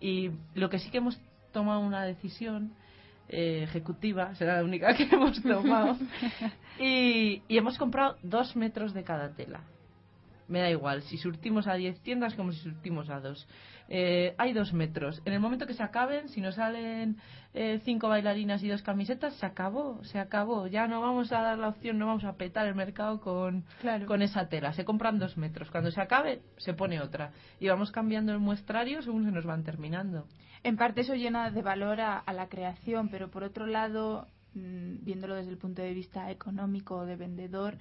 Y 0.00 0.30
lo 0.54 0.70
que 0.70 0.78
sí 0.78 0.90
que 0.90 0.98
hemos 0.98 1.20
tomado 1.52 1.80
una 1.80 2.04
decisión 2.04 2.72
eh, 3.28 3.62
ejecutiva, 3.64 4.34
será 4.34 4.56
la 4.56 4.64
única 4.64 4.94
que 4.94 5.04
hemos 5.04 5.40
tomado, 5.42 5.96
y, 6.78 7.42
y 7.48 7.58
hemos 7.58 7.78
comprado 7.78 8.16
dos 8.22 8.56
metros 8.56 8.92
de 8.92 9.04
cada 9.04 9.30
tela 9.34 9.60
me 10.50 10.60
da 10.60 10.68
igual 10.68 11.02
si 11.02 11.16
surtimos 11.16 11.66
a 11.66 11.74
10 11.74 12.00
tiendas 12.00 12.34
como 12.34 12.52
si 12.52 12.58
surtimos 12.58 13.08
a 13.08 13.20
dos. 13.20 13.46
Eh, 13.88 14.34
hay 14.38 14.52
dos 14.52 14.72
metros. 14.72 15.22
En 15.24 15.32
el 15.32 15.40
momento 15.40 15.66
que 15.66 15.74
se 15.74 15.82
acaben, 15.82 16.28
si 16.28 16.40
nos 16.40 16.56
salen 16.56 17.16
eh, 17.54 17.80
cinco 17.84 18.08
bailarinas 18.08 18.62
y 18.62 18.68
dos 18.68 18.82
camisetas, 18.82 19.34
se 19.34 19.46
acabó, 19.46 20.02
se 20.04 20.18
acabó. 20.18 20.66
Ya 20.66 20.86
no 20.86 21.00
vamos 21.00 21.32
a 21.32 21.40
dar 21.40 21.58
la 21.58 21.68
opción, 21.68 21.98
no 21.98 22.06
vamos 22.06 22.24
a 22.24 22.34
petar 22.34 22.66
el 22.66 22.74
mercado 22.74 23.20
con, 23.20 23.64
con 24.06 24.22
esa 24.22 24.48
tela. 24.48 24.72
Se 24.72 24.84
compran 24.84 25.18
dos 25.18 25.36
metros. 25.36 25.70
Cuando 25.70 25.90
se 25.90 26.00
acabe, 26.00 26.42
se 26.56 26.74
pone 26.74 27.00
otra. 27.00 27.32
Y 27.58 27.68
vamos 27.68 27.90
cambiando 27.90 28.32
el 28.32 28.38
muestrario 28.38 29.02
según 29.02 29.24
se 29.24 29.32
nos 29.32 29.44
van 29.44 29.64
terminando. 29.64 30.26
En 30.62 30.76
parte 30.76 31.00
eso 31.00 31.14
llena 31.14 31.50
de 31.50 31.62
valor 31.62 32.00
a, 32.00 32.18
a 32.18 32.32
la 32.32 32.48
creación, 32.48 33.08
pero 33.08 33.30
por 33.30 33.44
otro 33.44 33.66
lado, 33.66 34.26
mmm, 34.54 35.04
viéndolo 35.04 35.36
desde 35.36 35.50
el 35.50 35.58
punto 35.58 35.82
de 35.82 35.94
vista 35.94 36.30
económico 36.30 37.06
de 37.06 37.16
vendedor, 37.16 37.76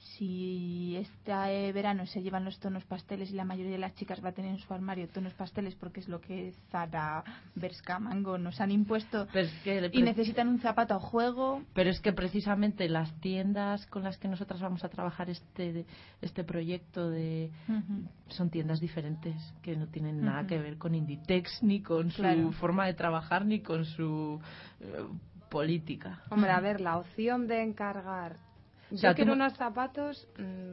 si 0.00 0.96
este 0.96 1.72
verano 1.72 2.06
se 2.06 2.22
llevan 2.22 2.44
los 2.44 2.58
tonos 2.58 2.84
pasteles 2.84 3.30
y 3.30 3.34
la 3.34 3.44
mayoría 3.44 3.72
de 3.72 3.78
las 3.78 3.94
chicas 3.94 4.24
va 4.24 4.30
a 4.30 4.32
tener 4.32 4.50
en 4.52 4.58
su 4.58 4.72
armario 4.72 5.08
tonos 5.08 5.34
pasteles 5.34 5.74
porque 5.74 6.00
es 6.00 6.08
lo 6.08 6.20
que 6.20 6.54
Zara, 6.70 7.22
Berska, 7.54 7.98
Mango 7.98 8.38
nos 8.38 8.60
han 8.60 8.70
impuesto 8.70 9.28
es 9.34 9.52
que 9.62 9.90
y 9.92 10.02
necesitan 10.02 10.48
un 10.48 10.60
zapato 10.60 10.94
a 10.94 11.00
juego. 11.00 11.62
Pero 11.74 11.90
es 11.90 12.00
que 12.00 12.12
precisamente 12.12 12.88
las 12.88 13.12
tiendas 13.20 13.86
con 13.86 14.02
las 14.02 14.16
que 14.16 14.28
nosotras 14.28 14.60
vamos 14.60 14.84
a 14.84 14.88
trabajar 14.88 15.28
este 15.28 15.84
este 16.22 16.44
proyecto 16.44 17.10
de 17.10 17.50
uh 17.68 17.72
-huh. 17.72 18.08
son 18.28 18.50
tiendas 18.50 18.80
diferentes 18.80 19.36
que 19.62 19.76
no 19.76 19.86
tienen 19.88 20.16
uh 20.16 20.20
-huh. 20.20 20.24
nada 20.24 20.46
que 20.46 20.58
ver 20.58 20.78
con 20.78 20.94
Inditex 20.94 21.62
ni 21.62 21.82
con 21.82 22.08
claro. 22.10 22.42
su 22.42 22.52
forma 22.52 22.86
de 22.86 22.94
trabajar 22.94 23.44
ni 23.44 23.60
con 23.60 23.84
su 23.84 24.40
uh, 24.80 25.50
política. 25.50 26.22
Hombre, 26.30 26.50
a 26.50 26.60
ver, 26.60 26.80
la 26.80 26.96
opción 26.96 27.46
de 27.46 27.62
encargar 27.62 28.49
o 28.92 28.96
sea, 28.96 29.10
Yo 29.10 29.16
quiero 29.16 29.32
unos 29.34 29.54
zapatos, 29.54 30.28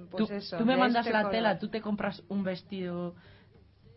pues 0.09 0.27
tú, 0.27 0.33
eso. 0.33 0.57
Tú 0.57 0.65
me 0.65 0.77
mandas 0.77 1.05
este 1.05 1.13
la 1.13 1.23
color. 1.23 1.31
tela, 1.31 1.59
tú 1.59 1.69
te 1.69 1.81
compras 1.81 2.23
un 2.29 2.43
vestido 2.43 3.15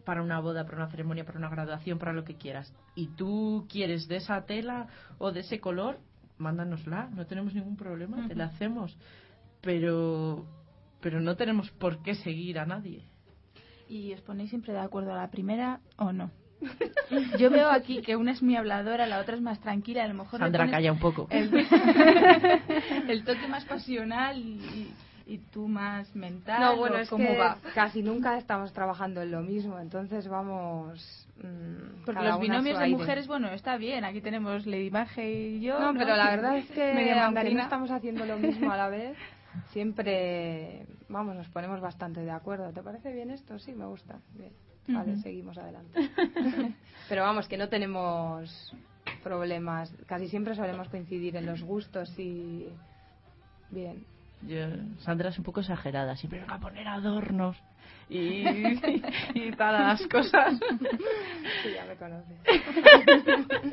para 0.04 0.22
una 0.22 0.40
boda, 0.40 0.64
para 0.64 0.78
una 0.78 0.88
ceremonia, 0.90 1.24
para 1.24 1.38
una 1.38 1.48
graduación, 1.48 1.98
para 1.98 2.12
lo 2.12 2.24
que 2.24 2.36
quieras. 2.36 2.72
Y 2.94 3.08
tú 3.08 3.66
quieres 3.68 4.08
de 4.08 4.16
esa 4.16 4.44
tela 4.44 4.88
o 5.18 5.32
de 5.32 5.40
ese 5.40 5.60
color, 5.60 5.98
mándanosla, 6.38 7.10
no 7.14 7.26
tenemos 7.26 7.54
ningún 7.54 7.76
problema, 7.76 8.16
uh 8.16 8.20
-huh. 8.20 8.28
te 8.28 8.34
la 8.34 8.46
hacemos. 8.46 8.96
Pero, 9.60 10.46
pero 11.00 11.20
no 11.20 11.36
tenemos 11.36 11.70
por 11.72 12.02
qué 12.02 12.14
seguir 12.14 12.58
a 12.58 12.66
nadie. 12.66 13.04
¿Y 13.88 14.12
os 14.14 14.20
ponéis 14.22 14.50
siempre 14.50 14.72
de 14.72 14.78
acuerdo 14.80 15.12
a 15.12 15.16
la 15.16 15.30
primera 15.30 15.80
o 15.96 16.12
no? 16.12 16.30
Yo 17.38 17.50
veo 17.50 17.70
aquí 17.70 18.02
que 18.02 18.16
una 18.16 18.32
es 18.32 18.42
muy 18.42 18.56
habladora, 18.56 19.06
la 19.06 19.18
otra 19.18 19.34
es 19.34 19.42
más 19.42 19.60
tranquila, 19.60 20.04
a 20.04 20.08
lo 20.08 20.14
mejor 20.14 20.40
Sandra 20.40 20.70
calla 20.70 20.92
un 20.92 20.98
poco. 20.98 21.26
El, 21.30 21.50
el 23.08 23.24
toque 23.24 23.48
más 23.48 23.64
pasional 23.64 24.38
y, 24.38 24.92
y, 25.26 25.38
tú 25.52 25.68
más 25.68 26.14
mental. 26.14 26.60
No, 26.60 26.76
bueno, 26.76 26.96
es 26.98 27.08
¿cómo 27.08 27.26
que 27.26 27.38
va? 27.38 27.58
casi 27.74 28.02
nunca 28.02 28.36
estamos 28.38 28.72
trabajando 28.72 29.22
en 29.22 29.30
lo 29.30 29.42
mismo, 29.42 29.78
entonces 29.78 30.28
vamos. 30.28 31.26
Mmm, 31.36 32.04
Porque 32.04 32.22
los 32.22 32.40
binomios 32.40 32.78
de 32.78 32.88
mujeres, 32.88 33.26
bueno, 33.26 33.48
está 33.48 33.76
bien. 33.76 34.04
Aquí 34.04 34.20
tenemos 34.20 34.66
Lady 34.66 34.90
Baje 34.90 35.32
y 35.32 35.60
yo. 35.60 35.78
No, 35.78 35.92
¿no? 35.92 35.98
pero 35.98 36.16
la 36.16 36.30
verdad 36.30 36.58
es 36.58 36.70
que 36.70 37.12
aunque 37.12 37.54
no 37.54 37.62
estamos 37.62 37.90
haciendo 37.90 38.26
lo 38.26 38.38
mismo 38.38 38.70
a 38.70 38.76
la 38.76 38.88
vez, 38.90 39.16
siempre, 39.72 40.86
vamos, 41.08 41.34
nos 41.36 41.48
ponemos 41.48 41.80
bastante 41.80 42.20
de 42.20 42.30
acuerdo. 42.30 42.70
¿Te 42.72 42.82
parece 42.82 43.12
bien 43.12 43.30
esto? 43.30 43.58
Sí, 43.58 43.72
me 43.72 43.86
gusta. 43.86 44.18
Bien. 44.34 44.52
Vale, 44.88 45.16
seguimos 45.18 45.56
adelante. 45.58 46.10
Pero 47.08 47.22
vamos, 47.22 47.48
que 47.48 47.56
no 47.56 47.68
tenemos 47.68 48.74
problemas. 49.22 49.92
Casi 50.06 50.28
siempre 50.28 50.54
solemos 50.54 50.88
coincidir 50.88 51.36
en 51.36 51.46
los 51.46 51.62
gustos 51.62 52.18
y. 52.18 52.68
Bien. 53.70 54.04
Yo, 54.42 54.66
Sandra 55.00 55.28
es 55.28 55.38
un 55.38 55.44
poco 55.44 55.60
exagerada, 55.60 56.16
siempre 56.16 56.44
va 56.44 56.54
a 56.54 56.60
poner 56.60 56.88
adornos 56.88 57.56
y, 58.10 58.18
y, 58.18 59.02
y 59.34 59.52
todas 59.52 59.80
las 60.00 60.06
cosas. 60.08 60.58
Sí, 61.62 61.70
ya 61.74 61.84
me 61.86 61.96
conoces. 61.96 62.36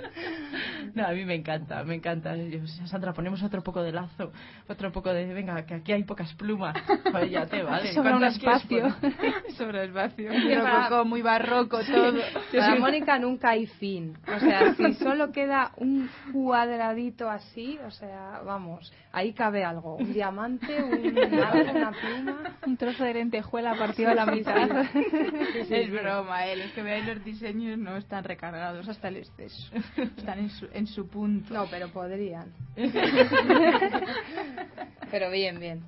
No, 0.94 1.06
a 1.06 1.12
mí 1.12 1.26
me 1.26 1.36
encanta, 1.36 1.84
me 1.84 1.96
encanta. 1.96 2.36
Yo, 2.36 2.66
Sandra, 2.88 3.14
ponemos 3.14 3.44
otro 3.44 3.62
poco 3.62 3.84
de 3.84 3.92
lazo, 3.92 4.32
otro 4.68 4.92
poco 4.92 5.14
de, 5.14 5.32
venga, 5.32 5.64
que 5.66 5.76
aquí 5.76 5.92
hay 5.92 6.04
pocas 6.04 6.34
plumas. 6.34 6.76
Joder, 7.12 7.30
ya 7.30 7.46
te 7.46 7.62
vale. 7.62 7.94
Sobra 7.94 8.14
un 8.16 8.20
¿Cuántas 8.20 8.66
quieres 8.66 8.94
espacio. 8.96 9.52
Sobre 9.58 9.86
espacio. 9.86 10.32
que 10.32 10.58
para- 10.58 10.84
Rococó, 10.90 11.06
muy 11.06 11.22
barroco 11.22 11.80
todo. 11.84 12.20
Para 12.52 12.76
Mónica 12.80 13.20
nunca 13.20 13.50
hay 13.50 13.68
fin. 13.68 14.18
O 14.36 14.40
sea, 14.40 14.74
si 14.74 14.94
solo 14.96 15.32
queda 15.32 15.72
un 15.78 16.10
cuadradito 16.34 17.30
así, 17.30 17.78
o 17.86 17.92
sea, 17.92 18.42
vamos, 18.44 18.92
ahí 19.12 19.34
cabe 19.34 19.64
algo. 19.64 19.98
Un 19.98 20.14
diamante, 20.14 20.82
un, 20.84 21.18
algo, 21.20 21.72
una 21.76 21.92
pluma. 21.92 22.38
Un 22.66 22.78
trozo 22.78 23.04
de 23.04 23.14
lentejuela 23.14 23.76
partido 23.76 24.10
a 24.10 24.16
la 24.16 24.26
Es 25.70 25.92
broma, 25.92 26.46
él. 26.46 26.62
Es 26.62 26.72
que 26.74 26.82
veáis 26.84 27.06
los 27.06 27.24
diseños 27.24 27.78
no 27.78 27.98
están 27.98 28.24
recargados 28.24 28.88
hasta 28.88 29.08
el 29.10 29.18
exceso. 29.18 29.72
Están 29.98 30.40
en 30.40 30.50
su, 30.50 30.68
en 30.74 30.88
su 30.88 31.08
punto. 31.08 31.54
No, 31.54 31.66
pero 31.70 31.90
podrían. 31.90 32.52
Pero 35.10 35.32
bien, 35.32 35.58
bien. 35.58 35.86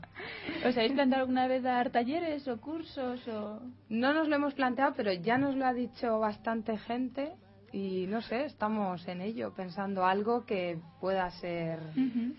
¿Os 0.65 0.77
habéis 0.77 0.93
planteado 0.93 1.23
alguna 1.23 1.47
vez 1.47 1.61
dar 1.61 1.89
talleres 1.89 2.47
o 2.47 2.61
cursos 2.61 3.27
o...? 3.27 3.59
No 3.89 4.13
nos 4.13 4.29
lo 4.29 4.35
hemos 4.37 4.53
planteado, 4.53 4.93
pero 4.95 5.11
ya 5.11 5.37
nos 5.37 5.55
lo 5.55 5.65
ha 5.65 5.73
dicho 5.73 6.19
bastante 6.19 6.77
gente 6.77 7.33
y 7.71 8.05
no 8.07 8.21
sé, 8.21 8.45
estamos 8.45 9.07
en 9.07 9.21
ello, 9.21 9.53
pensando 9.53 10.05
algo 10.05 10.45
que 10.45 10.79
pueda 10.99 11.29
ser 11.31 11.79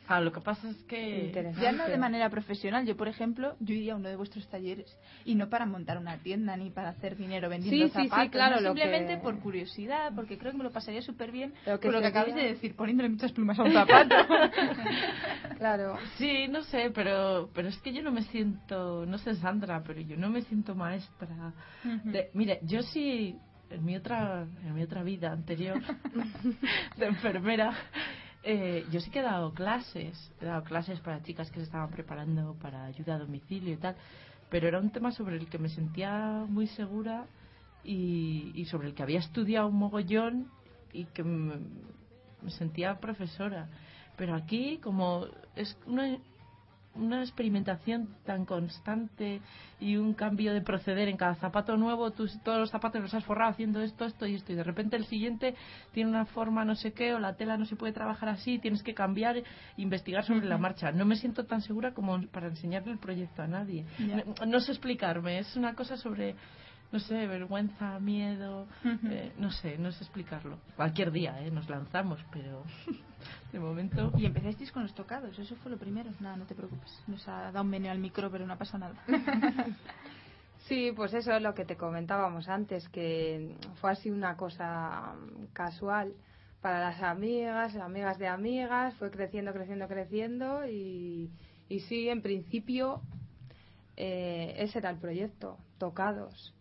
Ah, 0.07 0.21
lo 0.21 0.33
que 0.33 0.41
pasa 0.41 0.69
es 0.69 0.77
que. 0.85 1.31
Ya 1.61 1.71
no 1.73 1.87
de 1.89 1.97
manera 1.99 2.29
profesional. 2.31 2.85
Yo, 2.85 2.97
por 2.97 3.07
ejemplo, 3.07 3.55
yo 3.61 3.75
iría 3.75 3.93
a 3.93 3.97
uno 3.97 4.09
de 4.09 4.17
vuestros 4.17 4.49
talleres 4.49 4.97
y 5.25 5.37
no 5.37 5.49
para 5.49 5.67
montar 5.67 5.99
una 5.99 6.19
tienda 6.19 6.57
ni 6.57 6.71
para 6.71 6.89
hacer 6.89 7.17
dinero 7.17 7.49
vendiendo 7.49 7.87
Sí, 7.87 7.93
sí, 7.95 8.03
sí, 8.03 8.09
zapatos. 8.09 8.31
claro, 8.33 8.59
Simplemente 8.59 9.15
que- 9.17 9.21
por 9.21 9.39
curiosidad, 9.39 10.13
porque 10.17 10.37
creo 10.37 10.51
que 10.53 10.59
me 10.59 10.65
lo 10.65 10.73
pasaría 10.73 11.01
súper 11.03 11.31
bien 11.31 11.55
Lo 11.67 11.79
que 11.79 11.87
con 11.89 11.93
lo 11.95 12.01
que 12.01 12.07
acabáis 12.07 12.35
de 12.35 12.43
decir, 12.43 12.75
poniéndole 12.75 13.09
muchas 13.11 13.31
plumas 13.33 13.59
a 13.59 13.63
un 13.63 13.73
zapato. 13.73 14.15
Claro. 15.59 15.99
Sí, 16.17 16.49
no 16.49 16.63
sé, 16.63 16.91
pero 16.95 17.51
pero 17.55 17.69
es 17.69 17.77
que 17.79 17.93
yo 17.93 18.03
no 18.03 18.11
me 18.13 18.23
siento, 18.23 19.05
no 19.07 19.19
sé 19.19 19.35
Sandra, 19.37 19.83
pero 19.87 20.01
yo 20.01 20.17
no 20.17 20.31
me 20.31 20.43
siento 20.43 20.75
maestra. 20.75 21.53
de- 22.05 22.31
mire, 22.35 22.61
yo 22.63 22.83
sí 22.83 23.37
en 23.71 23.85
mi 23.85 23.97
otra 23.97 24.47
en 24.65 24.75
mi 24.75 24.83
otra 24.83 25.03
vida 25.03 25.33
anterior 25.33 25.81
de 26.97 27.07
enfermera 27.07 27.75
eh, 28.43 28.87
yo 28.91 29.01
sí 29.01 29.11
que 29.11 29.19
he 29.19 29.23
dado 29.23 29.53
clases, 29.53 30.33
he 30.41 30.47
dado 30.47 30.65
clases 30.65 30.99
para 31.01 31.23
chicas 31.23 31.51
que 31.51 31.59
se 31.59 31.65
estaban 31.65 31.91
preparando 31.91 32.55
para 32.55 32.85
ayuda 32.85 33.17
a 33.17 33.19
domicilio 33.19 33.75
y 33.75 33.77
tal, 33.77 33.97
pero 34.49 34.67
era 34.67 34.79
un 34.79 34.91
tema 34.91 35.13
sobre 35.13 35.37
el 35.37 35.49
que 35.49 35.59
me 35.59 35.69
sentía 35.69 36.47
muy 36.49 36.67
segura 36.69 37.27
y, 37.85 38.53
y 38.55 38.65
sobre 38.65 38.89
el 38.89 38.95
que 38.95 39.03
había 39.03 39.19
estudiado 39.19 39.69
un 39.69 39.77
mogollón 39.77 40.51
y 40.93 41.05
que 41.07 41.23
me, 41.23 41.57
me 42.41 42.51
sentía 42.51 42.99
profesora. 42.99 43.69
Pero 44.17 44.35
aquí, 44.35 44.79
como 44.79 45.27
es 45.55 45.77
una, 45.87 46.19
una 47.01 47.23
experimentación 47.23 48.09
tan 48.25 48.45
constante 48.45 49.41
y 49.81 49.97
un 49.97 50.15
cambio 50.15 50.53
de 50.53 50.61
proceder 50.61 51.09
en 51.09 51.17
cada 51.17 51.35
zapato 51.37 51.77
nuevo, 51.77 52.11
tú 52.11 52.27
todos 52.45 52.59
los 52.59 52.71
zapatos 52.71 53.01
los 53.01 53.15
has 53.15 53.25
forrado 53.25 53.51
haciendo 53.51 53.81
esto, 53.81 54.05
esto 54.05 54.27
y 54.27 54.35
esto, 54.35 54.53
y 54.53 54.57
de 54.57 54.63
repente 54.63 54.97
el 54.97 55.07
siguiente 55.07 55.55
tiene 55.93 56.11
una 56.11 56.27
forma 56.27 56.65
no 56.65 56.75
sé 56.75 56.93
qué, 56.93 57.15
o 57.15 57.19
la 57.19 57.37
tela 57.37 57.57
no 57.57 57.65
se 57.65 57.77
puede 57.77 57.93
trabajar 57.93 58.29
así, 58.29 58.59
tienes 58.59 58.83
que 58.83 58.95
cambiar, 58.95 59.39
e 59.39 59.45
investigar 59.77 60.25
sobre 60.25 60.47
la 60.47 60.59
marcha. 60.59 60.93
No 60.93 61.05
me 61.05 61.17
siento 61.17 61.47
tan 61.47 61.63
segura 61.63 61.93
como 61.93 62.21
para 62.29 62.49
enseñarle 62.49 62.93
el 62.93 62.99
proyecto 62.99 63.43
a 63.43 63.47
nadie. 63.47 63.85
No, 63.99 64.47
no 64.47 64.61
sé 64.61 64.73
explicarme, 64.73 65.39
es 65.39 65.57
una 65.57 65.75
cosa 65.75 65.97
sobre 65.97 66.37
no 66.93 66.99
sé, 66.99 67.27
vergüenza, 67.27 68.01
miedo, 68.01 68.67
eh, 68.85 69.33
no 69.39 69.51
sé, 69.53 69.79
no 69.79 69.93
sé 69.93 70.03
explicarlo. 70.03 70.59
Cualquier 70.75 71.13
día, 71.13 71.41
¿eh? 71.41 71.51
Nos 71.51 71.69
lanzamos, 71.69 72.19
pero 72.33 72.65
de 73.53 73.61
momento... 73.61 74.13
y 74.17 74.27
empezasteis 74.27 74.73
con 74.73 74.83
los 74.83 74.95
tocados, 74.95 75.39
eso 75.39 75.57
fue 75.57 75.71
lo 75.71 75.79
primero. 75.79 76.11
Nada, 76.21 76.37
no 76.37 76.45
te 76.45 76.55
preocupes. 76.55 77.03
Nos 77.07 77.27
ha 77.29 77.51
dado 77.53 77.63
un 77.63 77.71
meneo 77.71 77.93
al 77.93 77.99
micro, 77.99 78.31
pero 78.31 78.47
no 78.47 78.53
ha 78.53 78.59
pasado 78.59 78.79
nada. 78.79 78.97
Sí, 80.69 80.93
pues 80.95 81.13
eso 81.15 81.33
es 81.33 81.43
lo 81.43 81.53
que 81.53 81.65
te 81.65 81.77
comentábamos 81.77 82.49
antes, 82.49 82.89
que 82.91 83.57
fue 83.81 83.91
así 83.91 84.09
una 84.09 84.37
cosa 84.37 85.15
mm, 85.15 85.47
casual 85.53 86.15
para 86.61 86.79
las 86.79 87.03
amigas, 87.03 87.75
amigas 87.75 88.19
de 88.19 88.29
amigas, 88.29 88.95
fue 88.95 89.11
creciendo, 89.11 89.53
creciendo, 89.53 89.89
creciendo 89.89 90.69
y, 90.69 91.31
y 91.69 91.81
sí, 91.81 92.09
en 92.09 92.23
principio 92.23 93.03
eh, 93.97 94.55
ese 94.59 94.79
era 94.79 94.91
el 94.91 94.99
proyecto, 94.99 95.59
tocados. 95.79 96.55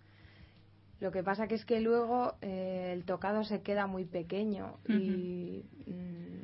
Lo 1.00 1.12
que 1.12 1.24
pasa 1.24 1.48
que 1.48 1.56
es 1.56 1.64
que 1.64 1.80
luego 1.80 2.34
eh, 2.42 2.92
el 2.94 3.06
tocado 3.06 3.44
se 3.44 3.62
queda 3.62 3.88
muy 3.88 4.06
pequeño 4.06 4.80
y, 4.88 5.64
mm, 5.86 6.39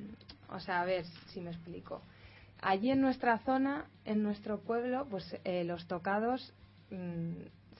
o 0.55 0.59
sea, 0.59 0.81
a 0.81 0.85
ver 0.85 1.05
si 1.27 1.41
me 1.41 1.51
explico. 1.51 2.01
Allí 2.61 2.89
en 2.91 3.01
nuestra 3.01 3.37
zona, 3.39 3.85
en 4.05 4.23
nuestro 4.23 4.59
pueblo, 4.59 5.05
pues 5.09 5.35
eh, 5.43 5.63
los 5.65 5.85
tocados 5.87 6.53
mm, 6.89 7.33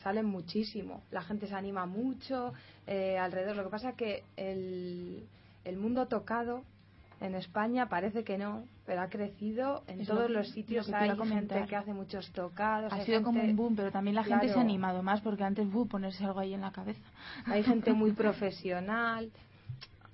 salen 0.03 0.25
muchísimo. 0.25 1.01
La 1.11 1.21
gente 1.23 1.47
se 1.47 1.55
anima 1.55 1.85
mucho 1.85 2.53
eh, 2.85 3.17
alrededor. 3.17 3.55
Lo 3.55 3.63
que 3.63 3.69
pasa 3.69 3.93
que 3.93 4.23
el, 4.37 5.25
el 5.63 5.77
mundo 5.77 6.07
tocado 6.07 6.63
en 7.21 7.33
España 7.33 7.87
parece 7.87 8.23
que 8.25 8.37
no, 8.37 8.65
pero 8.85 9.01
ha 9.01 9.07
crecido 9.07 9.83
en 9.87 10.01
Es 10.01 10.07
todos 10.07 10.23
lo 10.23 10.27
que- 10.27 10.33
los 10.33 10.49
sitios. 10.51 10.87
lo 10.89 10.97
Hay 10.97 11.09
gente 11.17 11.65
que 11.67 11.75
hace 11.75 11.93
muchos 11.93 12.29
tocados. 12.33 12.91
Ha 12.91 13.05
sido 13.05 13.23
como 13.23 13.41
un 13.41 13.55
boom, 13.55 13.75
pero 13.75 13.89
también 13.91 14.15
la 14.15 14.23
gente 14.25 14.49
se 14.49 14.59
ha 14.59 14.61
animado 14.61 15.01
más 15.01 15.21
porque 15.21 15.43
antes, 15.45 15.65
buh, 15.71 15.87
ponerse 15.87 16.25
algo 16.25 16.41
ahí 16.41 16.53
en 16.53 16.61
la 16.61 16.71
cabeza. 16.71 16.99
Hay 17.45 17.63
gente 17.63 17.93
muy 17.93 18.11
profesional. 18.23 19.31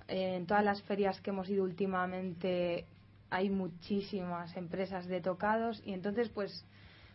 En 0.08 0.46
todas 0.46 0.64
las 0.64 0.82
ferias 0.82 1.20
que 1.20 1.30
hemos 1.30 1.48
ido 1.48 1.64
últimamente 1.64 2.84
hay 3.30 3.48
muchísimas 3.48 4.54
empresas 4.56 5.06
de 5.06 5.20
tocados 5.20 5.82
y 5.86 5.92
entonces 5.94 6.28
pues 6.28 6.64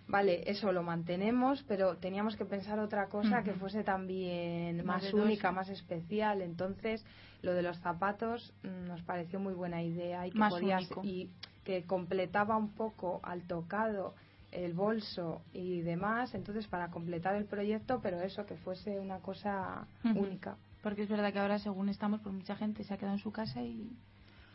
vale, 0.08 0.50
eso 0.50 0.72
lo 0.72 0.84
mantenemos, 0.84 1.64
pero 1.68 1.98
teníamos 1.98 2.36
que 2.36 2.46
pensar 2.46 2.80
otra 2.80 3.08
cosa 3.08 3.44
que 3.44 3.54
fuese 3.54 3.84
también 3.84 4.84
más 4.86 5.14
única, 5.14 5.52
más 5.52 5.70
especial. 5.70 6.42
Entonces 6.42 7.06
lo 7.42 7.54
de 7.54 7.62
los 7.62 7.78
zapatos 7.80 8.54
mm, 8.64 8.88
nos 8.88 9.02
pareció 9.04 9.40
muy 9.40 9.54
buena 9.54 9.84
idea 9.84 10.26
y 10.26 10.32
que 10.32 10.40
Más 10.40 10.54
podía 10.54 10.78
único. 10.78 11.02
y 11.04 11.30
que 11.64 11.84
completaba 11.84 12.58
un 12.58 12.70
poco 12.70 13.20
al 13.24 13.42
tocado 13.44 14.16
el 14.52 14.74
bolso 14.74 15.42
y 15.54 15.82
demás, 15.82 16.34
entonces 16.34 16.68
para 16.68 16.90
completar 16.90 17.36
el 17.36 17.46
proyecto, 17.46 18.00
pero 18.02 18.22
eso 18.22 18.46
que 18.46 18.56
fuese 18.56 19.00
una 19.00 19.20
cosa 19.20 19.86
única. 20.04 20.56
Porque 20.88 21.04
es 21.04 21.10
verdad 21.10 21.34
que 21.34 21.40
ahora, 21.40 21.60
según 21.60 21.90
estamos, 21.90 22.22
pues 22.22 22.34
mucha 22.34 22.56
gente 22.56 22.86
se 22.86 22.94
ha 22.94 22.98
quedado 22.98 23.18
en 23.18 23.22
su 23.22 23.34
casa 23.34 23.62
y 23.62 23.92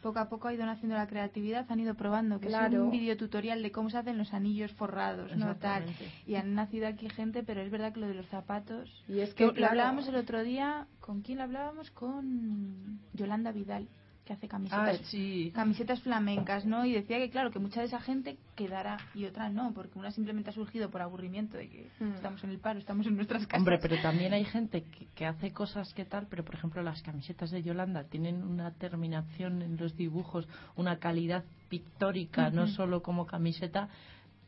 poco 0.00 0.18
a 0.18 0.30
poco 0.30 0.48
ha 0.48 0.54
ido 0.54 0.64
naciendo 0.64 0.96
la 0.96 1.06
creatividad, 1.06 1.66
han 1.68 1.78
ido 1.78 1.94
probando, 1.94 2.40
que 2.40 2.48
es 2.48 2.54
un 2.72 2.90
videotutorial 2.90 3.62
de 3.62 3.70
cómo 3.70 3.90
se 3.90 3.98
hacen 3.98 4.16
los 4.16 4.32
anillos 4.32 4.72
forrados, 4.72 5.36
no 5.36 5.56
tal. 5.56 5.84
Y 6.26 6.36
han 6.36 6.54
nacido 6.54 6.86
aquí 6.86 7.10
gente, 7.10 7.42
pero 7.42 7.60
es 7.60 7.70
verdad 7.70 7.92
que 7.92 8.00
lo 8.00 8.08
de 8.08 8.14
los 8.14 8.24
zapatos... 8.28 9.04
Y 9.06 9.20
es 9.20 9.34
Que 9.34 9.52
que 9.52 9.60
lo 9.60 9.66
hablábamos 9.66 10.08
el 10.08 10.14
otro 10.14 10.42
día, 10.42 10.86
¿con 11.00 11.20
quién 11.20 11.36
lo 11.36 11.44
hablábamos? 11.44 11.90
Con 11.90 12.98
Yolanda 13.12 13.52
Vidal, 13.52 13.86
que 14.24 14.32
hace 14.32 14.46
Ah, 14.46 14.48
camisetas 14.50 15.00
sí. 15.08 15.50
camisetas 15.54 16.00
flamencas, 16.02 16.64
¿no? 16.64 16.84
Y 16.84 16.92
decía 16.92 17.18
que, 17.18 17.28
claro, 17.30 17.50
que 17.50 17.58
mucha 17.58 17.80
de 17.80 17.86
esa 17.86 18.00
gente 18.00 18.36
quedará 18.54 18.98
y 19.14 19.24
otra 19.24 19.48
no, 19.50 19.72
porque 19.74 19.98
una 19.98 20.12
simplemente 20.12 20.50
ha 20.50 20.52
surgido 20.52 20.90
por 20.90 21.02
aburrimiento 21.02 21.56
de 21.56 21.68
que 21.68 21.90
Mm. 21.98 22.14
estamos 22.14 22.44
en 22.44 22.50
el 22.50 22.58
paro, 22.60 22.78
estamos 22.78 23.06
en 23.06 23.16
nuestras 23.16 23.46
casas. 23.46 23.58
Hombre, 23.58 23.78
pero 23.82 24.00
también 24.00 24.32
hay 24.32 24.44
gente 24.44 24.84
que, 24.84 25.06
que 25.14 25.26
hace 25.26 25.52
cosas 25.52 25.92
que 25.94 26.04
tal, 26.04 26.28
pero 26.28 26.44
por 26.44 26.54
ejemplo 26.54 26.82
las 26.82 27.02
camisetas 27.02 27.50
de 27.50 27.62
Yolanda 27.62 28.04
tienen 28.04 28.44
una 28.44 28.70
terminación 28.72 29.60
en 29.62 29.76
los 29.76 29.96
dibujos, 29.96 30.46
una 30.76 30.98
calidad 30.98 31.44
pictórica, 31.68 32.50
no 32.50 32.68
solo 32.68 33.02
como 33.02 33.26
camiseta, 33.26 33.88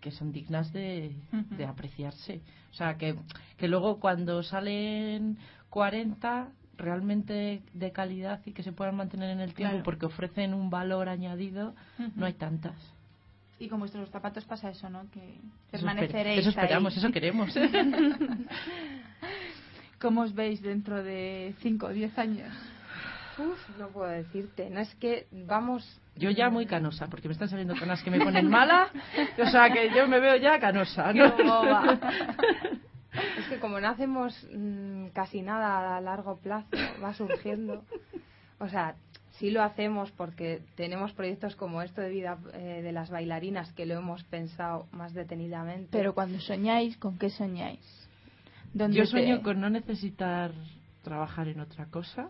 que 0.01 0.11
son 0.12 0.31
dignas 0.33 0.72
de, 0.72 1.16
de 1.57 1.64
apreciarse. 1.66 2.43
O 2.70 2.75
sea, 2.75 2.97
que, 2.97 3.16
que 3.57 3.66
luego 3.68 3.99
cuando 3.99 4.43
salen 4.43 5.39
40 5.70 6.53
realmente 6.77 7.62
de 7.72 7.93
calidad 7.93 8.41
y 8.47 8.53
que 8.53 8.62
se 8.62 8.72
puedan 8.72 8.97
mantener 8.97 9.31
en 9.31 9.41
el 9.41 9.55
tiempo 9.55 9.72
Claro. 9.75 9.85
porque 9.85 10.07
ofrecen 10.07 10.55
un 10.55 10.70
valor 10.70 11.09
añadido, 11.09 11.75
no 12.16 12.27
hay 12.27 12.35
tantas. 12.35 12.75
Y 13.59 13.68
con 13.68 13.79
vuestros 13.79 14.09
zapatos 14.11 14.45
pasa 14.45 14.68
eso, 14.70 14.91
¿no? 14.91 15.09
Que 15.12 15.20
Eso, 15.20 15.39
esper- 15.39 15.70
permaneceréis 15.70 16.41
eso 16.41 16.51
esperamos, 16.51 16.93
ahí. 16.93 16.99
eso 16.99 17.12
queremos. 17.12 17.55
¿Cómo 20.01 20.22
os 20.22 20.35
veis 20.35 20.61
dentro 20.61 21.03
de 21.03 21.55
5 21.61 21.87
o 21.87 21.91
10 21.91 22.18
años? 22.18 22.53
uf, 23.39 23.79
no 23.81 23.89
puedo 23.89 24.09
decirte, 24.11 24.68
no 24.70 24.79
es 24.81 24.95
que 24.97 25.27
vamos 25.33 26.01
Yo 26.16 26.31
ya 26.31 26.51
muy 26.51 26.66
canosa, 26.66 27.09
porque 27.09 27.27
me 27.27 27.33
están 27.33 27.49
saliendo 27.49 27.75
canas 27.75 28.01
que 28.03 28.11
me 28.11 28.18
ponen 28.20 28.49
mala. 28.51 28.89
O 29.43 29.47
sea, 29.47 29.70
que 29.72 29.91
yo 29.95 30.07
me 30.07 30.20
veo 30.20 30.37
ya 30.37 30.59
canosa. 30.61 31.12
¿no? 31.12 31.35
Qué 31.37 31.43
boba. 31.43 31.99
Es 33.45 33.49
que 33.51 33.59
como 33.61 33.80
no 33.80 33.88
hacemos 33.88 34.34
mm, 34.53 35.09
casi 35.09 35.42
nada 35.42 35.97
a 35.97 36.01
largo 36.01 36.36
plazo, 36.38 36.68
va 37.03 37.14
surgiendo. 37.14 37.82
O 38.59 38.68
sea, 38.68 38.95
sí 39.38 39.51
lo 39.51 39.62
hacemos 39.62 40.11
porque 40.12 40.62
tenemos 40.76 41.12
proyectos 41.12 41.57
como 41.57 41.82
esto 41.82 42.01
de 42.01 42.11
vida 42.11 42.38
eh, 42.55 42.80
de 42.82 42.92
las 42.92 43.11
bailarinas 43.11 43.72
que 43.72 43.86
lo 43.86 43.95
hemos 43.95 44.22
pensado 44.24 44.86
más 44.92 45.12
detenidamente. 45.14 45.88
Pero 45.90 46.14
cuando 46.14 46.40
soñáis, 46.40 46.97
¿con 46.99 47.18
qué 47.18 47.30
soñáis? 47.30 47.80
¿Dónde 48.72 48.97
Yo 48.99 49.05
te- 49.05 49.11
sueño 49.11 49.42
con 49.42 49.61
no 49.61 49.70
necesitar 49.70 50.53
trabajar 51.05 51.46
en 51.46 51.61
otra 51.61 51.86
cosa. 51.86 52.28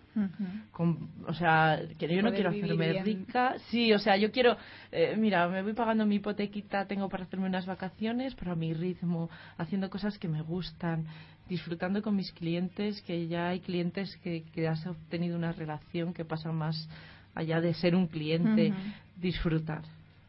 Con, 0.72 1.08
o 1.26 1.32
sea, 1.32 1.80
que 1.98 2.14
yo 2.14 2.20
no 2.20 2.32
quiero 2.32 2.50
hacerme 2.50 2.90
bien. 2.90 3.04
rica. 3.06 3.54
Sí, 3.70 3.92
o 3.94 3.98
sea, 3.98 4.18
yo 4.18 4.30
quiero, 4.30 4.58
eh, 4.92 5.14
mira, 5.16 5.48
me 5.48 5.62
voy 5.62 5.72
pagando 5.72 6.04
mi 6.04 6.16
hipotequita, 6.16 6.86
tengo 6.86 7.08
para 7.08 7.24
hacerme 7.24 7.46
unas 7.46 7.64
vacaciones, 7.64 8.34
pero 8.34 8.52
a 8.52 8.56
mi 8.56 8.74
ritmo, 8.74 9.30
haciendo 9.56 9.88
cosas 9.88 10.18
que 10.18 10.28
me 10.28 10.42
gustan, 10.42 11.06
disfrutando 11.48 12.02
con 12.02 12.14
mis 12.16 12.32
clientes, 12.32 13.00
que 13.02 13.26
ya 13.28 13.48
hay 13.48 13.60
clientes 13.60 14.16
que, 14.22 14.42
que 14.52 14.68
has 14.68 14.86
obtenido 14.86 15.36
una 15.38 15.52
relación 15.52 16.12
que 16.12 16.24
pasa 16.26 16.52
más 16.52 16.88
allá 17.34 17.60
de 17.60 17.72
ser 17.74 17.94
un 17.94 18.06
cliente, 18.08 18.72
disfrutar. 19.16 19.82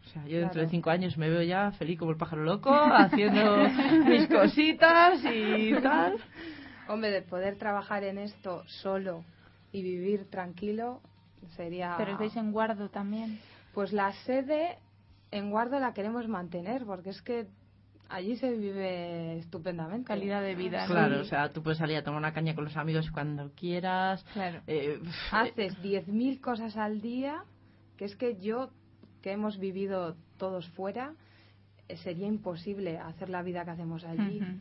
O 0.05 0.07
sea, 0.09 0.23
yo 0.27 0.37
dentro 0.37 0.53
Claro. 0.53 0.65
de 0.67 0.71
cinco 0.71 0.89
años 0.91 1.17
me 1.17 1.29
veo 1.29 1.41
ya 1.41 1.71
feliz 1.71 1.97
como 1.97 2.11
el 2.11 2.17
pájaro 2.17 2.43
loco, 2.43 2.71
haciendo 2.71 3.57
mis 4.07 4.27
cositas 4.27 5.19
y 5.25 5.73
tal. 5.81 6.13
Hombre, 6.88 7.11
de 7.11 7.21
poder 7.21 7.57
trabajar 7.57 8.03
en 8.03 8.17
esto 8.17 8.63
solo 8.67 9.23
y 9.71 9.81
vivir 9.81 10.29
tranquilo 10.29 11.01
sería... 11.55 11.95
Pero 11.97 12.13
estáis 12.13 12.36
en 12.36 12.51
guardo 12.51 12.89
también. 12.89 13.39
Pues 13.73 13.91
la 13.91 14.13
sede 14.23 14.77
en 15.31 15.49
Guardo 15.49 15.79
la 15.79 15.93
queremos 15.93 16.27
mantener 16.27 16.86
porque 16.86 17.09
es 17.09 17.21
que 17.21 17.47
allí 18.09 18.36
se 18.38 18.55
vive 18.55 19.38
estupendamente. 19.39 20.07
Calidad 20.07 20.41
de 20.41 20.55
vida. 20.55 20.88
¿no? 20.88 20.93
Claro, 20.93 21.15
Sí. 21.15 21.21
o 21.21 21.25
sea, 21.25 21.51
tú 21.51 21.61
puedes 21.61 21.77
salir 21.79 21.97
a 21.97 22.03
tomar 22.03 22.19
una 22.19 22.33
caña 22.33 22.55
con 22.55 22.63
los 22.63 22.77
amigos 22.77 23.11
cuando 23.11 23.51
quieras. 23.53 24.23
Claro. 24.33 24.61
Eh, 24.67 24.99
Haces 25.31 25.77
10.000 25.81 26.39
cosas 26.39 26.77
al 26.77 27.01
día 27.01 27.43
que 27.97 28.05
es 28.05 28.15
que 28.15 28.38
yo, 28.39 28.69
que 29.21 29.31
hemos 29.31 29.57
vivido 29.57 30.15
todos 30.38 30.67
fuera, 30.69 31.13
eh, 31.88 31.97
sería 31.97 32.27
imposible 32.27 32.97
hacer 32.97 33.29
la 33.29 33.41
vida 33.41 33.63
que 33.65 33.71
hacemos 33.71 34.03
allí. 34.03 34.41
Ujú. 34.41 34.59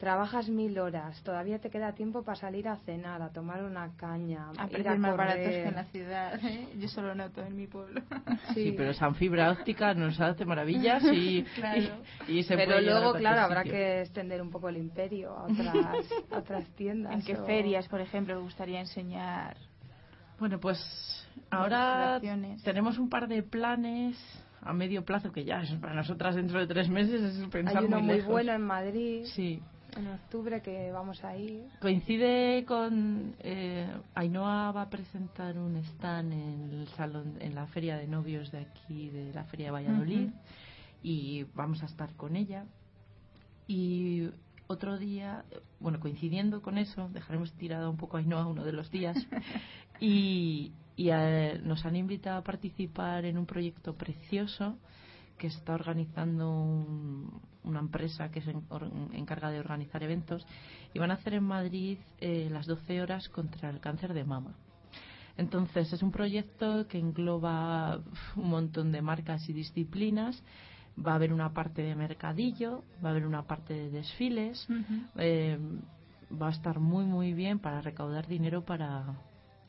Trabajas 0.00 0.48
mil 0.48 0.78
horas, 0.78 1.22
todavía 1.22 1.58
te 1.58 1.68
queda 1.68 1.92
tiempo 1.92 2.22
para 2.22 2.34
salir 2.34 2.66
a 2.68 2.76
cenar, 2.86 3.20
a 3.20 3.28
tomar 3.28 3.62
una 3.62 3.94
caña, 3.98 4.46
A 4.56 4.66
ir 4.70 4.88
a 4.88 4.96
más 4.96 5.14
baratos 5.14 5.42
que 5.44 5.64
en 5.64 5.74
la 5.74 5.84
ciudad. 5.84 6.40
¿eh? 6.42 6.68
Yo 6.78 6.88
solo 6.88 7.14
noto 7.14 7.42
en 7.42 7.54
mi 7.54 7.66
pueblo. 7.66 8.00
sí. 8.54 8.72
pero 8.74 8.92
esa 8.92 9.12
fibra 9.12 9.50
óptica 9.52 9.92
nos 9.92 10.18
hace 10.18 10.46
maravillas 10.46 11.04
y, 11.04 11.42
Claro. 11.54 11.82
y, 12.26 12.38
y 12.38 12.42
se 12.44 12.56
Pero 12.56 12.70
puede 12.72 12.82
luego, 12.86 13.12
claro, 13.12 13.42
habrá 13.42 13.62
sitio. 13.62 13.76
que 13.76 14.00
extender 14.00 14.40
un 14.40 14.50
poco 14.50 14.70
el 14.70 14.78
imperio 14.78 15.32
a 15.36 15.42
otras, 15.52 16.06
a 16.32 16.38
otras 16.38 16.64
tiendas. 16.76 17.12
¿En 17.12 17.22
qué 17.22 17.34
o- 17.36 17.44
ferias, 17.44 17.86
por 17.86 18.00
ejemplo, 18.00 18.38
os 18.38 18.42
gustaría 18.42 18.80
enseñar? 18.80 19.58
Bueno, 20.38 20.58
pues 20.58 20.78
ahora 21.50 22.18
tenemos 22.64 22.96
un 22.98 23.10
par 23.10 23.28
de 23.28 23.42
planes 23.42 24.16
a 24.62 24.72
medio 24.72 25.04
plazo 25.04 25.30
que 25.32 25.44
ya 25.44 25.60
es 25.62 25.70
para 25.74 25.92
nosotras 25.94 26.34
dentro 26.36 26.58
de 26.58 26.66
tres 26.66 26.88
meses 26.88 27.20
es 27.20 27.48
pensar 27.48 27.78
Hay 27.78 27.84
uno 27.84 28.00
muy 28.00 28.16
muy, 28.16 28.22
bueno 28.22 28.52
en 28.52 28.62
Madrid, 28.62 29.24
Sí, 29.34 29.62
en 29.96 30.06
octubre, 30.08 30.62
que 30.62 30.90
vamos 30.92 31.22
a 31.24 31.36
ir. 31.36 31.66
coincide 31.80 32.64
con 32.64 33.34
eh, 33.40 33.88
Ainhoa 34.14 34.72
va 34.72 34.82
a 34.82 34.90
presentar 34.90 35.58
un 35.58 35.76
stand 35.76 36.32
en 36.32 36.72
el 36.72 36.88
salón 36.88 37.36
en 37.40 37.54
la 37.54 37.66
feria 37.66 37.96
de 37.96 38.06
novios 38.06 38.50
de 38.50 38.58
aquí 38.58 39.10
de 39.10 39.32
la 39.32 39.44
feria 39.44 39.66
de 39.66 39.72
Valladolid 39.72 40.30
y 41.02 41.44
vamos 41.54 41.82
a 41.82 41.86
estar 41.86 42.14
con 42.16 42.36
ella 42.36 42.66
y 43.66 44.28
otro 44.66 44.98
día 44.98 45.44
bueno 45.78 46.00
coincidiendo 46.00 46.62
con 46.62 46.78
eso 46.78 47.08
dejaremos 47.12 47.52
tirada 47.54 47.88
un 47.88 47.96
poco 47.96 48.16
a 48.16 48.20
Ainhoa 48.20 48.46
uno 48.46 48.64
de 48.64 48.72
los 48.72 48.90
días 48.90 49.16
y, 50.00 50.72
y, 50.96 51.10
eh, 51.10 51.60
nos 51.62 51.84
han 51.84 51.96
invitado 51.96 52.38
a 52.38 52.44
participar 52.44 53.24
en 53.24 53.38
un 53.38 53.46
proyecto 53.46 53.94
precioso 53.94 54.78
que 55.40 55.46
está 55.48 55.74
organizando 55.74 56.50
un- 56.52 57.40
una 57.64 57.80
empresa 57.80 58.30
que 58.30 58.42
se 58.42 58.50
encarga 59.12 59.50
de 59.50 59.58
organizar 59.58 60.02
eventos 60.02 60.46
y 60.94 60.98
van 60.98 61.10
a 61.10 61.14
hacer 61.14 61.32
en 61.34 61.44
Madrid 61.44 61.98
eh, 62.20 62.48
las 62.52 62.66
12 62.66 63.00
horas 63.02 63.28
contra 63.30 63.70
el 63.70 63.80
cáncer 63.80 64.12
de 64.12 64.24
mama. 64.24 64.52
Entonces 65.38 65.92
es 65.92 66.02
un 66.02 66.10
proyecto 66.12 66.86
que 66.88 66.98
engloba 66.98 68.00
un 68.36 68.48
montón 68.50 68.92
de 68.92 69.00
marcas 69.00 69.48
y 69.48 69.52
disciplinas. 69.54 70.42
Va 70.98 71.12
a 71.12 71.14
haber 71.14 71.32
una 71.32 71.54
parte 71.54 71.80
de 71.82 71.94
mercadillo, 71.94 72.84
va 73.02 73.08
a 73.08 73.12
haber 73.12 73.26
una 73.26 73.42
parte 73.44 73.72
de 73.72 73.90
desfiles. 73.90 74.66
Eh, 75.16 75.58
va 76.30 76.48
a 76.48 76.50
estar 76.50 76.78
muy 76.80 77.04
muy 77.06 77.32
bien 77.32 77.58
para 77.58 77.80
recaudar 77.80 78.26
dinero 78.26 78.62
para, 78.64 79.04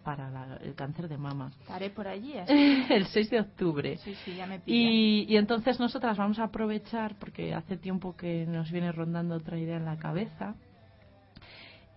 para 0.03 0.29
la- 0.31 0.57
el 0.57 0.75
cáncer 0.75 1.07
de 1.07 1.17
mama. 1.17 1.51
Estaré 1.61 1.89
por 1.89 2.07
allí. 2.07 2.37
así. 2.37 2.51
el 2.89 3.05
6 3.07 3.29
de 3.29 3.39
octubre. 3.41 3.97
Sí, 3.97 4.15
sí, 4.25 4.35
ya 4.35 4.45
me 4.47 4.59
pilla. 4.59 4.89
Y, 4.89 5.25
y 5.29 5.37
entonces 5.37 5.79
nosotras 5.79 6.17
vamos 6.17 6.39
a 6.39 6.43
aprovechar, 6.45 7.15
porque 7.19 7.53
hace 7.53 7.77
tiempo 7.77 8.15
que 8.15 8.45
nos 8.45 8.71
viene 8.71 8.91
rondando 8.91 9.35
otra 9.35 9.57
idea 9.57 9.77
en 9.77 9.85
la 9.85 9.97
cabeza, 9.97 10.55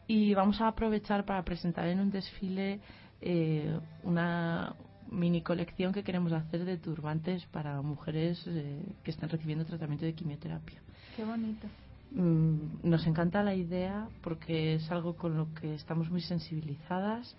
y 0.06 0.34
vamos 0.34 0.60
a 0.60 0.68
aprovechar 0.68 1.24
para 1.24 1.42
presentar 1.44 1.88
en 1.88 2.00
un 2.00 2.10
desfile 2.10 2.80
eh, 3.20 3.78
una 4.02 4.74
mini 5.10 5.42
colección 5.42 5.92
que 5.92 6.02
queremos 6.02 6.32
hacer 6.32 6.64
de 6.64 6.76
turbantes 6.76 7.44
para 7.46 7.80
mujeres 7.80 8.42
eh, 8.46 8.82
que 9.02 9.10
están 9.10 9.28
recibiendo 9.30 9.64
tratamiento 9.64 10.04
de 10.04 10.14
quimioterapia. 10.14 10.80
Qué 11.16 11.24
bonito. 11.24 11.66
Mm, 12.14 12.88
nos 12.88 13.04
encanta 13.08 13.42
la 13.42 13.54
idea 13.54 14.08
porque 14.22 14.74
es 14.74 14.88
algo 14.92 15.16
con 15.16 15.36
lo 15.36 15.52
que 15.54 15.74
estamos 15.74 16.08
muy 16.10 16.20
sensibilizadas 16.20 17.36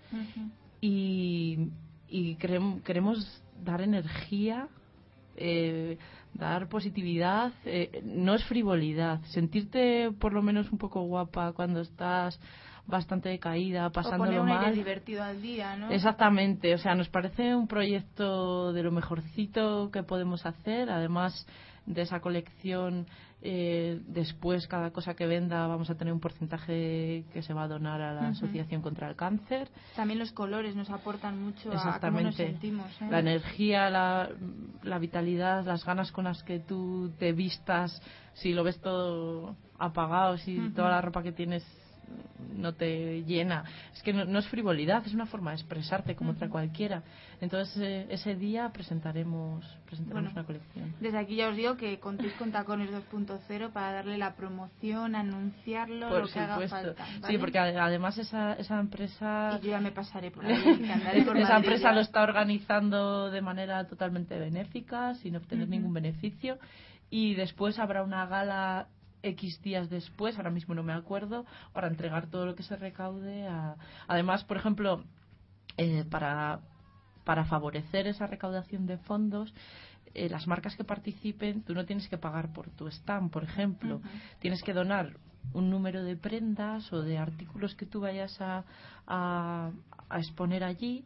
y, 0.82 1.70
y 2.08 2.34
queremos 2.36 3.42
dar 3.64 3.80
energía, 3.80 4.68
eh, 5.36 5.96
dar 6.34 6.68
positividad, 6.68 7.52
eh, 7.64 8.02
no 8.04 8.34
es 8.34 8.44
frivolidad. 8.44 9.22
Sentirte 9.30 10.12
por 10.20 10.34
lo 10.34 10.42
menos 10.42 10.70
un 10.70 10.76
poco 10.76 11.00
guapa 11.02 11.52
cuando 11.52 11.80
estás 11.80 12.38
bastante 12.86 13.30
decaída, 13.30 13.88
pasándolo 13.90 14.42
o 14.42 14.44
mal. 14.44 14.74
divertido 14.74 15.24
al 15.24 15.40
día, 15.40 15.74
¿no? 15.76 15.90
Exactamente, 15.90 16.74
o 16.74 16.78
sea, 16.78 16.94
nos 16.94 17.08
parece 17.08 17.56
un 17.56 17.66
proyecto 17.66 18.74
de 18.74 18.82
lo 18.82 18.92
mejorcito 18.92 19.90
que 19.90 20.02
podemos 20.02 20.44
hacer. 20.44 20.90
Además, 20.90 21.46
de 21.86 22.02
esa 22.02 22.20
colección 22.20 23.06
eh, 23.42 24.00
después 24.06 24.66
cada 24.66 24.90
cosa 24.90 25.14
que 25.14 25.26
venda 25.26 25.66
vamos 25.66 25.90
a 25.90 25.94
tener 25.94 26.12
un 26.12 26.20
porcentaje 26.20 27.24
que 27.32 27.42
se 27.42 27.52
va 27.52 27.64
a 27.64 27.68
donar 27.68 28.00
a 28.00 28.14
la 28.14 28.28
asociación 28.28 28.82
contra 28.82 29.08
el 29.08 29.16
cáncer. 29.16 29.68
También 29.94 30.18
los 30.18 30.32
colores 30.32 30.74
nos 30.74 30.90
aportan 30.90 31.40
mucho 31.42 31.70
a 31.72 32.00
cómo 32.00 32.20
nos 32.20 32.36
sentimos 32.36 32.90
¿eh? 33.00 33.08
la 33.10 33.20
energía 33.20 33.90
la, 33.90 34.30
la 34.82 34.98
vitalidad 34.98 35.64
las 35.64 35.84
ganas 35.84 36.12
con 36.12 36.24
las 36.24 36.42
que 36.42 36.60
tú 36.60 37.12
te 37.18 37.32
vistas 37.32 38.02
si 38.34 38.52
lo 38.52 38.64
ves 38.64 38.80
todo 38.80 39.56
apagado 39.78 40.38
si 40.38 40.70
toda 40.70 40.90
la 40.90 41.00
ropa 41.00 41.22
que 41.22 41.32
tienes 41.32 41.64
no 42.56 42.74
te 42.74 43.22
llena. 43.24 43.64
Es 43.94 44.02
que 44.02 44.12
no, 44.12 44.38
es 44.38 44.46
frivolidad, 44.48 45.06
es 45.06 45.14
una 45.14 45.26
forma 45.26 45.50
de 45.50 45.56
expresarte 45.56 46.14
como 46.14 46.32
otra 46.32 46.48
cualquiera. 46.48 47.02
Entonces, 47.40 47.76
eh, 47.82 48.06
ese 48.10 48.34
día 48.34 48.70
presentaremos, 48.72 49.64
presentaremos 49.84 50.32
una 50.32 50.44
colección. 50.44 50.94
Desde 51.00 51.18
aquí 51.18 51.36
ya 51.36 51.48
os 51.48 51.56
digo 51.56 51.76
que 51.76 51.98
contéis 51.98 52.32
con 52.34 52.52
Tacones 52.52 52.90
2.0 52.90 53.72
para 53.72 53.92
darle 53.92 54.18
la 54.18 54.34
promoción, 54.34 55.14
anunciarlo, 55.14 56.08
por 56.08 56.22
lo 56.22 56.28
que 56.28 56.38
haga 56.38 56.68
falta. 56.68 57.06
Sí, 57.26 57.38
porque 57.38 57.58
además 57.58 58.18
esa, 58.18 58.54
esa 58.54 58.80
empresa. 58.80 59.58
Y 59.60 59.66
yo 59.66 59.70
ya 59.72 59.80
me 59.80 59.92
pasaré 59.92 60.30
por 60.30 60.44
ahí, 60.46 60.90
Esa 61.36 61.56
empresa 61.56 61.92
lo 61.92 62.00
está 62.00 62.22
organizando 62.22 63.30
de 63.30 63.40
manera 63.42 63.86
totalmente 63.86 64.38
benéfica, 64.38 65.14
sin 65.16 65.36
obtener 65.36 65.68
ningún 65.68 65.92
beneficio. 65.92 66.58
Y 67.08 67.34
después 67.34 67.78
habrá 67.78 68.02
una 68.02 68.26
gala 68.26 68.88
X 69.28 69.60
días 69.62 69.90
después, 69.90 70.36
ahora 70.36 70.50
mismo 70.50 70.74
no 70.74 70.82
me 70.82 70.92
acuerdo, 70.92 71.44
para 71.72 71.88
entregar 71.88 72.28
todo 72.28 72.46
lo 72.46 72.54
que 72.54 72.62
se 72.62 72.76
recaude. 72.76 73.46
A... 73.46 73.76
Además, 74.08 74.44
por 74.44 74.56
ejemplo, 74.56 75.04
eh, 75.76 76.04
para, 76.10 76.60
para 77.24 77.44
favorecer 77.44 78.06
esa 78.06 78.26
recaudación 78.26 78.86
de 78.86 78.98
fondos, 78.98 79.52
eh, 80.14 80.30
las 80.30 80.46
marcas 80.46 80.74
que 80.76 80.84
participen, 80.84 81.62
tú 81.62 81.74
no 81.74 81.84
tienes 81.84 82.08
que 82.08 82.16
pagar 82.16 82.52
por 82.52 82.70
tu 82.70 82.88
stand, 82.88 83.30
por 83.30 83.44
ejemplo. 83.44 84.00
Tienes 84.40 84.62
que 84.62 84.72
donar 84.72 85.18
un 85.52 85.68
número 85.70 86.02
de 86.02 86.16
prendas 86.16 86.90
o 86.92 87.02
de 87.02 87.18
artículos 87.18 87.74
que 87.74 87.86
tú 87.86 88.00
vayas 88.00 88.40
a, 88.40 88.64
a, 89.06 89.70
exponer 90.18 90.64
allí 90.64 91.04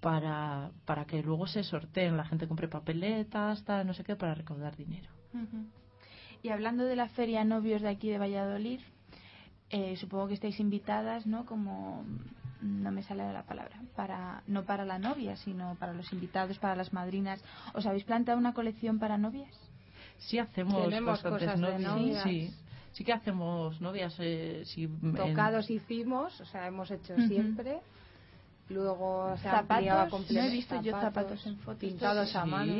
para, 0.00 0.70
para 0.84 1.04
que 1.04 1.22
luego 1.22 1.46
se 1.46 1.62
sorteen, 1.64 2.16
la 2.16 2.24
gente 2.24 2.48
compre 2.48 2.68
papeletas, 2.68 3.64
tal, 3.64 3.86
no 3.86 3.92
sé 3.92 4.04
qué, 4.04 4.16
para 4.16 4.34
recaudar 4.34 4.76
dinero. 4.76 5.10
Y 6.46 6.50
hablando 6.50 6.84
de 6.84 6.94
la 6.94 7.08
feria 7.08 7.42
novios 7.42 7.82
de 7.82 7.88
aquí 7.88 8.08
de 8.08 8.18
Valladolid, 8.18 8.78
eh, 9.68 9.96
supongo 9.96 10.28
que 10.28 10.34
estáis 10.34 10.60
invitadas, 10.60 11.26
¿no? 11.26 11.44
Como 11.44 12.04
no 12.60 12.92
me 12.92 13.02
sale 13.02 13.32
la 13.32 13.42
palabra, 13.42 13.82
para 13.96 14.44
no 14.46 14.62
para 14.62 14.84
la 14.84 15.00
novia, 15.00 15.36
sino 15.38 15.74
para 15.74 15.92
los 15.92 16.12
invitados, 16.12 16.56
para 16.60 16.76
las 16.76 16.92
madrinas. 16.92 17.42
¿Os 17.74 17.84
habéis 17.84 18.04
planteado 18.04 18.38
una 18.38 18.54
colección 18.54 19.00
para 19.00 19.18
novias? 19.18 19.52
Sí 20.18 20.38
hacemos 20.38 20.88
bastantes 21.04 21.58
novias. 21.58 22.22
Sí, 22.22 22.54
sí 22.92 23.02
que 23.02 23.12
hacemos 23.12 23.80
novias. 23.80 24.14
Eh, 24.20 24.62
Tocados 25.16 25.68
hicimos, 25.68 26.40
o 26.40 26.44
sea, 26.44 26.68
hemos 26.68 26.92
hecho 26.92 27.16
siempre 27.26 27.80
luego 28.68 29.36
se 29.36 29.48
zapatos, 29.48 30.30
no 30.30 30.40
he 30.40 30.50
visto 30.50 30.80
yo 30.82 30.92
zapatos 31.00 31.46
en 31.46 31.56
fotos. 31.58 31.78
pintados 31.78 32.34
a 32.34 32.44
mano. 32.44 32.72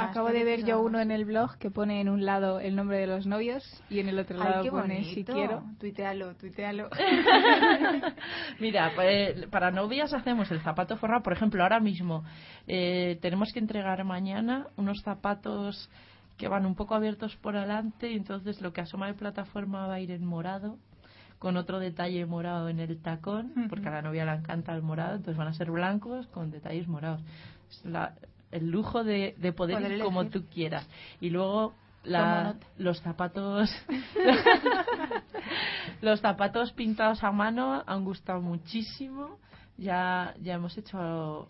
acabo 0.00 0.28
de 0.28 0.44
ver 0.44 0.64
yo 0.64 0.80
uno 0.80 1.00
en 1.00 1.10
el 1.10 1.24
blog 1.24 1.56
que 1.58 1.70
pone 1.70 2.00
en 2.00 2.08
un 2.08 2.24
lado 2.24 2.60
el 2.60 2.76
nombre 2.76 2.98
de 2.98 3.06
los 3.06 3.26
novios 3.26 3.64
y 3.88 4.00
en 4.00 4.08
el 4.08 4.18
otro 4.18 4.38
lado 4.38 4.68
pone 4.70 5.04
si 5.04 5.24
quiero. 5.24 5.64
Tuitealo 5.80 6.34
tuitealo. 6.34 6.90
Mira 8.60 8.92
pues, 8.94 9.46
para 9.46 9.70
novias 9.70 10.12
hacemos 10.12 10.50
el 10.50 10.60
zapato 10.60 10.96
forrado. 10.96 11.22
Por 11.22 11.32
ejemplo 11.32 11.62
ahora 11.62 11.80
mismo 11.80 12.24
eh, 12.66 13.18
tenemos 13.22 13.52
que 13.52 13.58
entregar 13.58 14.04
mañana 14.04 14.66
unos 14.76 15.00
zapatos 15.02 15.90
que 16.36 16.48
van 16.48 16.66
un 16.66 16.74
poco 16.74 16.94
abiertos 16.94 17.34
por 17.36 17.56
adelante 17.56 18.10
y 18.10 18.16
entonces 18.16 18.60
lo 18.60 18.72
que 18.72 18.82
asoma 18.82 19.06
de 19.06 19.14
plataforma 19.14 19.86
va 19.86 19.94
a 19.94 20.00
ir 20.00 20.10
en 20.10 20.26
morado 20.26 20.78
con 21.38 21.56
otro 21.56 21.78
detalle 21.78 22.24
morado 22.26 22.68
en 22.68 22.80
el 22.80 23.00
tacón, 23.00 23.52
porque 23.68 23.88
a 23.88 23.92
la 23.92 24.02
novia 24.02 24.24
le 24.24 24.32
encanta 24.32 24.74
el 24.74 24.82
morado, 24.82 25.16
entonces 25.16 25.36
van 25.36 25.48
a 25.48 25.54
ser 25.54 25.70
blancos 25.70 26.26
con 26.28 26.50
detalles 26.50 26.88
morados. 26.88 27.22
el 28.50 28.70
lujo 28.70 29.04
de, 29.04 29.34
poder, 29.56 29.92
ir 29.92 30.02
como 30.02 30.26
tú 30.26 30.44
quieras. 30.46 30.88
Y 31.20 31.30
luego 31.30 31.74
los 32.78 33.00
zapatos 33.00 33.70
los 36.00 36.20
zapatos 36.20 36.72
pintados 36.72 37.22
a 37.22 37.32
mano 37.32 37.82
han 37.86 38.04
gustado 38.04 38.40
muchísimo. 38.40 39.38
Ya, 39.76 40.34
ya 40.40 40.54
hemos 40.54 40.78
hecho 40.78 41.48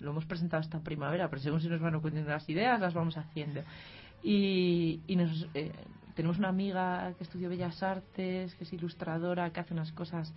lo 0.00 0.10
hemos 0.10 0.24
presentado 0.24 0.62
esta 0.62 0.80
primavera, 0.80 1.28
pero 1.28 1.42
según 1.42 1.60
si 1.60 1.68
nos 1.68 1.80
van 1.80 1.94
ocurriendo 1.94 2.30
las 2.30 2.48
ideas, 2.48 2.80
las 2.80 2.94
vamos 2.94 3.16
haciendo. 3.16 3.60
Y, 4.22 5.00
y 5.06 5.16
nos, 5.16 5.46
eh, 5.54 5.72
tenemos 6.20 6.36
una 6.36 6.50
amiga 6.50 7.14
que 7.16 7.24
estudió 7.24 7.48
Bellas 7.48 7.82
Artes, 7.82 8.54
que 8.54 8.64
es 8.64 8.72
ilustradora, 8.74 9.48
que 9.54 9.60
hace 9.60 9.72
unas 9.72 9.90
cosas 9.92 10.30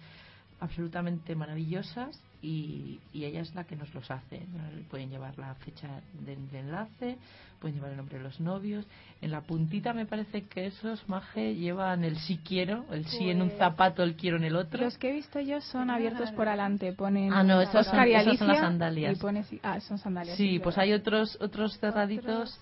absolutamente 0.61 1.35
maravillosas 1.35 2.17
y, 2.41 3.01
ella 3.13 3.41
es 3.41 3.53
la 3.53 3.65
que 3.65 3.75
nos 3.75 3.93
los 3.93 4.09
hace. 4.09 4.43
Pueden 4.89 5.09
llevar 5.09 5.37
la 5.37 5.55
fecha 5.55 5.89
de, 6.21 6.37
enlace, 6.57 7.17
pueden 7.59 7.75
llevar 7.75 7.91
el 7.91 7.97
nombre 7.97 8.17
de 8.17 8.23
los 8.23 8.39
novios. 8.39 8.85
En 9.19 9.31
la 9.31 9.41
puntita 9.41 9.91
me 9.91 10.05
parece 10.05 10.43
que 10.43 10.67
esos 10.67 11.09
maje 11.09 11.53
llevan 11.55 12.05
el 12.05 12.17
sí 12.17 12.39
quiero, 12.41 12.85
el 12.89 13.05
sí 13.05 13.29
en 13.29 13.41
un 13.41 13.49
pues 13.49 13.59
zapato, 13.59 14.03
el 14.03 14.15
quiero 14.15 14.37
en 14.37 14.45
el 14.45 14.55
otro. 14.55 14.81
Los 14.81 14.97
que 14.97 15.09
he 15.09 15.13
visto 15.13 15.41
yo 15.41 15.59
son 15.59 15.89
abiertos 15.89 16.31
por 16.31 16.47
adelante, 16.47 16.93
ponen 16.93 17.33
Ah, 17.33 17.43
no, 17.43 17.59
esas 17.59 17.87
son, 17.87 17.97
las 17.97 18.57
sandalias. 18.57 19.19
ah, 19.63 19.81
son 19.81 19.97
sandalias. 19.97 20.37
Sí, 20.37 20.59
pues 20.59 20.77
hay 20.77 20.93
otros 20.93 21.37
otros 21.41 21.77
cerraditos 21.77 22.57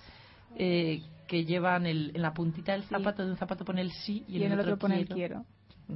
eh, 0.56 1.04
que 1.32 1.46
llevan 1.46 1.86
el, 1.86 2.12
en 2.14 2.22
la 2.24 2.34
puntita 2.34 2.74
del 2.74 2.84
zapato 2.84 3.24
de 3.24 3.32
un 3.32 3.38
zapato 3.38 3.64
pone 3.64 3.80
el 3.80 3.94
sí 3.94 4.26
y, 4.28 4.44
en 4.44 4.52
el, 4.52 4.60
otro, 4.60 4.78
pone 4.78 5.00
el 5.00 5.08
quiero. 5.08 5.46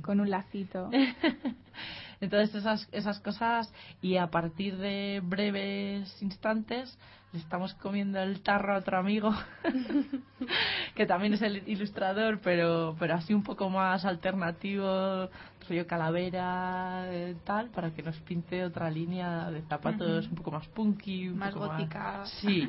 con 0.02 0.22
un 0.22 0.30
lacito. 0.30 0.90
Entonces 2.22 2.56
esas 2.56 2.88
esas 2.94 3.20
cosas 3.20 3.70
y 4.02 4.16
a 4.16 4.28
partir 4.28 4.78
de 4.78 5.22
breves 5.22 6.22
instantes 6.22 6.98
le 7.34 7.40
estamos 7.40 7.74
comiendo 7.74 8.18
el 8.22 8.42
tarro 8.44 8.76
a 8.76 8.78
otro 8.78 8.98
amigo 8.98 9.36
que 10.96 11.06
también 11.06 11.34
es 11.34 11.42
el 11.42 11.68
ilustrador 11.68 12.40
pero 12.42 12.96
pero 12.98 13.16
así 13.16 13.34
un 13.34 13.44
poco 13.44 13.70
más 13.70 14.06
alternativo 14.06 15.30
rollo 15.68 15.88
calavera, 15.88 17.06
eh, 17.08 17.36
tal, 17.44 17.70
para 17.70 17.92
que 17.92 18.04
nos 18.04 18.18
pinte 18.22 18.64
otra 18.64 18.90
línea 18.90 19.50
de 19.52 19.62
zapatos 19.64 20.28
un 20.28 20.36
poco 20.36 20.52
más 20.52 20.68
punky, 20.68 21.30
más 21.30 21.54
gótica. 21.54 22.26
Sí, 22.26 22.68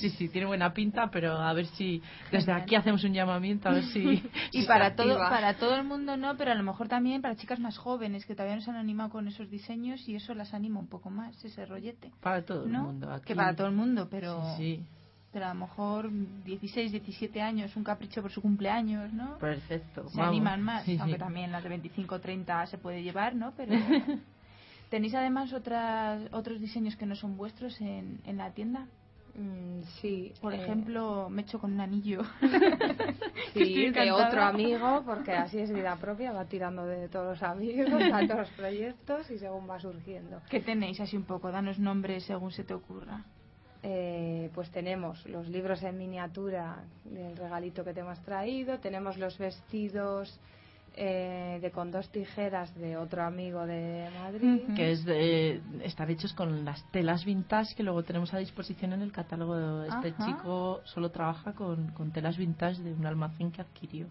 sí, 0.00 0.10
sí, 0.10 0.28
tiene 0.28 0.46
buena 0.46 0.72
pinta, 0.72 1.10
pero 1.10 1.32
a 1.32 1.52
ver 1.52 1.66
si 1.66 2.02
desde 2.30 2.52
aquí 2.52 2.74
hacemos 2.74 3.02
un 3.04 3.12
llamamiento 3.12 3.68
a 3.68 3.72
ver 3.72 3.84
si. 3.84 4.22
y 4.52 4.66
para 4.66 4.94
todo, 4.94 5.18
para 5.18 5.54
todo 5.54 5.76
el 5.76 5.84
mundo 5.84 6.16
no, 6.16 6.36
pero 6.36 6.52
a 6.52 6.54
lo 6.54 6.62
mejor 6.62 6.88
también 6.88 7.22
para 7.22 7.36
chicas 7.36 7.60
más 7.60 7.78
jóvenes 7.78 8.26
que 8.26 8.34
todavía 8.34 8.56
no 8.56 8.62
se 8.62 8.70
han 8.70 8.76
animado 8.76 9.10
con 9.10 9.28
esos 9.28 9.50
diseños 9.50 10.08
y 10.08 10.16
eso 10.16 10.34
las 10.34 10.54
anima 10.54 10.80
un 10.80 10.88
poco 10.88 11.10
más, 11.10 11.44
ese 11.44 11.64
rollete. 11.66 12.12
Para 12.20 12.42
todo 12.44 12.64
el 12.64 12.70
mundo. 12.70 13.10
Aquí. 13.10 13.26
Que 13.26 13.34
para 13.34 13.54
todo 13.54 13.66
el 13.66 13.74
mundo, 13.74 14.08
pero. 14.10 14.56
sí 14.56 14.84
pero 15.36 15.48
a 15.48 15.52
lo 15.52 15.60
mejor 15.60 16.10
16, 16.10 16.92
17 16.92 17.42
años, 17.42 17.76
un 17.76 17.84
capricho 17.84 18.22
por 18.22 18.30
su 18.30 18.40
cumpleaños, 18.40 19.12
¿no? 19.12 19.36
Perfecto. 19.36 20.08
Se 20.08 20.22
animan 20.22 20.62
más, 20.62 20.88
aunque 20.98 21.18
también 21.18 21.52
las 21.52 21.62
de 21.62 21.68
25, 21.68 22.22
30 22.22 22.64
se 22.64 22.78
puede 22.78 23.02
llevar, 23.02 23.34
¿no? 23.34 23.52
Pero 23.54 23.74
tenéis 24.88 25.14
además 25.14 25.52
otras, 25.52 26.22
otros 26.32 26.58
diseños 26.58 26.96
que 26.96 27.04
no 27.04 27.14
son 27.14 27.36
vuestros 27.36 27.78
en, 27.82 28.18
en 28.24 28.38
la 28.38 28.50
tienda. 28.52 28.86
Mm, 29.34 29.82
sí. 30.00 30.32
Por 30.40 30.54
eh, 30.54 30.62
ejemplo, 30.62 31.28
me 31.28 31.42
echo 31.42 31.58
con 31.58 31.74
un 31.74 31.82
anillo. 31.82 32.22
sí, 33.52 33.90
de 33.90 34.12
otro 34.12 34.42
amigo, 34.42 35.02
porque 35.04 35.32
así 35.32 35.58
es 35.58 35.70
vida 35.70 35.96
propia, 35.96 36.32
va 36.32 36.46
tirando 36.46 36.86
de 36.86 37.10
todos 37.10 37.38
los 37.38 37.42
amigos 37.42 37.90
a 37.92 38.26
todos 38.26 38.40
los 38.40 38.50
proyectos 38.52 39.30
y 39.30 39.38
según 39.38 39.68
va 39.68 39.78
surgiendo. 39.78 40.40
¿Qué 40.48 40.60
tenéis 40.60 40.98
así 40.98 41.14
un 41.14 41.24
poco? 41.24 41.52
Danos 41.52 41.78
nombres 41.78 42.24
según 42.24 42.52
se 42.52 42.64
te 42.64 42.72
ocurra. 42.72 43.22
Eh, 43.88 44.50
pues 44.52 44.68
tenemos 44.72 45.24
los 45.26 45.48
libros 45.48 45.80
en 45.84 45.96
miniatura 45.96 46.82
del 47.04 47.36
regalito 47.36 47.84
que 47.84 47.94
te 47.94 48.00
hemos 48.00 48.20
traído, 48.22 48.80
tenemos 48.80 49.16
los 49.16 49.38
vestidos 49.38 50.40
eh, 50.96 51.60
de 51.62 51.70
con 51.70 51.92
dos 51.92 52.08
tijeras 52.08 52.74
de 52.74 52.96
otro 52.96 53.22
amigo 53.22 53.64
de 53.64 54.08
Madrid. 54.18 54.62
Que 54.74 54.90
es 54.90 55.04
de, 55.04 55.60
están 55.84 56.10
hechos 56.10 56.32
con 56.32 56.64
las 56.64 56.82
telas 56.90 57.24
vintage 57.24 57.76
que 57.76 57.84
luego 57.84 58.02
tenemos 58.02 58.34
a 58.34 58.38
disposición 58.38 58.92
en 58.92 59.02
el 59.02 59.12
catálogo. 59.12 59.84
Este 59.84 60.16
chico 60.16 60.80
solo 60.82 61.10
trabaja 61.12 61.52
con, 61.52 61.92
con 61.92 62.10
telas 62.10 62.36
vintage 62.36 62.82
de 62.82 62.92
un 62.92 63.06
almacén 63.06 63.52
que 63.52 63.60
adquirió. 63.60 64.08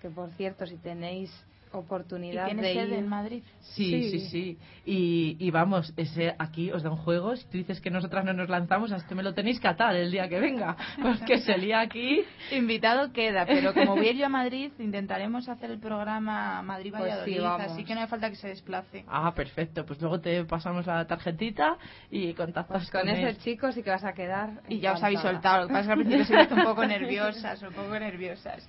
Que 0.00 0.10
por 0.10 0.30
cierto, 0.30 0.66
si 0.66 0.78
tenéis 0.78 1.30
oportunidad 1.72 2.48
¿Y 2.50 2.54
de 2.54 2.62
sede 2.74 2.86
ir. 2.88 2.92
en 2.94 3.08
Madrid? 3.08 3.42
Sí, 3.60 4.10
sí, 4.10 4.18
sí. 4.28 4.58
Y, 4.84 5.36
y 5.38 5.50
vamos, 5.50 5.92
ese 5.96 6.34
aquí 6.38 6.70
os 6.72 6.82
da 6.82 6.90
un 6.90 6.96
juego. 6.96 7.34
Si 7.36 7.44
tú 7.46 7.58
dices 7.58 7.80
que 7.80 7.90
nosotras 7.90 8.24
no 8.24 8.32
nos 8.32 8.48
lanzamos, 8.48 8.92
a 8.92 8.96
este 8.96 9.14
me 9.14 9.22
lo 9.22 9.34
tenéis 9.34 9.60
que 9.60 9.68
atar 9.68 9.94
el 9.96 10.10
día 10.10 10.28
que 10.28 10.40
venga. 10.40 10.76
Porque 11.02 11.38
se 11.38 11.56
lía 11.58 11.80
aquí. 11.80 12.22
Invitado 12.52 13.12
queda, 13.12 13.46
pero 13.46 13.72
como 13.74 13.96
voy 13.96 14.08
a 14.08 14.10
ir 14.10 14.16
yo 14.18 14.26
a 14.26 14.28
Madrid, 14.28 14.72
intentaremos 14.78 15.48
hacer 15.48 15.70
el 15.70 15.78
programa 15.78 16.56
Pues 16.58 16.66
Madrid-Valladolid, 16.66 17.34
sí, 17.34 17.40
vamos. 17.40 17.72
así 17.72 17.84
que 17.84 17.94
no 17.94 18.00
hace 18.00 18.10
falta 18.10 18.30
que 18.30 18.36
se 18.36 18.48
desplace. 18.48 19.04
Ah, 19.08 19.32
perfecto. 19.34 19.84
Pues 19.86 20.00
luego 20.00 20.20
te 20.20 20.44
pasamos 20.44 20.86
la 20.86 21.06
tarjetita 21.06 21.76
y 22.10 22.34
contactas 22.34 22.88
Pues 22.88 22.90
con 22.90 23.08
él. 23.08 23.26
ese 23.28 23.38
chico 23.40 23.72
sí 23.72 23.82
que 23.82 23.90
vas 23.90 24.04
a 24.04 24.12
quedar. 24.12 24.60
Y 24.68 24.80
ya 24.80 24.92
os 24.92 25.02
habéis 25.02 25.20
encantada. 25.20 25.32
soltado, 25.34 25.62
lo 25.62 25.68
que 25.68 25.72
pasa 25.74 25.80
es 25.80 25.86
que 25.86 25.92
al 25.92 26.06
principio 26.38 26.56
un 26.56 26.64
poco 26.64 26.86
nerviosas, 26.86 27.62
un 27.62 27.72
poco 27.72 27.98
nerviosas. 27.98 28.68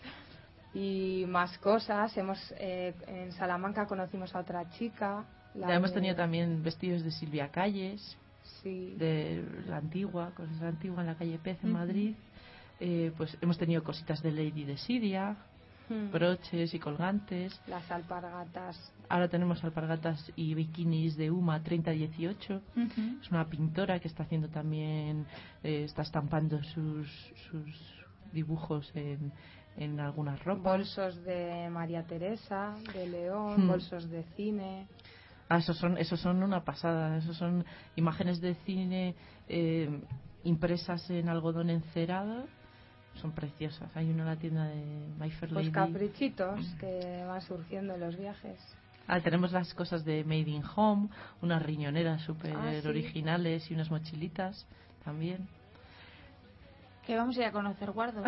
Y 0.74 1.26
más 1.28 1.58
cosas. 1.60 2.16
Hemos 2.18 2.40
eh, 2.58 2.94
En 3.08 3.32
Salamanca 3.34 3.86
conocimos 3.86 4.34
a 4.36 4.40
otra 4.40 4.70
chica. 4.72 5.24
la 5.56 5.68
Ya 5.68 5.76
hemos 5.76 5.92
de- 5.92 5.96
tenido 5.96 6.16
también 6.16 6.64
vestidos 6.64 7.04
de 7.04 7.12
Silvia 7.12 7.50
Calles, 7.50 8.18
Sí. 8.62 8.96
de 8.98 9.44
la 9.68 9.78
antigua, 9.78 10.32
cosas 10.36 10.56
de 10.58 10.64
la 10.64 10.70
antigua 10.70 11.02
en 11.02 11.08
la 11.08 11.16
calle 11.16 11.38
Pez 11.38 11.64
en. 11.64 11.72
Madrid. 11.74 12.16
Eh, 12.80 13.12
pues 13.16 13.38
hemos 13.42 13.58
tenido 13.58 13.84
cositas 13.84 14.22
de 14.24 14.32
Lady 14.32 14.64
de 14.66 14.78
Siria, 14.78 15.38
Hmm. 15.90 16.12
broches 16.12 16.74
y 16.74 16.80
colgantes. 16.80 17.60
Las 17.68 17.90
alpargatas. 17.92 18.92
Ahora 19.10 19.28
tenemos 19.28 19.64
alpargatas 19.64 20.32
y 20.36 20.54
bikinis 20.56 21.16
de 21.18 21.30
Uma 21.30 21.62
3018. 21.62 22.62
Ujú. 22.76 23.20
Es 23.22 23.30
una 23.30 23.46
pintora 23.46 24.00
que 24.00 24.08
está 24.08 24.24
haciendo 24.24 24.48
también, 24.50 25.26
eh, 25.62 25.84
está 25.84 26.02
estampando 26.02 26.64
sus, 26.64 27.08
sus 27.52 28.04
dibujos 28.32 28.92
en, 28.96 29.32
en 29.78 30.00
algunas 30.00 30.44
ropas. 30.44 30.64
Bolsos 30.64 31.24
de 31.24 31.70
María 31.70 32.04
Teresa, 32.04 32.76
de 32.94 33.08
León, 33.08 33.66
Hmm. 33.66 33.68
bolsos 33.68 34.10
de 34.10 34.24
cine. 34.36 34.88
Ah, 35.50 35.58
esos 35.58 35.78
son, 35.78 35.98
esos 35.98 36.20
son 36.20 36.42
una 36.44 36.64
pasada. 36.64 37.18
Esos 37.18 37.38
son 37.38 37.66
imágenes 37.96 38.40
de 38.42 38.56
cine 38.66 39.16
eh, 39.48 39.90
impresas 40.44 41.10
en 41.10 41.30
algodón 41.30 41.70
encerado. 41.70 42.46
Son 43.16 43.32
preciosas. 43.32 43.96
Hay 43.96 44.10
una 44.10 44.24
en 44.24 44.28
la 44.30 44.36
tienda 44.38 44.66
de 44.66 45.08
My 45.20 45.30
Fair 45.32 45.52
Pues 45.54 45.66
Lady. 45.68 45.72
caprichitos 45.72 46.60
que 46.80 47.24
van 47.28 47.42
surgiendo 47.42 47.94
en 47.94 48.00
los 48.00 48.18
viajes. 48.18 48.58
Ah, 49.08 49.20
tenemos 49.20 49.52
las 49.52 49.74
cosas 49.74 50.06
de 50.06 50.24
Made 50.24 50.50
in 50.50 50.64
Home, 50.76 51.10
unas 51.42 51.62
riñoneras 51.62 52.22
súper 52.22 52.54
Ah, 52.56 52.72
sí. 52.82 52.88
originales 52.88 53.70
y 53.70 53.74
unas 53.74 53.92
mochilitas 53.92 54.66
también. 55.04 55.48
Que 57.06 57.18
vamos 57.18 57.38
a 57.38 57.42
ir 57.42 57.46
a 57.48 57.52
conocer 57.52 57.92
Guardo, 57.92 58.24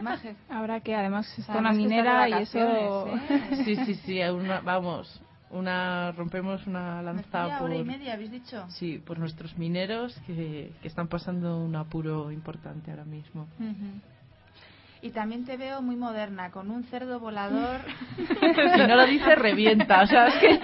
imagen. 0.00 0.36
Ahora 0.48 0.80
que 0.80 0.94
además 0.94 1.26
está 1.38 1.54
de 1.60 1.72
minera 1.72 2.28
y 2.28 2.32
eso... 2.42 3.08
¿eh? 3.08 3.64
Sí, 3.64 3.76
sí, 3.84 3.94
sí. 3.94 4.20
una- 4.22 4.60
vamos, 4.60 5.20
una 5.50 6.12
rompemos 6.12 6.64
una 6.66 7.02
lanza 7.02 7.42
Media 7.42 7.58
por 7.58 7.70
hora 7.70 7.76
y 7.78 7.84
media, 7.84 8.12
¿habéis 8.14 8.30
dicho? 8.30 8.66
sí 8.68 8.98
por 9.04 9.18
nuestros 9.18 9.56
mineros 9.58 10.16
que, 10.26 10.70
que 10.80 10.88
están 10.88 11.08
pasando 11.08 11.58
un 11.58 11.74
apuro 11.76 12.30
importante 12.30 12.90
ahora 12.92 13.04
mismo. 13.04 13.48
Y 15.02 15.10
también 15.10 15.44
te 15.44 15.58
veo 15.58 15.82
muy 15.82 15.96
moderna, 15.96 16.50
con 16.50 16.70
un 16.70 16.84
cerdo 16.84 17.18
volador. 17.20 17.80
Si 18.74 18.80
no 18.86 18.96
lo 18.96 19.06
dice, 19.06 19.34
revienta. 19.34 20.02
O 20.02 20.06
sea, 20.06 20.28
es 20.28 20.34
que 20.36 20.60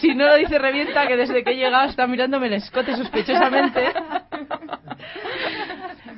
si 0.00 0.14
no 0.14 0.26
lo 0.26 0.34
dice, 0.36 0.58
revienta, 0.58 1.06
que 1.06 1.16
desde 1.16 1.44
que 1.44 1.52
he 1.52 1.56
llegado 1.56 1.88
está 1.88 2.06
mirándome 2.06 2.48
el 2.48 2.54
escote 2.54 2.96
sospechosamente. 2.96 3.92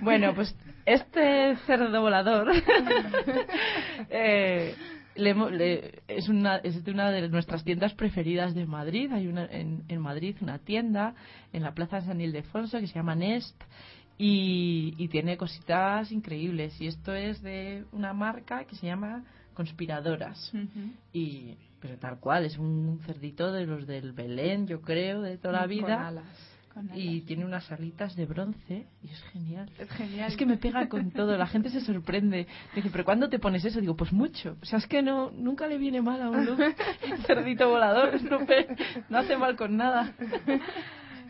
Bueno, 0.04 0.34
pues 0.34 0.54
este 0.86 1.56
cerdo 1.66 2.00
volador 2.00 2.52
eh, 4.10 4.74
le 5.16 5.34
le- 5.34 6.02
es, 6.08 6.28
una, 6.28 6.56
es 6.56 6.84
de 6.84 6.90
una 6.90 7.10
de 7.10 7.28
nuestras 7.28 7.64
tiendas 7.64 7.94
preferidas 7.94 8.54
de 8.54 8.66
Madrid. 8.66 9.10
Hay 9.12 9.26
una 9.28 9.46
en, 9.46 9.84
en 9.88 10.00
Madrid 10.00 10.36
una 10.40 10.58
tienda 10.58 11.14
en 11.52 11.62
la 11.62 11.72
Plaza 11.74 11.96
de 12.00 12.06
San 12.06 12.20
Ildefonso 12.20 12.78
que 12.80 12.86
se 12.86 12.94
llama 12.94 13.14
Nest 13.14 13.60
y, 14.18 14.94
y 14.98 15.08
tiene 15.08 15.36
cositas 15.36 16.10
increíbles. 16.12 16.80
Y 16.80 16.86
esto 16.88 17.14
es 17.14 17.42
de 17.42 17.84
una 17.92 18.12
marca 18.12 18.64
que 18.64 18.76
se 18.76 18.86
llama 18.86 19.24
Conspiradoras. 19.54 20.52
Y, 21.12 21.56
pero 21.80 21.96
tal 21.98 22.18
cual, 22.18 22.44
es 22.44 22.58
un 22.58 23.00
cerdito 23.06 23.52
de 23.52 23.66
los 23.66 23.86
del 23.86 24.12
Belén, 24.12 24.66
yo 24.66 24.80
creo, 24.80 25.20
de 25.22 25.38
toda 25.38 25.52
la 25.54 25.60
Con 25.60 25.68
vida. 25.68 26.08
alas. 26.08 26.53
Y 26.94 27.20
tiene 27.22 27.44
unas 27.44 27.70
alitas 27.70 28.16
de 28.16 28.26
bronce 28.26 28.86
y 29.02 29.08
es 29.08 29.22
genial. 29.32 29.70
Es 29.78 29.88
genial. 29.90 30.30
Es 30.30 30.36
que 30.36 30.46
me 30.46 30.56
pega 30.56 30.88
con 30.88 31.10
todo, 31.10 31.36
la 31.36 31.46
gente 31.46 31.70
se 31.70 31.80
sorprende. 31.80 32.46
Dice, 32.74 32.90
¿pero 32.90 33.04
cuándo 33.04 33.28
te 33.28 33.38
pones 33.38 33.64
eso? 33.64 33.80
Digo, 33.80 33.96
pues 33.96 34.12
mucho. 34.12 34.56
O 34.60 34.64
sea, 34.64 34.78
es 34.78 34.86
que 34.86 35.02
no, 35.02 35.30
nunca 35.30 35.66
le 35.66 35.78
viene 35.78 36.02
mal 36.02 36.20
a 36.20 36.30
uno. 36.30 36.56
El 37.02 37.18
cerdito 37.26 37.68
volador 37.68 38.20
no, 38.22 38.40
no 39.08 39.18
hace 39.18 39.36
mal 39.36 39.56
con 39.56 39.76
nada. 39.76 40.14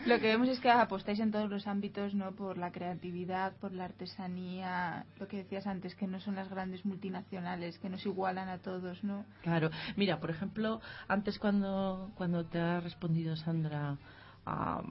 Lo 0.07 0.21
que 0.21 0.27
vemos 0.27 0.49
es 0.49 0.61
que 0.61 0.71
apostáis 0.71 1.19
en 1.21 1.31
todos 1.31 1.49
los 1.49 1.67
ámbitos, 1.67 2.15
¿no? 2.15 2.33
Por 2.33 2.59
la 2.59 2.71
creatividad, 2.71 3.55
por 3.57 3.73
la 3.73 3.87
artesanía, 3.87 5.07
lo 5.19 5.27
que 5.29 5.39
decías 5.39 5.67
antes, 5.67 5.95
que 5.95 6.07
no 6.07 6.21
son 6.21 6.35
las 6.35 6.51
grandes 6.51 6.85
multinacionales, 6.85 7.79
que 7.79 7.89
nos 7.89 8.05
igualan 8.05 8.51
a 8.51 8.59
todos, 8.59 9.03
¿no? 9.03 9.25
Claro, 9.43 9.71
mira, 9.97 10.21
por 10.21 10.31
ejemplo, 10.31 10.83
antes 11.09 11.39
cuando, 11.39 12.11
cuando 12.17 12.45
te 12.45 12.61
ha 12.61 12.81
respondido 12.81 13.35
Sandra 13.37 13.97
a, 14.45 14.83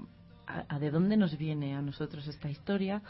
a- 0.47 0.65
a 0.67 0.79
de 0.79 0.91
dónde 0.91 1.17
nos 1.17 1.37
viene 1.37 1.75
a 1.75 1.81
nosotros 1.81 2.27
esta 2.27 2.49
historia, 2.49 3.01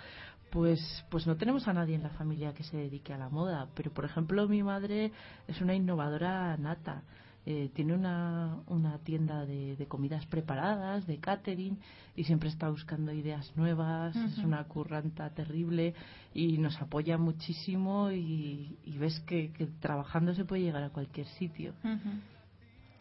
pues, 0.51 1.03
pues 1.09 1.25
no 1.25 1.35
tenemos 1.35 1.67
a 1.67 1.73
nadie 1.73 1.95
en 1.95 2.03
la 2.03 2.09
familia 2.11 2.53
que 2.53 2.63
se 2.63 2.77
dedique 2.77 3.11
a 3.13 3.17
la 3.17 3.29
moda. 3.29 3.67
Pero, 3.75 3.91
por 3.91 4.05
ejemplo, 4.05 4.47
mi 4.47 4.61
madre 4.63 5.11
es 5.47 5.59
una 5.61 5.73
innovadora 5.73 6.55
nata. 6.57 7.01
Eh, 7.45 7.71
tiene 7.73 7.93
una, 7.93 8.57
una 8.67 8.99
tienda 8.99 9.45
de, 9.45 9.75
de 9.75 9.85
comidas 9.87 10.25
preparadas, 10.27 11.05
de 11.07 11.17
catering, 11.17 11.77
y 12.15 12.23
siempre 12.23 12.47
está 12.47 12.69
buscando 12.69 13.11
ideas 13.11 13.51
nuevas. 13.57 14.15
Es 14.15 14.37
una 14.45 14.63
curranta 14.65 15.29
terrible 15.31 15.93
y 16.33 16.57
nos 16.59 16.79
apoya 16.81 17.17
muchísimo 17.17 18.11
y, 18.11 18.77
y 18.85 18.97
ves 18.97 19.19
que, 19.21 19.51
que 19.51 19.65
trabajando 19.81 20.33
se 20.35 20.45
puede 20.45 20.61
llegar 20.61 20.83
a 20.83 20.89
cualquier 20.89 21.25
sitio. 21.27 21.73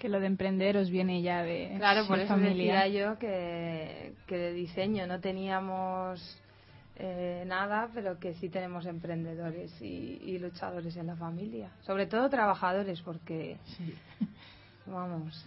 Que 0.03 0.09
lo 0.09 0.19
de 0.19 0.27
emprender 0.27 0.77
os 0.77 0.91
viene 0.91 1.23
ya 1.23 1.45
de 1.45 1.75
Claro, 1.79 2.09
por 2.09 2.19
eso 2.19 2.35
familia. 2.35 2.83
decía 2.83 2.89
yo 2.89 3.19
que, 3.21 4.15
que 4.27 4.37
de 4.37 4.53
diseño 4.53 5.07
no 5.07 5.21
teníamos 5.21 6.41
eh, 6.97 7.45
nada, 7.47 7.89
pero 7.95 8.19
que 8.19 8.35
sí 8.35 8.49
tenemos 8.49 8.85
emprendedores 8.87 9.71
y, 9.81 10.19
y 10.25 10.39
luchadores 10.41 10.97
en 10.97 11.07
la 11.07 11.15
familia. 11.15 11.71
Sobre 11.83 12.07
todo 12.07 12.29
trabajadores, 12.29 13.01
porque, 13.03 13.59
Sí. 13.77 13.95
vamos, 14.87 15.45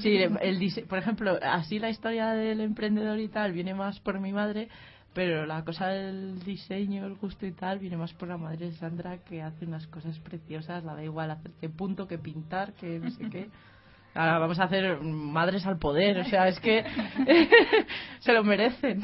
Sí, 0.00 0.16
el 0.16 0.58
dise- 0.58 0.84
por 0.86 0.98
ejemplo, 0.98 1.38
así 1.40 1.78
la 1.78 1.90
historia 1.90 2.30
del 2.32 2.60
emprendedor 2.60 3.20
y 3.20 3.28
tal 3.28 3.52
viene 3.52 3.72
más 3.74 4.00
por 4.00 4.18
mi 4.18 4.32
madre, 4.32 4.68
pero 5.12 5.44
la 5.44 5.64
cosa 5.64 5.88
del 5.88 6.40
diseño, 6.44 7.06
el 7.06 7.14
gusto 7.14 7.46
y 7.46 7.52
tal 7.52 7.78
viene 7.78 7.96
más 7.96 8.12
por 8.14 8.28
la 8.28 8.36
madre 8.36 8.66
de 8.66 8.72
Sandra 8.72 9.18
que 9.18 9.42
hace 9.42 9.64
unas 9.64 9.86
cosas 9.88 10.18
preciosas, 10.20 10.84
la 10.84 10.94
da 10.94 11.02
igual 11.02 11.30
hacerte 11.30 11.68
punto 11.68 12.06
que 12.06 12.18
pintar, 12.18 12.72
que 12.74 12.98
no 12.98 13.10
sé 13.10 13.28
qué. 13.28 13.48
Ahora 14.14 14.38
vamos 14.38 14.58
a 14.58 14.64
hacer 14.64 15.00
madres 15.00 15.66
al 15.66 15.78
poder, 15.78 16.18
o 16.18 16.24
sea, 16.24 16.48
es 16.48 16.58
que 16.60 16.84
se 18.20 18.32
lo 18.32 18.44
merecen. 18.44 19.02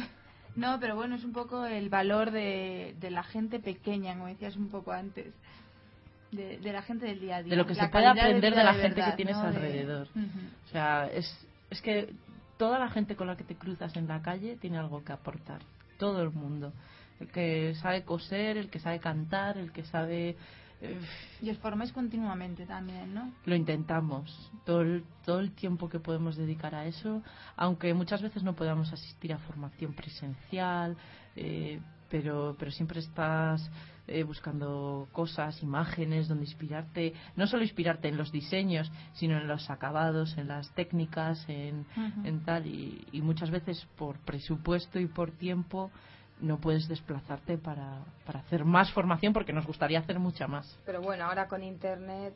No, 0.54 0.80
pero 0.80 0.96
bueno, 0.96 1.16
es 1.16 1.24
un 1.24 1.32
poco 1.32 1.66
el 1.66 1.88
valor 1.88 2.30
de, 2.30 2.94
de 2.98 3.10
la 3.10 3.22
gente 3.22 3.60
pequeña, 3.60 4.14
como 4.14 4.26
decías 4.26 4.56
un 4.56 4.68
poco 4.68 4.92
antes. 4.92 5.34
De, 6.32 6.58
de 6.58 6.72
la 6.72 6.82
gente 6.82 7.06
del 7.06 7.20
día 7.20 7.36
a 7.36 7.42
día. 7.42 7.50
De 7.50 7.56
lo 7.56 7.66
que 7.66 7.74
La 7.74 7.84
se 7.84 7.88
puede 7.88 8.06
aprender 8.06 8.54
de 8.54 8.64
la 8.64 8.74
gente 8.74 8.96
verdad, 8.96 9.10
que 9.10 9.16
tienes 9.16 9.36
alrededor. 9.36 10.08
O 10.66 10.68
sea, 10.68 11.06
es, 11.06 11.46
es 11.70 11.80
que 11.82 12.12
toda 12.56 12.78
la 12.78 12.88
gente 12.88 13.16
con 13.16 13.26
la 13.26 13.36
que 13.36 13.44
te 13.44 13.54
cruzas 13.54 13.96
en 13.96 14.08
la 14.08 14.22
calle 14.22 14.56
tiene 14.56 14.78
algo 14.78 15.04
que 15.04 15.12
aportar. 15.12 15.60
Todo 15.98 16.22
el 16.22 16.30
mundo. 16.32 16.72
El 17.20 17.28
que 17.28 17.74
sabe 17.76 18.04
coser, 18.04 18.56
el 18.56 18.68
que 18.70 18.78
sabe 18.78 19.00
cantar, 19.00 19.56
el 19.56 19.72
que 19.72 19.84
sabe... 19.84 20.36
eh, 20.82 21.00
Y 21.40 21.50
os 21.50 21.58
formáis 21.58 21.92
continuamente 21.92 22.66
también, 22.66 23.14
¿no? 23.14 23.32
lo 23.46 23.54
intentamos. 23.54 24.50
Todo 24.66 24.82
el, 24.82 25.04
todo 25.24 25.40
el 25.40 25.52
tiempo 25.52 25.88
que 25.88 25.98
podemos 26.00 26.36
dedicar 26.36 26.74
a 26.74 26.86
eso, 26.86 27.22
aunque 27.56 27.94
muchas 27.94 28.20
veces 28.20 28.42
no 28.42 28.54
podamos 28.54 28.92
asistir 28.92 29.32
a 29.32 29.38
formación 29.38 29.94
presencial, 29.94 30.96
eh, 31.36 31.80
pero, 32.10 32.54
pero 32.58 32.70
siempre 32.70 33.00
estás 33.00 33.70
eh, 34.08 34.22
buscando 34.22 35.08
cosas, 35.12 35.62
imágenes 35.62 36.28
donde 36.28 36.44
inspirarte, 36.44 37.12
no 37.36 37.46
solo 37.46 37.62
inspirarte 37.62 38.08
en 38.08 38.16
los 38.16 38.30
diseños, 38.32 38.90
sino 39.14 39.36
en 39.38 39.48
los 39.48 39.68
acabados, 39.70 40.36
en 40.38 40.48
las 40.48 40.70
técnicas, 40.74 41.44
en, 41.48 41.84
tal, 42.44 42.66
y, 42.66 43.06
y 43.12 43.22
muchas 43.22 43.50
veces 43.50 43.86
por 43.96 44.18
presupuesto 44.20 44.98
y 45.00 45.06
por 45.06 45.30
tiempo 45.32 45.90
no 46.40 46.58
puedes 46.58 46.86
desplazarte 46.88 47.56
para, 47.58 48.00
para 48.26 48.40
hacer 48.40 48.64
más 48.64 48.92
formación 48.92 49.32
porque 49.32 49.52
nos 49.52 49.66
gustaría 49.66 49.98
hacer 50.00 50.18
mucha 50.18 50.46
más. 50.46 50.78
pero 50.84 51.00
bueno, 51.00 51.24
ahora 51.24 51.48
con 51.48 51.62
internet 51.62 52.34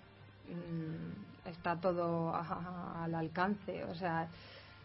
mm, 0.49 1.49
está 1.49 1.77
todo 1.81 2.35
a- 2.35 2.41
a- 2.41 3.05
al 3.05 3.15
alcance, 3.15 3.85
o 3.85 3.95
sea, 3.95 4.29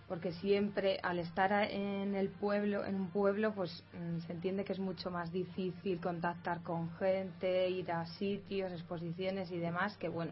porque 0.08 0.32
siempre 0.34 1.00
al 1.02 1.20
estar 1.20 1.52
en 1.52 2.16
el 2.16 2.30
pueblo, 2.30 2.86
en 2.86 2.96
un 2.96 3.10
pueblo, 3.10 3.54
pues 3.54 3.84
mm, 3.94 4.20
se 4.20 4.34
entiende 4.34 4.64
que 4.64 4.74
es 4.74 4.80
mucho 4.80 5.10
más 5.10 5.32
difícil 5.32 6.00
contactar 6.00 6.62
con 6.62 6.92
gente, 6.98 7.70
ir 7.70 7.92
a 7.92 8.06
sitios, 8.06 8.72
exposiciones 8.72 9.52
y 9.52 9.58
demás, 9.58 9.98
que 9.98 10.10
bueno, 10.10 10.32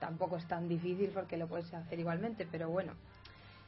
tampoco 0.00 0.36
es 0.36 0.46
tan 0.48 0.68
difícil 0.68 1.10
porque 1.14 1.36
lo 1.36 1.46
puedes 1.46 1.72
hacer 1.72 2.00
igualmente, 2.00 2.48
pero 2.50 2.68
bueno, 2.68 2.94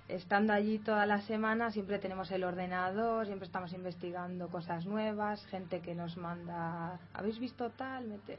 estando 0.08 0.52
allí 0.52 0.78
toda 0.78 1.06
la 1.06 1.20
semana 1.22 1.70
siempre 1.70 1.98
tenemos 1.98 2.30
el 2.32 2.42
ordenador, 2.42 3.26
siempre 3.26 3.46
estamos 3.46 3.72
investigando 3.72 4.48
cosas 4.48 4.86
nuevas, 4.86 5.46
gente 5.46 5.80
que 5.80 5.94
nos 5.94 6.16
manda, 6.16 6.98
¿habéis 7.12 7.38
visto 7.38 7.70
tal? 7.70 8.08
Mete. 8.08 8.38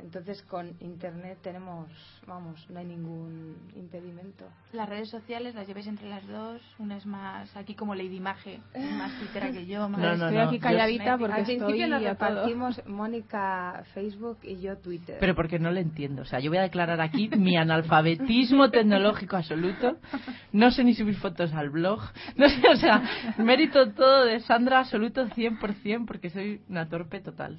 Entonces 0.00 0.42
con 0.42 0.74
internet 0.80 1.38
tenemos, 1.42 1.88
vamos, 2.26 2.64
no 2.70 2.78
hay 2.78 2.84
ningún 2.86 3.56
impedimento. 3.74 4.44
Las 4.72 4.88
redes 4.88 5.08
sociales 5.10 5.56
las 5.56 5.66
llevéis 5.66 5.88
entre 5.88 6.08
las 6.08 6.24
dos, 6.28 6.62
una 6.78 6.96
es 6.96 7.04
más 7.04 7.56
aquí 7.56 7.74
como 7.74 7.96
Lady 7.96 8.20
Mage, 8.20 8.60
más 8.96 9.12
twittera 9.18 9.50
que 9.50 9.66
yo, 9.66 9.88
más 9.88 10.00
No, 10.00 10.06
no, 10.16 10.26
estoy 10.26 10.36
no, 10.36 10.42
aquí 10.44 10.56
yo- 10.58 10.62
calladita 10.62 11.18
porque 11.18 11.34
Al 11.34 11.40
estoy 11.40 11.56
principio 11.58 11.88
nos 11.88 12.02
repartimos 12.02 12.86
Mónica 12.86 13.82
Facebook 13.92 14.38
y 14.44 14.60
yo 14.60 14.78
Twitter. 14.78 15.16
Pero 15.18 15.34
porque 15.34 15.58
no 15.58 15.72
le 15.72 15.80
entiendo. 15.80 16.22
O 16.22 16.26
sea, 16.26 16.38
yo 16.38 16.50
voy 16.50 16.58
a 16.58 16.62
declarar 16.62 17.00
aquí 17.00 17.28
mi 17.36 17.56
analfabetismo 17.56 18.70
tecnológico 18.70 19.36
absoluto. 19.36 19.96
No 20.52 20.70
sé 20.70 20.84
ni 20.84 20.94
subir 20.94 21.16
fotos 21.16 21.52
al 21.54 21.70
blog. 21.70 22.00
No 22.36 22.48
sé, 22.48 22.68
o 22.68 22.76
sea, 22.76 23.02
mérito 23.38 23.90
todo 23.92 24.24
de 24.26 24.38
Sandra 24.40 24.78
absoluto 24.80 25.26
100% 25.26 26.06
porque 26.06 26.30
soy 26.30 26.60
una 26.68 26.88
torpe 26.88 27.20
total. 27.20 27.58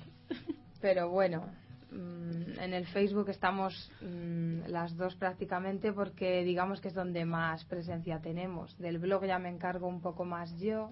Pero 0.81 1.09
bueno, 1.09 1.43
mm, 1.91 2.59
en 2.59 2.73
el 2.73 2.85
Facebook 2.87 3.29
estamos 3.29 3.91
mm, 4.01 4.67
las 4.67 4.95
dos 4.97 5.15
prácticamente 5.15 5.93
porque 5.93 6.43
digamos 6.43 6.81
que 6.81 6.89
es 6.89 6.93
donde 6.93 7.25
más 7.25 7.65
presencia 7.65 8.19
tenemos. 8.19 8.77
Del 8.77 8.99
blog 8.99 9.25
ya 9.25 9.39
me 9.39 9.49
encargo 9.49 9.87
un 9.87 10.01
poco 10.01 10.25
más 10.25 10.57
yo, 10.59 10.91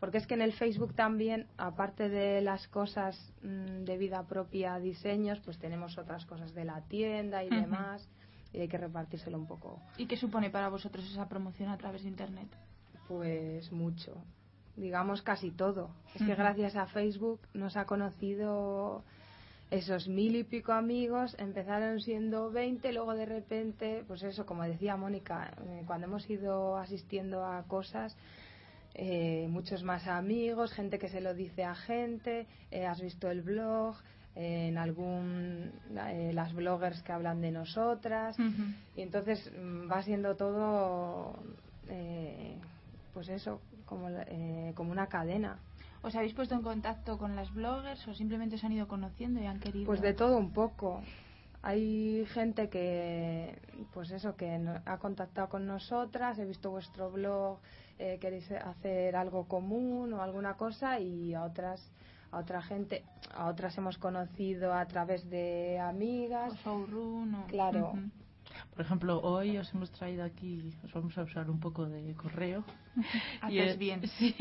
porque 0.00 0.18
es 0.18 0.26
que 0.26 0.34
en 0.34 0.42
el 0.42 0.52
Facebook 0.52 0.94
también, 0.94 1.46
aparte 1.56 2.08
de 2.08 2.40
las 2.40 2.68
cosas 2.68 3.16
mm, 3.42 3.84
de 3.84 3.98
vida 3.98 4.22
propia, 4.24 4.78
diseños, 4.78 5.40
pues 5.40 5.58
tenemos 5.58 5.98
otras 5.98 6.24
cosas 6.26 6.54
de 6.54 6.64
la 6.64 6.82
tienda 6.82 7.44
y 7.44 7.48
demás, 7.48 8.08
y 8.52 8.60
hay 8.60 8.68
que 8.68 8.78
repartírselo 8.78 9.38
un 9.38 9.46
poco, 9.46 9.80
¿Y 9.98 10.06
qué 10.06 10.16
supone 10.16 10.50
para 10.50 10.68
vosotros 10.68 11.04
esa 11.10 11.28
promoción 11.28 11.68
a 11.68 11.76
través 11.76 12.02
de 12.02 12.08
internet? 12.08 12.48
pues 13.08 13.72
mucho. 13.72 14.22
Digamos 14.76 15.22
casi 15.22 15.50
todo. 15.50 15.90
Es 16.14 16.22
que 16.24 16.34
gracias 16.36 16.76
a 16.76 16.86
Facebook 16.86 17.40
nos 17.54 17.76
ha 17.76 17.86
conocido 17.86 19.02
esos 19.70 20.08
mil 20.08 20.36
y 20.36 20.44
pico 20.44 20.72
amigos 20.72 21.36
empezaron 21.38 22.00
siendo 22.00 22.50
20, 22.50 22.92
luego 22.92 23.14
de 23.14 23.26
repente, 23.26 24.04
pues 24.06 24.22
eso, 24.22 24.46
como 24.46 24.62
decía 24.64 24.96
Mónica, 24.96 25.52
eh, 25.66 25.82
cuando 25.86 26.06
hemos 26.06 26.28
ido 26.30 26.76
asistiendo 26.78 27.44
a 27.44 27.62
cosas, 27.64 28.16
eh, 28.94 29.46
muchos 29.48 29.82
más 29.84 30.06
amigos, 30.06 30.72
gente 30.72 30.98
que 30.98 31.08
se 31.08 31.20
lo 31.20 31.34
dice 31.34 31.64
a 31.64 31.74
gente, 31.74 32.46
eh, 32.70 32.86
has 32.86 33.00
visto 33.00 33.30
el 33.30 33.42
blog, 33.42 33.96
en 34.34 34.78
algún, 34.78 35.72
eh, 35.96 36.30
las 36.32 36.52
bloggers 36.52 37.02
que 37.02 37.12
hablan 37.12 37.40
de 37.40 37.50
nosotras, 37.50 38.36
y 38.94 39.02
entonces 39.02 39.52
mm, 39.58 39.90
va 39.90 40.02
siendo 40.02 40.36
todo, 40.36 41.34
eh, 41.88 42.56
pues 43.14 43.28
eso, 43.30 43.60
como, 43.84 44.08
como 44.74 44.92
una 44.92 45.08
cadena. 45.08 45.58
¿Os 46.02 46.14
habéis 46.14 46.34
puesto 46.34 46.54
en 46.54 46.62
contacto 46.62 47.18
con 47.18 47.34
las 47.34 47.52
bloggers 47.52 48.06
o 48.06 48.14
simplemente 48.14 48.56
os 48.56 48.64
han 48.64 48.72
ido 48.72 48.86
conociendo 48.86 49.40
y 49.40 49.46
han 49.46 49.58
querido? 49.58 49.86
Pues 49.86 50.00
de 50.00 50.14
todo 50.14 50.36
un 50.38 50.52
poco. 50.52 51.02
Hay 51.62 52.24
gente 52.26 52.68
que, 52.68 53.58
pues 53.92 54.12
eso, 54.12 54.36
que 54.36 54.60
ha 54.84 54.98
contactado 54.98 55.48
con 55.48 55.66
nosotras, 55.66 56.38
he 56.38 56.44
visto 56.44 56.70
vuestro 56.70 57.10
blog, 57.10 57.58
eh, 57.98 58.18
queréis 58.20 58.50
hacer 58.52 59.16
algo 59.16 59.48
común 59.48 60.12
o 60.12 60.22
alguna 60.22 60.54
cosa 60.54 61.00
y 61.00 61.34
a 61.34 61.42
otras, 61.42 61.90
a 62.30 62.38
otra 62.38 62.62
gente, 62.62 63.02
a 63.34 63.48
otras 63.48 63.76
hemos 63.76 63.98
conocido 63.98 64.72
a 64.72 64.86
través 64.86 65.28
de 65.28 65.80
amigas. 65.80 66.52
O 66.52 66.56
showroom 66.56 67.34
o... 67.34 67.46
Claro. 67.48 67.92
Por 68.78 68.84
ejemplo, 68.84 69.20
hoy 69.22 69.58
os 69.58 69.74
hemos 69.74 69.90
traído 69.90 70.22
aquí, 70.22 70.72
os 70.84 70.92
vamos 70.92 71.18
a 71.18 71.22
usar 71.22 71.50
un 71.50 71.58
poco 71.58 71.86
de 71.86 72.14
correo. 72.14 72.62
Haces 73.42 73.76
bien. 73.76 74.02
Sí, 74.18 74.36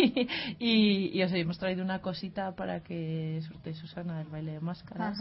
y, 0.59 1.09
y 1.11 1.23
os 1.23 1.31
hemos 1.31 1.57
traído 1.57 1.83
una 1.83 2.03
cosita 2.03 2.55
para 2.55 2.83
que 2.83 3.41
sorteéis 3.47 3.79
Susana 3.79 4.21
el 4.21 4.27
baile 4.27 4.51
de 4.51 4.59
máscaras. 4.59 5.17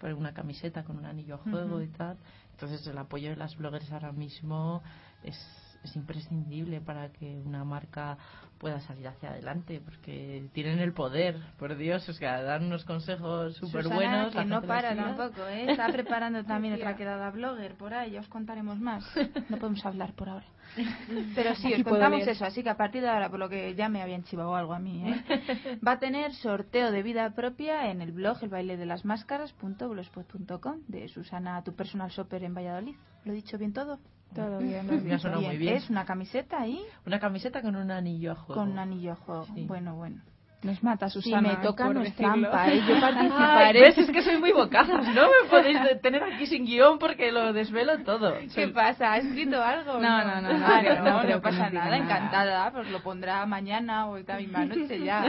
Por 0.00 0.14
una 0.14 0.32
camiseta 0.32 0.82
con 0.82 0.96
un 0.96 1.04
anillo 1.04 1.34
a 1.34 1.38
juego 1.38 1.82
y 1.82 1.88
tal. 1.88 2.16
Entonces 2.52 2.86
el 2.86 2.96
apoyo 2.96 3.28
de 3.28 3.36
las 3.36 3.54
bloggers 3.54 3.92
ahora 3.92 4.12
mismo 4.12 4.82
es, 5.22 5.36
es 5.82 5.94
imprescindible 5.94 6.80
para 6.80 7.12
que 7.12 7.38
una 7.44 7.64
marca 7.64 8.16
pueda 8.64 8.80
salir 8.80 9.06
hacia 9.06 9.28
adelante, 9.28 9.78
porque 9.84 10.48
tienen 10.54 10.78
el 10.78 10.94
poder, 10.94 11.36
por 11.58 11.76
Dios, 11.76 12.08
o 12.08 12.14
sea, 12.14 12.42
dan 12.42 12.64
unos 12.64 12.86
consejos 12.86 13.54
súper 13.56 13.88
buenos. 13.88 14.34
que 14.34 14.42
no 14.46 14.62
para 14.62 14.96
tampoco, 14.96 15.46
¿eh? 15.48 15.70
Está 15.70 15.88
preparando 15.88 16.42
también 16.44 16.72
otra 16.80 16.96
quedada 16.96 17.30
blogger 17.30 17.74
por 17.74 17.92
ahí, 17.92 18.12
ya 18.12 18.20
os 18.20 18.28
contaremos 18.28 18.78
más. 18.78 19.04
No 19.50 19.58
podemos 19.58 19.84
hablar 19.84 20.14
por 20.14 20.30
ahora. 20.30 20.46
Pero 21.34 21.54
sí, 21.54 21.72
Aquí 21.72 21.82
os 21.82 21.88
contamos 21.88 22.26
eso, 22.26 22.44
así 22.44 22.62
que 22.62 22.70
a 22.70 22.76
partir 22.76 23.02
de 23.02 23.08
ahora, 23.08 23.30
por 23.30 23.38
lo 23.38 23.48
que 23.48 23.74
ya 23.74 23.88
me 23.88 24.02
habían 24.02 24.24
chivado 24.24 24.54
algo 24.54 24.74
a 24.74 24.78
mí, 24.78 25.08
¿eh? 25.08 25.78
va 25.86 25.92
a 25.92 25.98
tener 25.98 26.32
sorteo 26.34 26.90
de 26.90 27.02
vida 27.02 27.30
propia 27.34 27.90
en 27.90 28.00
el 28.00 28.12
blog 28.12 28.38
el 28.42 28.48
baile 28.48 28.76
de 28.76 28.86
las 28.86 29.04
máscaras.blogspot.com 29.04 30.80
de 30.88 31.08
Susana, 31.08 31.62
tu 31.62 31.74
personal 31.74 32.10
shopper 32.10 32.44
en 32.44 32.54
Valladolid. 32.54 32.96
¿Lo 33.24 33.32
he 33.32 33.36
dicho 33.36 33.58
bien 33.58 33.72
todo? 33.72 33.98
Todo 34.34 34.58
bien, 34.60 35.12
ha 35.12 35.18
sonado 35.18 35.42
muy 35.42 35.56
bien. 35.56 35.76
Es 35.76 35.90
una 35.90 36.04
camiseta 36.04 36.60
ahí 36.60 36.80
Una 37.06 37.20
camiseta 37.20 37.62
con 37.62 37.76
un 37.76 37.90
anillo 37.90 38.32
a 38.32 38.34
juego. 38.34 38.60
con 38.60 38.72
un 38.72 38.78
anillo 38.78 39.12
a 39.12 39.16
juego. 39.16 39.46
Sí. 39.54 39.64
Bueno, 39.66 39.94
bueno. 39.96 40.22
Nos 40.64 40.82
mata 40.82 41.10
Susana. 41.10 41.42
me 41.50 41.56
toca 41.56 41.84
por 41.84 41.94
no 41.94 42.00
es 42.02 42.16
decirlo. 42.16 42.48
trampa, 42.48 42.68
¿eh? 42.72 42.82
Yo 42.88 43.00
participaré. 43.00 43.80
¿ves? 43.82 43.98
Es 43.98 44.10
que 44.10 44.22
soy 44.22 44.38
muy 44.38 44.50
bocazas, 44.52 45.06
no 45.14 45.22
me 45.42 45.48
podéis 45.50 45.78
tener 46.00 46.22
aquí 46.24 46.46
sin 46.46 46.64
guion 46.64 46.98
porque 46.98 47.30
lo 47.30 47.52
desvelo 47.52 47.98
todo. 47.98 48.34
¿Qué 48.38 48.48
Soy- 48.48 48.66
pasa? 48.72 49.12
¿Ha 49.12 49.18
escrito 49.18 49.62
algo? 49.62 50.00
No, 50.00 50.24
no, 50.24 50.40
no, 50.40 50.52
no, 50.58 50.66
creo- 50.80 50.96
no, 51.04 51.22
no 51.22 51.28
no, 51.28 51.40
pasa 51.42 51.64
nos 51.64 51.72
nada, 51.74 51.84
nada. 51.90 51.96
encantada. 51.98 52.70
Pues 52.72 52.90
lo 52.90 53.00
pondrá 53.00 53.44
mañana 53.46 54.06
o 54.06 54.16
esta 54.16 54.36
misma 54.38 54.64
noche 54.64 55.00
ya. 55.04 55.22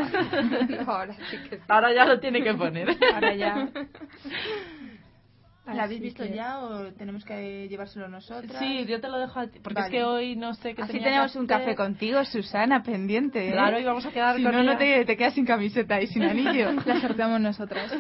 Ahora 0.87 1.13
sí 1.29 1.37
que 1.49 1.57
sí. 1.57 1.63
Ahora 1.67 1.93
ya 1.93 2.05
lo 2.05 2.19
tiene 2.19 2.41
que 2.41 2.53
poner. 2.53 2.95
Ahora 3.13 3.33
ya. 3.35 3.67
¿La 5.73 5.83
habéis 5.83 6.01
visto 6.01 6.23
que- 6.23 6.33
ya 6.35 6.59
o 6.59 6.93
tenemos 6.93 7.25
que 7.25 7.67
llevárselo 7.67 8.07
nosotras? 8.07 8.57
Sí, 8.59 8.85
yo 8.85 9.01
te 9.01 9.09
lo 9.09 9.17
dejo 9.17 9.39
a 9.39 9.47
ti, 9.47 9.59
porque 9.59 9.81
Vale. 9.81 9.87
es 9.87 9.91
que 9.91 10.03
hoy 10.03 10.35
no 10.35 10.53
sé 10.53 10.75
qué 10.75 10.83
Así 10.83 10.93
que 10.99 11.03
tenemos 11.03 11.35
un 11.35 11.45
hacer. 11.45 11.59
café 11.59 11.75
contigo, 11.75 12.23
Susana, 12.25 12.83
pendiente. 12.83 13.49
¿eh? 13.49 13.51
Claro, 13.51 13.79
y 13.79 13.83
vamos 13.83 14.05
a 14.05 14.11
quedar 14.11 14.35
Si 14.37 14.43
con 14.43 14.51
no, 14.51 14.63
no 14.63 14.71
ella. 14.73 14.77
te, 14.77 15.05
te 15.05 15.17
quedas 15.17 15.33
sin 15.33 15.45
camiseta 15.45 15.99
y 16.01 16.07
sin 16.07 16.23
anillo. 16.63 16.71
La 16.85 17.01
sorteamos 17.01 17.41
nosotras. 17.41 17.91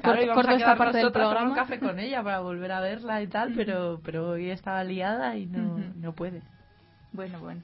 Claro, 0.00 0.22
y 0.22 0.26
vamos 0.28 0.46
a 0.46 0.54
esta 0.54 0.76
parte 0.76 0.98
del 0.98 1.06
nosotras 1.06 1.26
a 1.26 1.28
tomar 1.30 1.42
un 1.48 1.54
programa. 1.54 1.54
café 1.56 1.78
con 1.80 1.98
ella 1.98 2.22
para 2.22 2.40
volver 2.40 2.70
a 2.72 2.80
verla 2.80 3.20
y 3.22 3.26
tal, 3.26 3.52
pero 3.54 4.00
pero 4.04 4.30
hoy 4.30 4.50
estaba 4.50 4.84
liada 4.84 5.36
y 5.36 5.46
no, 5.46 5.78
no 5.96 6.12
puede. 6.12 6.42
Bueno, 7.12 7.40
bueno. 7.40 7.62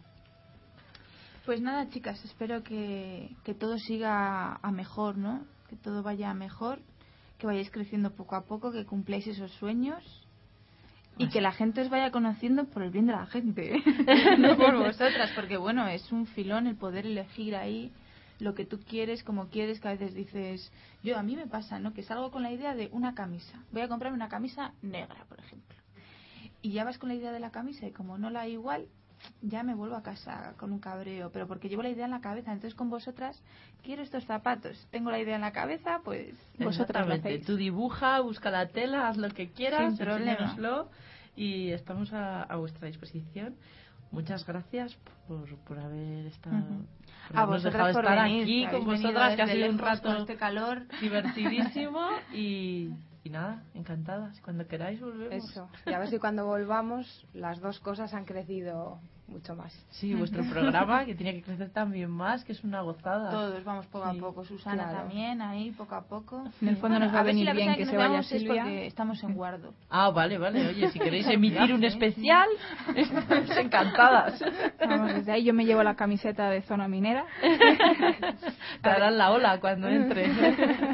Pues 1.46 1.62
nada, 1.62 1.88
chicas, 1.88 2.22
espero 2.24 2.62
que, 2.62 3.30
que 3.44 3.54
todo 3.54 3.78
siga 3.78 4.56
a 4.56 4.70
mejor, 4.72 5.16
¿no? 5.16 5.46
Que 5.70 5.76
todo 5.76 6.02
vaya 6.02 6.30
a 6.30 6.34
mejor, 6.34 6.80
que 7.38 7.46
vayáis 7.46 7.70
creciendo 7.70 8.10
poco 8.10 8.36
a 8.36 8.44
poco, 8.44 8.72
que 8.72 8.84
cumpláis 8.84 9.26
esos 9.26 9.52
sueños 9.52 10.02
y 11.16 11.28
que 11.28 11.40
la 11.40 11.52
gente 11.52 11.80
os 11.80 11.90
vaya 11.90 12.10
conociendo 12.10 12.64
por 12.66 12.82
el 12.82 12.90
bien 12.90 13.06
de 13.06 13.12
la 13.12 13.26
gente, 13.26 13.82
no 14.38 14.56
por 14.56 14.76
vosotras, 14.76 15.32
porque 15.34 15.56
bueno, 15.56 15.86
es 15.88 16.12
un 16.12 16.26
filón 16.26 16.66
el 16.66 16.76
poder 16.76 17.06
elegir 17.06 17.56
ahí 17.56 17.92
lo 18.38 18.54
que 18.54 18.64
tú 18.64 18.78
quieres, 18.78 19.24
como 19.24 19.48
quieres, 19.48 19.80
que 19.80 19.88
a 19.88 19.92
veces 19.92 20.14
dices, 20.14 20.72
yo 21.02 21.18
a 21.18 21.22
mí 21.22 21.34
me 21.34 21.48
pasa, 21.48 21.80
¿no? 21.80 21.92
Que 21.92 22.04
salgo 22.04 22.30
con 22.30 22.44
la 22.44 22.52
idea 22.52 22.74
de 22.74 22.88
una 22.92 23.14
camisa, 23.14 23.64
voy 23.72 23.82
a 23.82 23.88
comprarme 23.88 24.16
una 24.16 24.28
camisa 24.28 24.72
negra, 24.80 25.24
por 25.28 25.40
ejemplo. 25.40 25.76
Y 26.62 26.72
ya 26.72 26.84
vas 26.84 26.98
con 26.98 27.08
la 27.08 27.16
idea 27.16 27.32
de 27.32 27.40
la 27.40 27.50
camisa 27.50 27.86
y 27.86 27.92
como 27.92 28.16
no 28.16 28.30
la 28.30 28.42
hay 28.42 28.52
igual, 28.52 28.86
ya 29.42 29.62
me 29.62 29.74
vuelvo 29.74 29.96
a 29.96 30.02
casa 30.02 30.54
con 30.58 30.72
un 30.72 30.78
cabreo, 30.78 31.30
pero 31.32 31.46
porque 31.46 31.68
llevo 31.68 31.82
la 31.82 31.90
idea 31.90 32.04
en 32.04 32.10
la 32.12 32.20
cabeza. 32.20 32.52
Entonces 32.52 32.74
con 32.74 32.90
vosotras 32.90 33.40
quiero 33.82 34.02
estos 34.02 34.24
zapatos. 34.24 34.86
Tengo 34.90 35.10
la 35.10 35.18
idea 35.18 35.36
en 35.36 35.42
la 35.42 35.52
cabeza, 35.52 36.00
pues 36.04 36.34
vosotras 36.58 37.06
lo 37.06 37.14
hacéis. 37.14 37.44
Tú 37.46 37.56
dibuja, 37.56 38.20
busca 38.20 38.50
la 38.50 38.68
tela, 38.68 39.08
haz 39.08 39.16
lo 39.16 39.28
que 39.30 39.50
quieras, 39.50 39.96
Sin 39.96 40.04
problema. 40.04 40.54
y 41.36 41.70
estamos 41.70 42.12
a, 42.12 42.42
a 42.42 42.56
vuestra 42.56 42.86
disposición. 42.88 43.54
Muchas 44.10 44.46
gracias 44.46 44.96
por, 45.26 45.54
por 45.64 45.78
haber 45.78 46.26
estado 46.26 46.56
Ujú. 46.56 46.86
por 47.28 47.36
A 47.36 47.42
habernos 47.42 47.62
vosotras 47.64 47.72
dejado 47.88 47.92
por 47.92 48.04
estar 48.04 48.24
venir, 48.24 48.42
aquí 48.42 48.66
con 48.76 48.84
vosotras, 48.86 49.36
que 49.36 49.42
ha 49.42 49.46
sido 49.48 49.68
un 49.70 49.78
rato 49.78 50.16
este 50.16 50.36
calor. 50.36 50.82
divertidísimo 51.00 52.00
y, 52.32 52.90
y 53.24 53.30
nada, 53.30 53.62
encantadas. 53.74 54.40
Cuando 54.40 54.66
queráis 54.66 55.00
volvemos. 55.00 55.50
Eso. 55.50 55.68
Y 55.86 55.92
a 55.92 55.98
ver 55.98 56.08
si 56.08 56.18
cuando 56.18 56.46
volvamos 56.46 57.26
las 57.34 57.60
dos 57.60 57.80
cosas 57.80 58.14
han 58.14 58.24
crecido 58.24 59.00
mucho 59.28 59.54
más. 59.54 59.72
Sí, 59.90 60.14
vuestro 60.14 60.42
programa 60.50 61.04
que 61.04 61.14
tiene 61.14 61.34
que 61.34 61.42
crecer 61.42 61.70
también 61.70 62.10
más, 62.10 62.44
que 62.44 62.52
es 62.52 62.64
una 62.64 62.80
gozada. 62.80 63.30
Todos 63.30 63.62
vamos 63.64 63.86
poco 63.86 64.10
Sí, 64.10 64.16
a 64.18 64.20
poco. 64.20 64.44
Susana 64.44 64.84
claro. 64.84 64.98
también, 65.00 65.42
ahí 65.42 65.70
poco 65.72 65.94
a 65.94 66.02
poco. 66.02 66.44
En 66.62 66.68
el 66.68 66.76
fondo 66.78 66.98
nos 66.98 67.14
va 67.14 67.20
a 67.20 67.22
si 67.22 67.26
venir 67.28 67.44
la 67.44 67.52
bien 67.52 67.74
que 67.74 67.80
nos 67.82 67.90
se 67.90 67.96
vaya 67.96 68.08
veamos 68.08 68.32
es 68.32 68.40
Silvia. 68.40 68.62
porque 68.62 68.86
estamos 68.86 69.22
en 69.22 69.34
guardo. 69.34 69.74
Ah, 69.90 70.10
vale, 70.10 70.38
vale. 70.38 70.66
Oye, 70.68 70.88
si 70.90 70.98
queréis 70.98 71.26
emitir 71.30 71.72
un 71.74 71.80
Viaje. 71.80 71.86
especial, 71.86 72.48
estamos 72.96 73.50
encantadas. 73.58 74.42
Vamos, 74.80 75.14
desde 75.14 75.32
ahí 75.32 75.44
yo 75.44 75.52
me 75.54 75.64
llevo 75.64 75.82
la 75.82 75.94
camiseta 75.94 76.48
de 76.50 76.62
zona 76.62 76.88
minera. 76.88 77.24
Te 78.82 78.88
harán 78.88 79.18
la 79.18 79.30
ola 79.30 79.60
cuando 79.60 79.88
entre. 79.88 80.26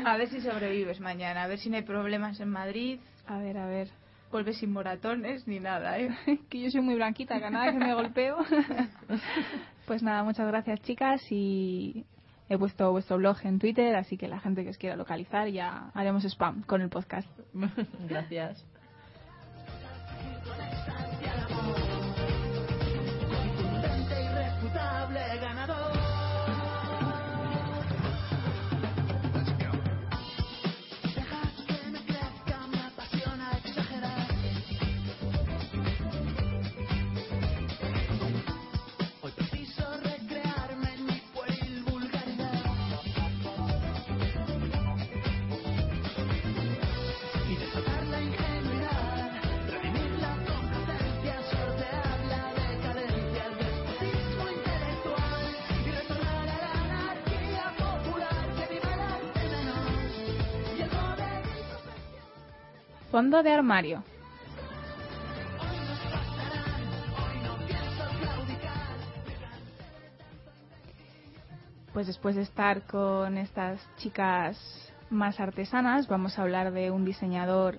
A 0.04 0.16
ver 0.16 0.28
si 0.28 0.40
sobrevives 0.40 1.00
mañana, 1.00 1.44
a 1.44 1.46
ver 1.46 1.58
si 1.58 1.70
no 1.70 1.76
hay 1.76 1.82
problemas 1.82 2.40
en 2.40 2.50
Madrid. 2.50 2.98
A 3.26 3.38
ver, 3.38 3.56
a 3.58 3.66
ver. 3.66 3.88
Vuelves 4.34 4.58
sin 4.58 4.72
moratones 4.72 5.46
ni 5.46 5.60
nada, 5.60 5.96
¿eh? 5.96 6.10
que 6.50 6.60
yo 6.60 6.68
soy 6.68 6.80
muy 6.80 6.96
blanquita, 6.96 7.38
que 7.40 7.50
nada 7.50 7.70
que 7.70 7.78
me 7.78 7.94
golpeo. 7.94 8.38
pues 9.86 10.02
nada, 10.02 10.24
muchas 10.24 10.48
gracias 10.48 10.80
chicas 10.82 11.22
y 11.30 12.04
he 12.48 12.58
puesto 12.58 12.90
vuestro 12.90 13.16
blog 13.16 13.36
en 13.44 13.60
Twitter, 13.60 13.94
así 13.94 14.16
que 14.16 14.26
la 14.26 14.40
gente 14.40 14.64
que 14.64 14.70
os 14.70 14.76
quiera 14.76 14.96
localizar 14.96 15.46
ya 15.48 15.92
haremos 15.94 16.24
spam 16.24 16.62
con 16.62 16.82
el 16.82 16.88
podcast. 16.88 17.28
Gracias. 18.08 18.66
Fondo 63.14 63.44
de 63.44 63.52
armario. 63.52 64.02
Pues 71.92 72.08
después 72.08 72.34
de 72.34 72.42
estar 72.42 72.82
con 72.88 73.38
estas 73.38 73.80
chicas 73.98 74.58
más 75.10 75.38
artesanas, 75.38 76.08
vamos 76.08 76.36
a 76.36 76.42
hablar 76.42 76.72
de 76.72 76.90
un 76.90 77.04
diseñador 77.04 77.78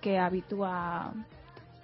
que 0.00 0.18
habitúa 0.18 1.12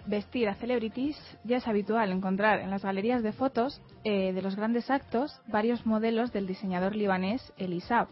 vestir 0.06 0.48
a 0.48 0.56
celebrities. 0.56 1.16
Ya 1.44 1.58
es 1.58 1.68
habitual 1.68 2.10
encontrar 2.10 2.58
en 2.58 2.70
las 2.70 2.82
galerías 2.82 3.22
de 3.22 3.30
fotos 3.30 3.80
eh, 4.02 4.32
de 4.32 4.42
los 4.42 4.56
grandes 4.56 4.90
actos 4.90 5.40
varios 5.46 5.86
modelos 5.86 6.32
del 6.32 6.48
diseñador 6.48 6.96
libanés 6.96 7.52
Elisab 7.56 8.08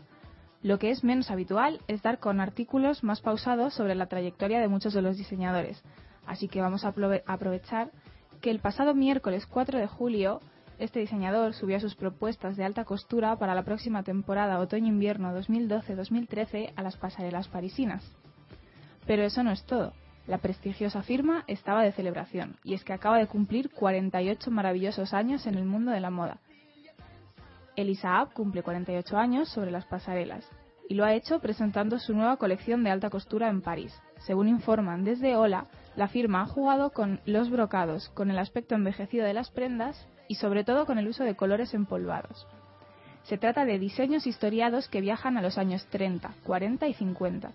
lo 0.63 0.79
que 0.79 0.91
es 0.91 1.05
menos 1.05 1.31
habitual 1.31 1.81
es 1.87 2.03
dar 2.03 2.19
con 2.19 2.41
artículos 2.41 3.05
más 3.05 3.21
pausados 3.21 3.75
sobre 3.75 3.95
la 3.95 4.07
trayectoria 4.07 4.61
de 4.61 4.69
muchos 4.69 4.93
de 4.93 5.03
los 5.03 5.17
diseñadores. 5.17 5.83
Así 6.27 6.49
que 6.49 6.61
vamos 6.61 6.85
a 6.85 6.95
aprovechar 7.27 7.91
que 8.41 8.51
el 8.51 8.61
pasado 8.61 8.95
miércoles 8.95 9.47
4 9.47 9.79
de 9.79 9.87
julio 9.87 10.41
este 10.79 11.01
diseñador 11.01 11.55
subió 11.55 11.81
sus 11.81 11.97
propuestas 11.97 12.57
de 12.57 12.65
alta 12.65 12.85
costura 12.85 13.37
para 13.37 13.55
la 13.55 13.65
próxima 13.65 14.05
temporada 14.05 14.61
otoño-invierno 14.61 15.37
2012-2013 15.37 16.73
a 16.77 16.83
las 16.83 16.97
pasarelas 16.97 17.49
parisinas. 17.49 18.05
Pero 19.07 19.25
eso 19.25 19.43
no 19.43 19.51
es 19.51 19.65
todo. 19.65 19.93
La 20.29 20.39
prestigiosa 20.39 21.03
firma 21.03 21.43
estaba 21.47 21.83
de 21.83 21.93
celebración, 21.93 22.57
y 22.63 22.75
es 22.75 22.85
que 22.85 22.93
acaba 22.93 23.19
de 23.19 23.27
cumplir 23.27 23.71
48 23.71 24.51
maravillosos 24.51 25.15
años 25.15 25.47
en 25.47 25.55
el 25.55 25.65
mundo 25.65 25.91
de 25.91 26.01
la 26.01 26.11
moda. 26.11 26.39
Elisa 27.79 28.27
cumple 28.35 28.65
48 28.65 29.17
años 29.17 29.49
sobre 29.51 29.71
las 29.71 29.85
pasarelas 29.87 30.45
y 30.89 30.95
lo 30.95 31.05
ha 31.05 31.15
hecho 31.15 31.39
presentando 31.39 32.01
su 32.01 32.13
nueva 32.13 32.37
colección 32.37 32.83
de 32.83 32.91
alta 32.91 33.09
costura 33.09 33.49
en 33.49 33.63
París. 33.63 33.97
Según 34.27 34.49
informan 34.49 35.05
desde 35.05 35.37
Hola, 35.37 35.67
la 35.95 36.09
firma 36.09 36.43
ha 36.43 36.47
jugado 36.47 36.91
con 36.91 37.21
los 37.25 37.51
brocados, 37.51 38.09
con 38.15 38.33
el 38.33 38.39
aspecto 38.41 38.75
envejecido 38.75 39.25
de 39.25 39.33
las 39.33 39.53
prendas 39.53 40.09
y 40.27 40.35
sobre 40.35 40.65
todo 40.65 40.87
con 40.87 40.99
el 40.99 41.07
uso 41.07 41.23
de 41.23 41.37
colores 41.37 41.73
empolvados. 41.73 42.49
Se 43.23 43.39
trata 43.39 43.65
de 43.65 43.79
diseños 43.79 44.27
historiados 44.27 44.89
que 44.89 45.01
viajan 45.01 45.37
a 45.37 45.43
los 45.43 45.57
años 45.57 45.87
30, 45.87 46.33
40 46.45 46.89
y 46.89 46.95
50. 46.95 47.53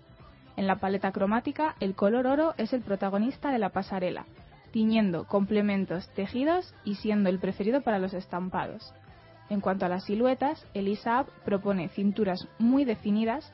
En 0.56 0.66
la 0.66 0.76
paleta 0.76 1.12
cromática, 1.12 1.76
el 1.80 1.94
color 1.94 2.26
oro 2.26 2.54
es 2.56 2.72
el 2.72 2.80
protagonista 2.80 3.50
de 3.50 3.58
la 3.58 3.68
pasarela, 3.68 4.24
tiñendo 4.70 5.26
complementos 5.26 6.08
tejidos 6.14 6.74
y 6.82 6.94
siendo 6.94 7.28
el 7.28 7.40
preferido 7.40 7.82
para 7.82 7.98
los 7.98 8.14
estampados. 8.14 8.94
En 9.50 9.60
cuanto 9.60 9.84
a 9.84 9.88
las 9.88 10.04
siluetas, 10.04 10.66
Elisa 10.74 11.26
propone 11.44 11.88
cinturas 11.88 12.48
muy 12.58 12.84
definidas, 12.84 13.52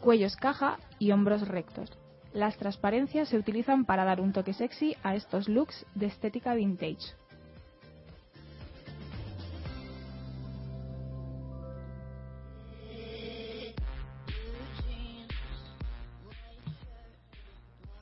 cuellos 0.00 0.36
caja 0.36 0.78
y 0.98 1.12
hombros 1.12 1.48
rectos. 1.48 1.90
Las 2.32 2.56
transparencias 2.56 3.28
se 3.28 3.38
utilizan 3.38 3.84
para 3.84 4.04
dar 4.04 4.20
un 4.20 4.32
toque 4.32 4.52
sexy 4.52 4.96
a 5.02 5.14
estos 5.16 5.48
looks 5.48 5.86
de 5.94 6.06
estética 6.06 6.54
vintage. 6.54 7.14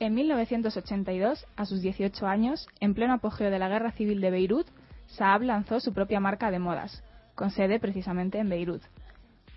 En 0.01 0.13
1982, 0.15 1.45
a 1.57 1.65
sus 1.65 1.81
18 1.81 2.25
años, 2.25 2.67
en 2.79 2.93
pleno 2.93 3.13
apogeo 3.13 3.49
de 3.49 3.59
la 3.59 3.67
guerra 3.67 3.91
civil 3.91 4.21
de 4.21 4.31
Beirut, 4.31 4.67
Saab 5.07 5.41
lanzó 5.41 5.81
su 5.81 5.93
propia 5.93 6.21
marca 6.21 6.51
de 6.51 6.59
modas, 6.59 7.03
con 7.39 7.51
sede 7.51 7.79
precisamente 7.79 8.37
en 8.37 8.49
Beirut. 8.49 8.83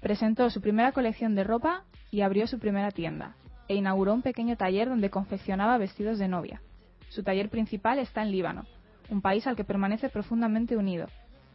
Presentó 0.01 0.49
su 0.51 0.61
primera 0.61 0.93
colección 0.93 1.35
de 1.35 1.43
ropa 1.43 1.83
y 2.13 2.21
abrió 2.21 2.47
su 2.47 2.61
primera 2.61 2.93
tienda, 2.93 3.35
e 3.67 3.75
inauguró 3.75 4.15
un 4.15 4.23
pequeño 4.23 4.57
taller 4.57 4.89
donde 4.89 5.11
confeccionaba 5.11 5.79
vestidos 5.79 6.21
de 6.21 6.29
novia. 6.29 6.63
Su 7.09 7.25
taller 7.25 7.49
principal 7.49 7.99
está 7.99 8.23
en 8.23 8.31
Líbano, 8.31 8.67
un 9.11 9.21
país 9.21 9.49
al 9.49 9.57
que 9.57 9.65
permanece 9.65 10.11
profundamente 10.11 10.77
unido, 10.77 11.09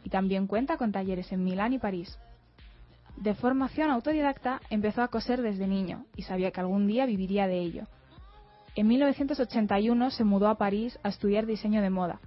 y 0.04 0.10
también 0.10 0.46
cuenta 0.46 0.76
con 0.76 0.92
talleres 0.92 1.32
en 1.32 1.44
Milán 1.44 1.72
y 1.72 1.78
París. 1.78 2.18
De 3.16 3.34
formación 3.34 3.88
autodidacta, 3.90 4.60
empezó 4.68 5.00
a 5.00 5.08
coser 5.08 5.40
desde 5.40 5.66
niño 5.66 6.04
y 6.14 6.24
sabía 6.24 6.50
que 6.50 6.60
algún 6.60 6.86
día 6.86 7.06
viviría 7.06 7.46
de 7.46 7.58
ello. 7.58 7.84
En 8.76 8.86
1981 8.86 10.10
se 10.10 10.24
mudó 10.24 10.48
a 10.48 10.58
París 10.58 10.98
a 11.02 11.08
estudiar 11.08 11.46
diseño 11.46 11.80
de 11.80 11.88
moda, 11.88 12.20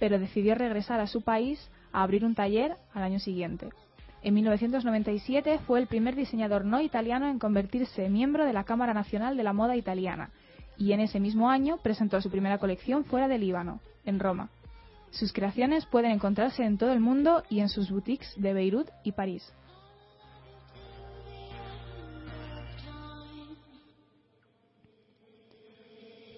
pero 0.00 0.18
decidió 0.18 0.56
regresar 0.56 0.98
a 0.98 1.06
su 1.06 1.22
país 1.22 1.70
a 1.96 2.02
abrir 2.02 2.26
un 2.26 2.34
taller 2.34 2.76
al 2.92 3.02
año 3.02 3.18
siguiente. 3.18 3.70
En 4.22 4.34
1997 4.34 5.60
fue 5.66 5.80
el 5.80 5.86
primer 5.86 6.14
diseñador 6.14 6.66
no 6.66 6.82
italiano 6.82 7.26
en 7.28 7.38
convertirse 7.38 8.10
miembro 8.10 8.44
de 8.44 8.52
la 8.52 8.64
Cámara 8.64 8.92
Nacional 8.92 9.36
de 9.36 9.42
la 9.42 9.54
Moda 9.54 9.76
Italiana 9.76 10.30
y 10.76 10.92
en 10.92 11.00
ese 11.00 11.20
mismo 11.20 11.48
año 11.48 11.78
presentó 11.78 12.20
su 12.20 12.30
primera 12.30 12.58
colección 12.58 13.06
fuera 13.06 13.28
de 13.28 13.38
Líbano, 13.38 13.80
en 14.04 14.20
Roma. 14.20 14.50
Sus 15.10 15.32
creaciones 15.32 15.86
pueden 15.86 16.10
encontrarse 16.10 16.64
en 16.64 16.76
todo 16.76 16.92
el 16.92 17.00
mundo 17.00 17.44
y 17.48 17.60
en 17.60 17.70
sus 17.70 17.90
boutiques 17.90 18.34
de 18.36 18.52
Beirut 18.52 18.88
y 19.02 19.12
París. 19.12 19.50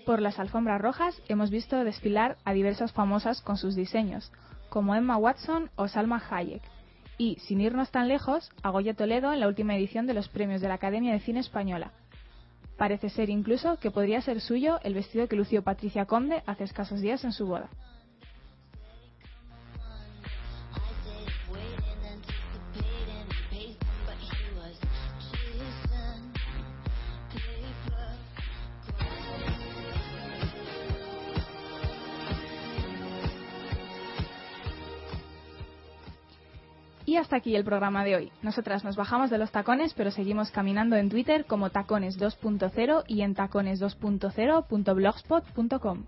Por 0.06 0.22
las 0.22 0.38
alfombras 0.38 0.80
rojas 0.80 1.20
hemos 1.28 1.50
visto 1.50 1.82
desfilar 1.82 2.36
a 2.44 2.52
diversas 2.52 2.92
famosas 2.92 3.42
con 3.42 3.56
sus 3.56 3.74
diseños, 3.74 4.30
como 4.68 4.94
Emma 4.94 5.16
Watson 5.16 5.70
o 5.76 5.88
Salma 5.88 6.22
Hayek, 6.30 6.62
y, 7.18 7.36
sin 7.40 7.60
irnos 7.60 7.90
tan 7.90 8.08
lejos, 8.08 8.50
a 8.62 8.70
Goya 8.70 8.94
Toledo 8.94 9.32
en 9.32 9.40
la 9.40 9.48
última 9.48 9.76
edición 9.76 10.06
de 10.06 10.14
los 10.14 10.28
premios 10.28 10.60
de 10.60 10.68
la 10.68 10.74
Academia 10.74 11.12
de 11.12 11.20
Cine 11.20 11.40
Española. 11.40 11.92
Parece 12.76 13.10
ser 13.10 13.28
incluso 13.28 13.76
que 13.78 13.90
podría 13.90 14.20
ser 14.20 14.40
suyo 14.40 14.78
el 14.84 14.94
vestido 14.94 15.26
que 15.26 15.34
lució 15.34 15.62
Patricia 15.62 16.06
Conde 16.06 16.44
hace 16.46 16.64
escasos 16.64 17.00
días 17.00 17.24
en 17.24 17.32
su 17.32 17.46
boda. 17.46 17.68
Y 37.08 37.16
hasta 37.16 37.36
aquí 37.36 37.56
el 37.56 37.64
programa 37.64 38.04
de 38.04 38.16
hoy. 38.16 38.30
Nosotras 38.42 38.84
nos 38.84 38.94
bajamos 38.94 39.30
de 39.30 39.38
los 39.38 39.50
tacones, 39.50 39.94
pero 39.94 40.10
seguimos 40.10 40.50
caminando 40.50 40.94
en 40.94 41.08
Twitter 41.08 41.46
como 41.46 41.70
tacones 41.70 42.20
2.0 42.20 43.04
y 43.06 43.22
en 43.22 43.34
tacones2.0.blogspot.com. 43.34 46.04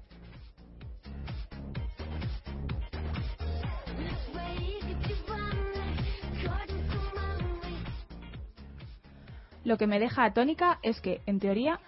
Lo 9.65 9.79
que 9.79 9.87
me 9.87 9.99
deja 9.99 10.27
atónica 10.27 10.81
es 10.83 11.01
que, 11.01 11.23
en 11.25 11.41
teoría, 11.41 11.81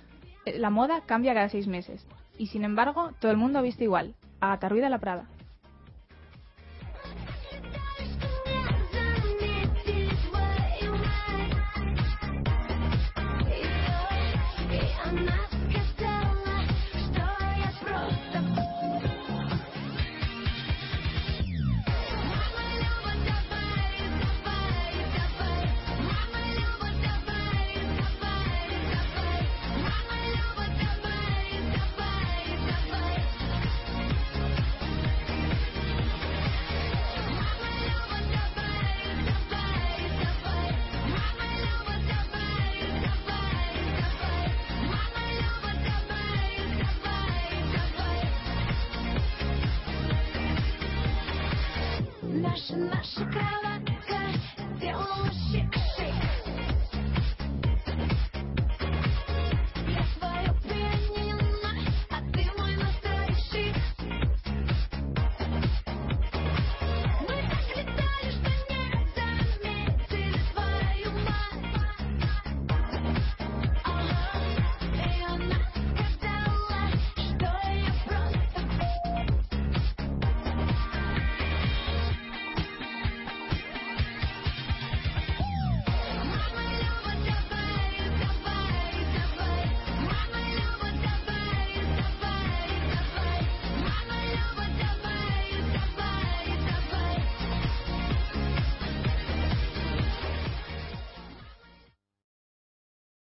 eh, 0.47 0.59
la 0.59 0.71
moda 0.71 1.03
cambia 1.05 1.35
cada 1.35 1.51
seis 1.51 1.67
meses. 1.67 2.07
Y 2.39 2.47
sin 2.47 2.65
embargo, 2.65 3.11
todo 3.21 3.31
el 3.31 3.37
mundo 3.37 3.61
viste 3.61 3.85
igual. 3.85 4.15
A 4.41 4.57
Ruida 4.57 4.89
la 4.89 5.01
Prada. 5.01 5.27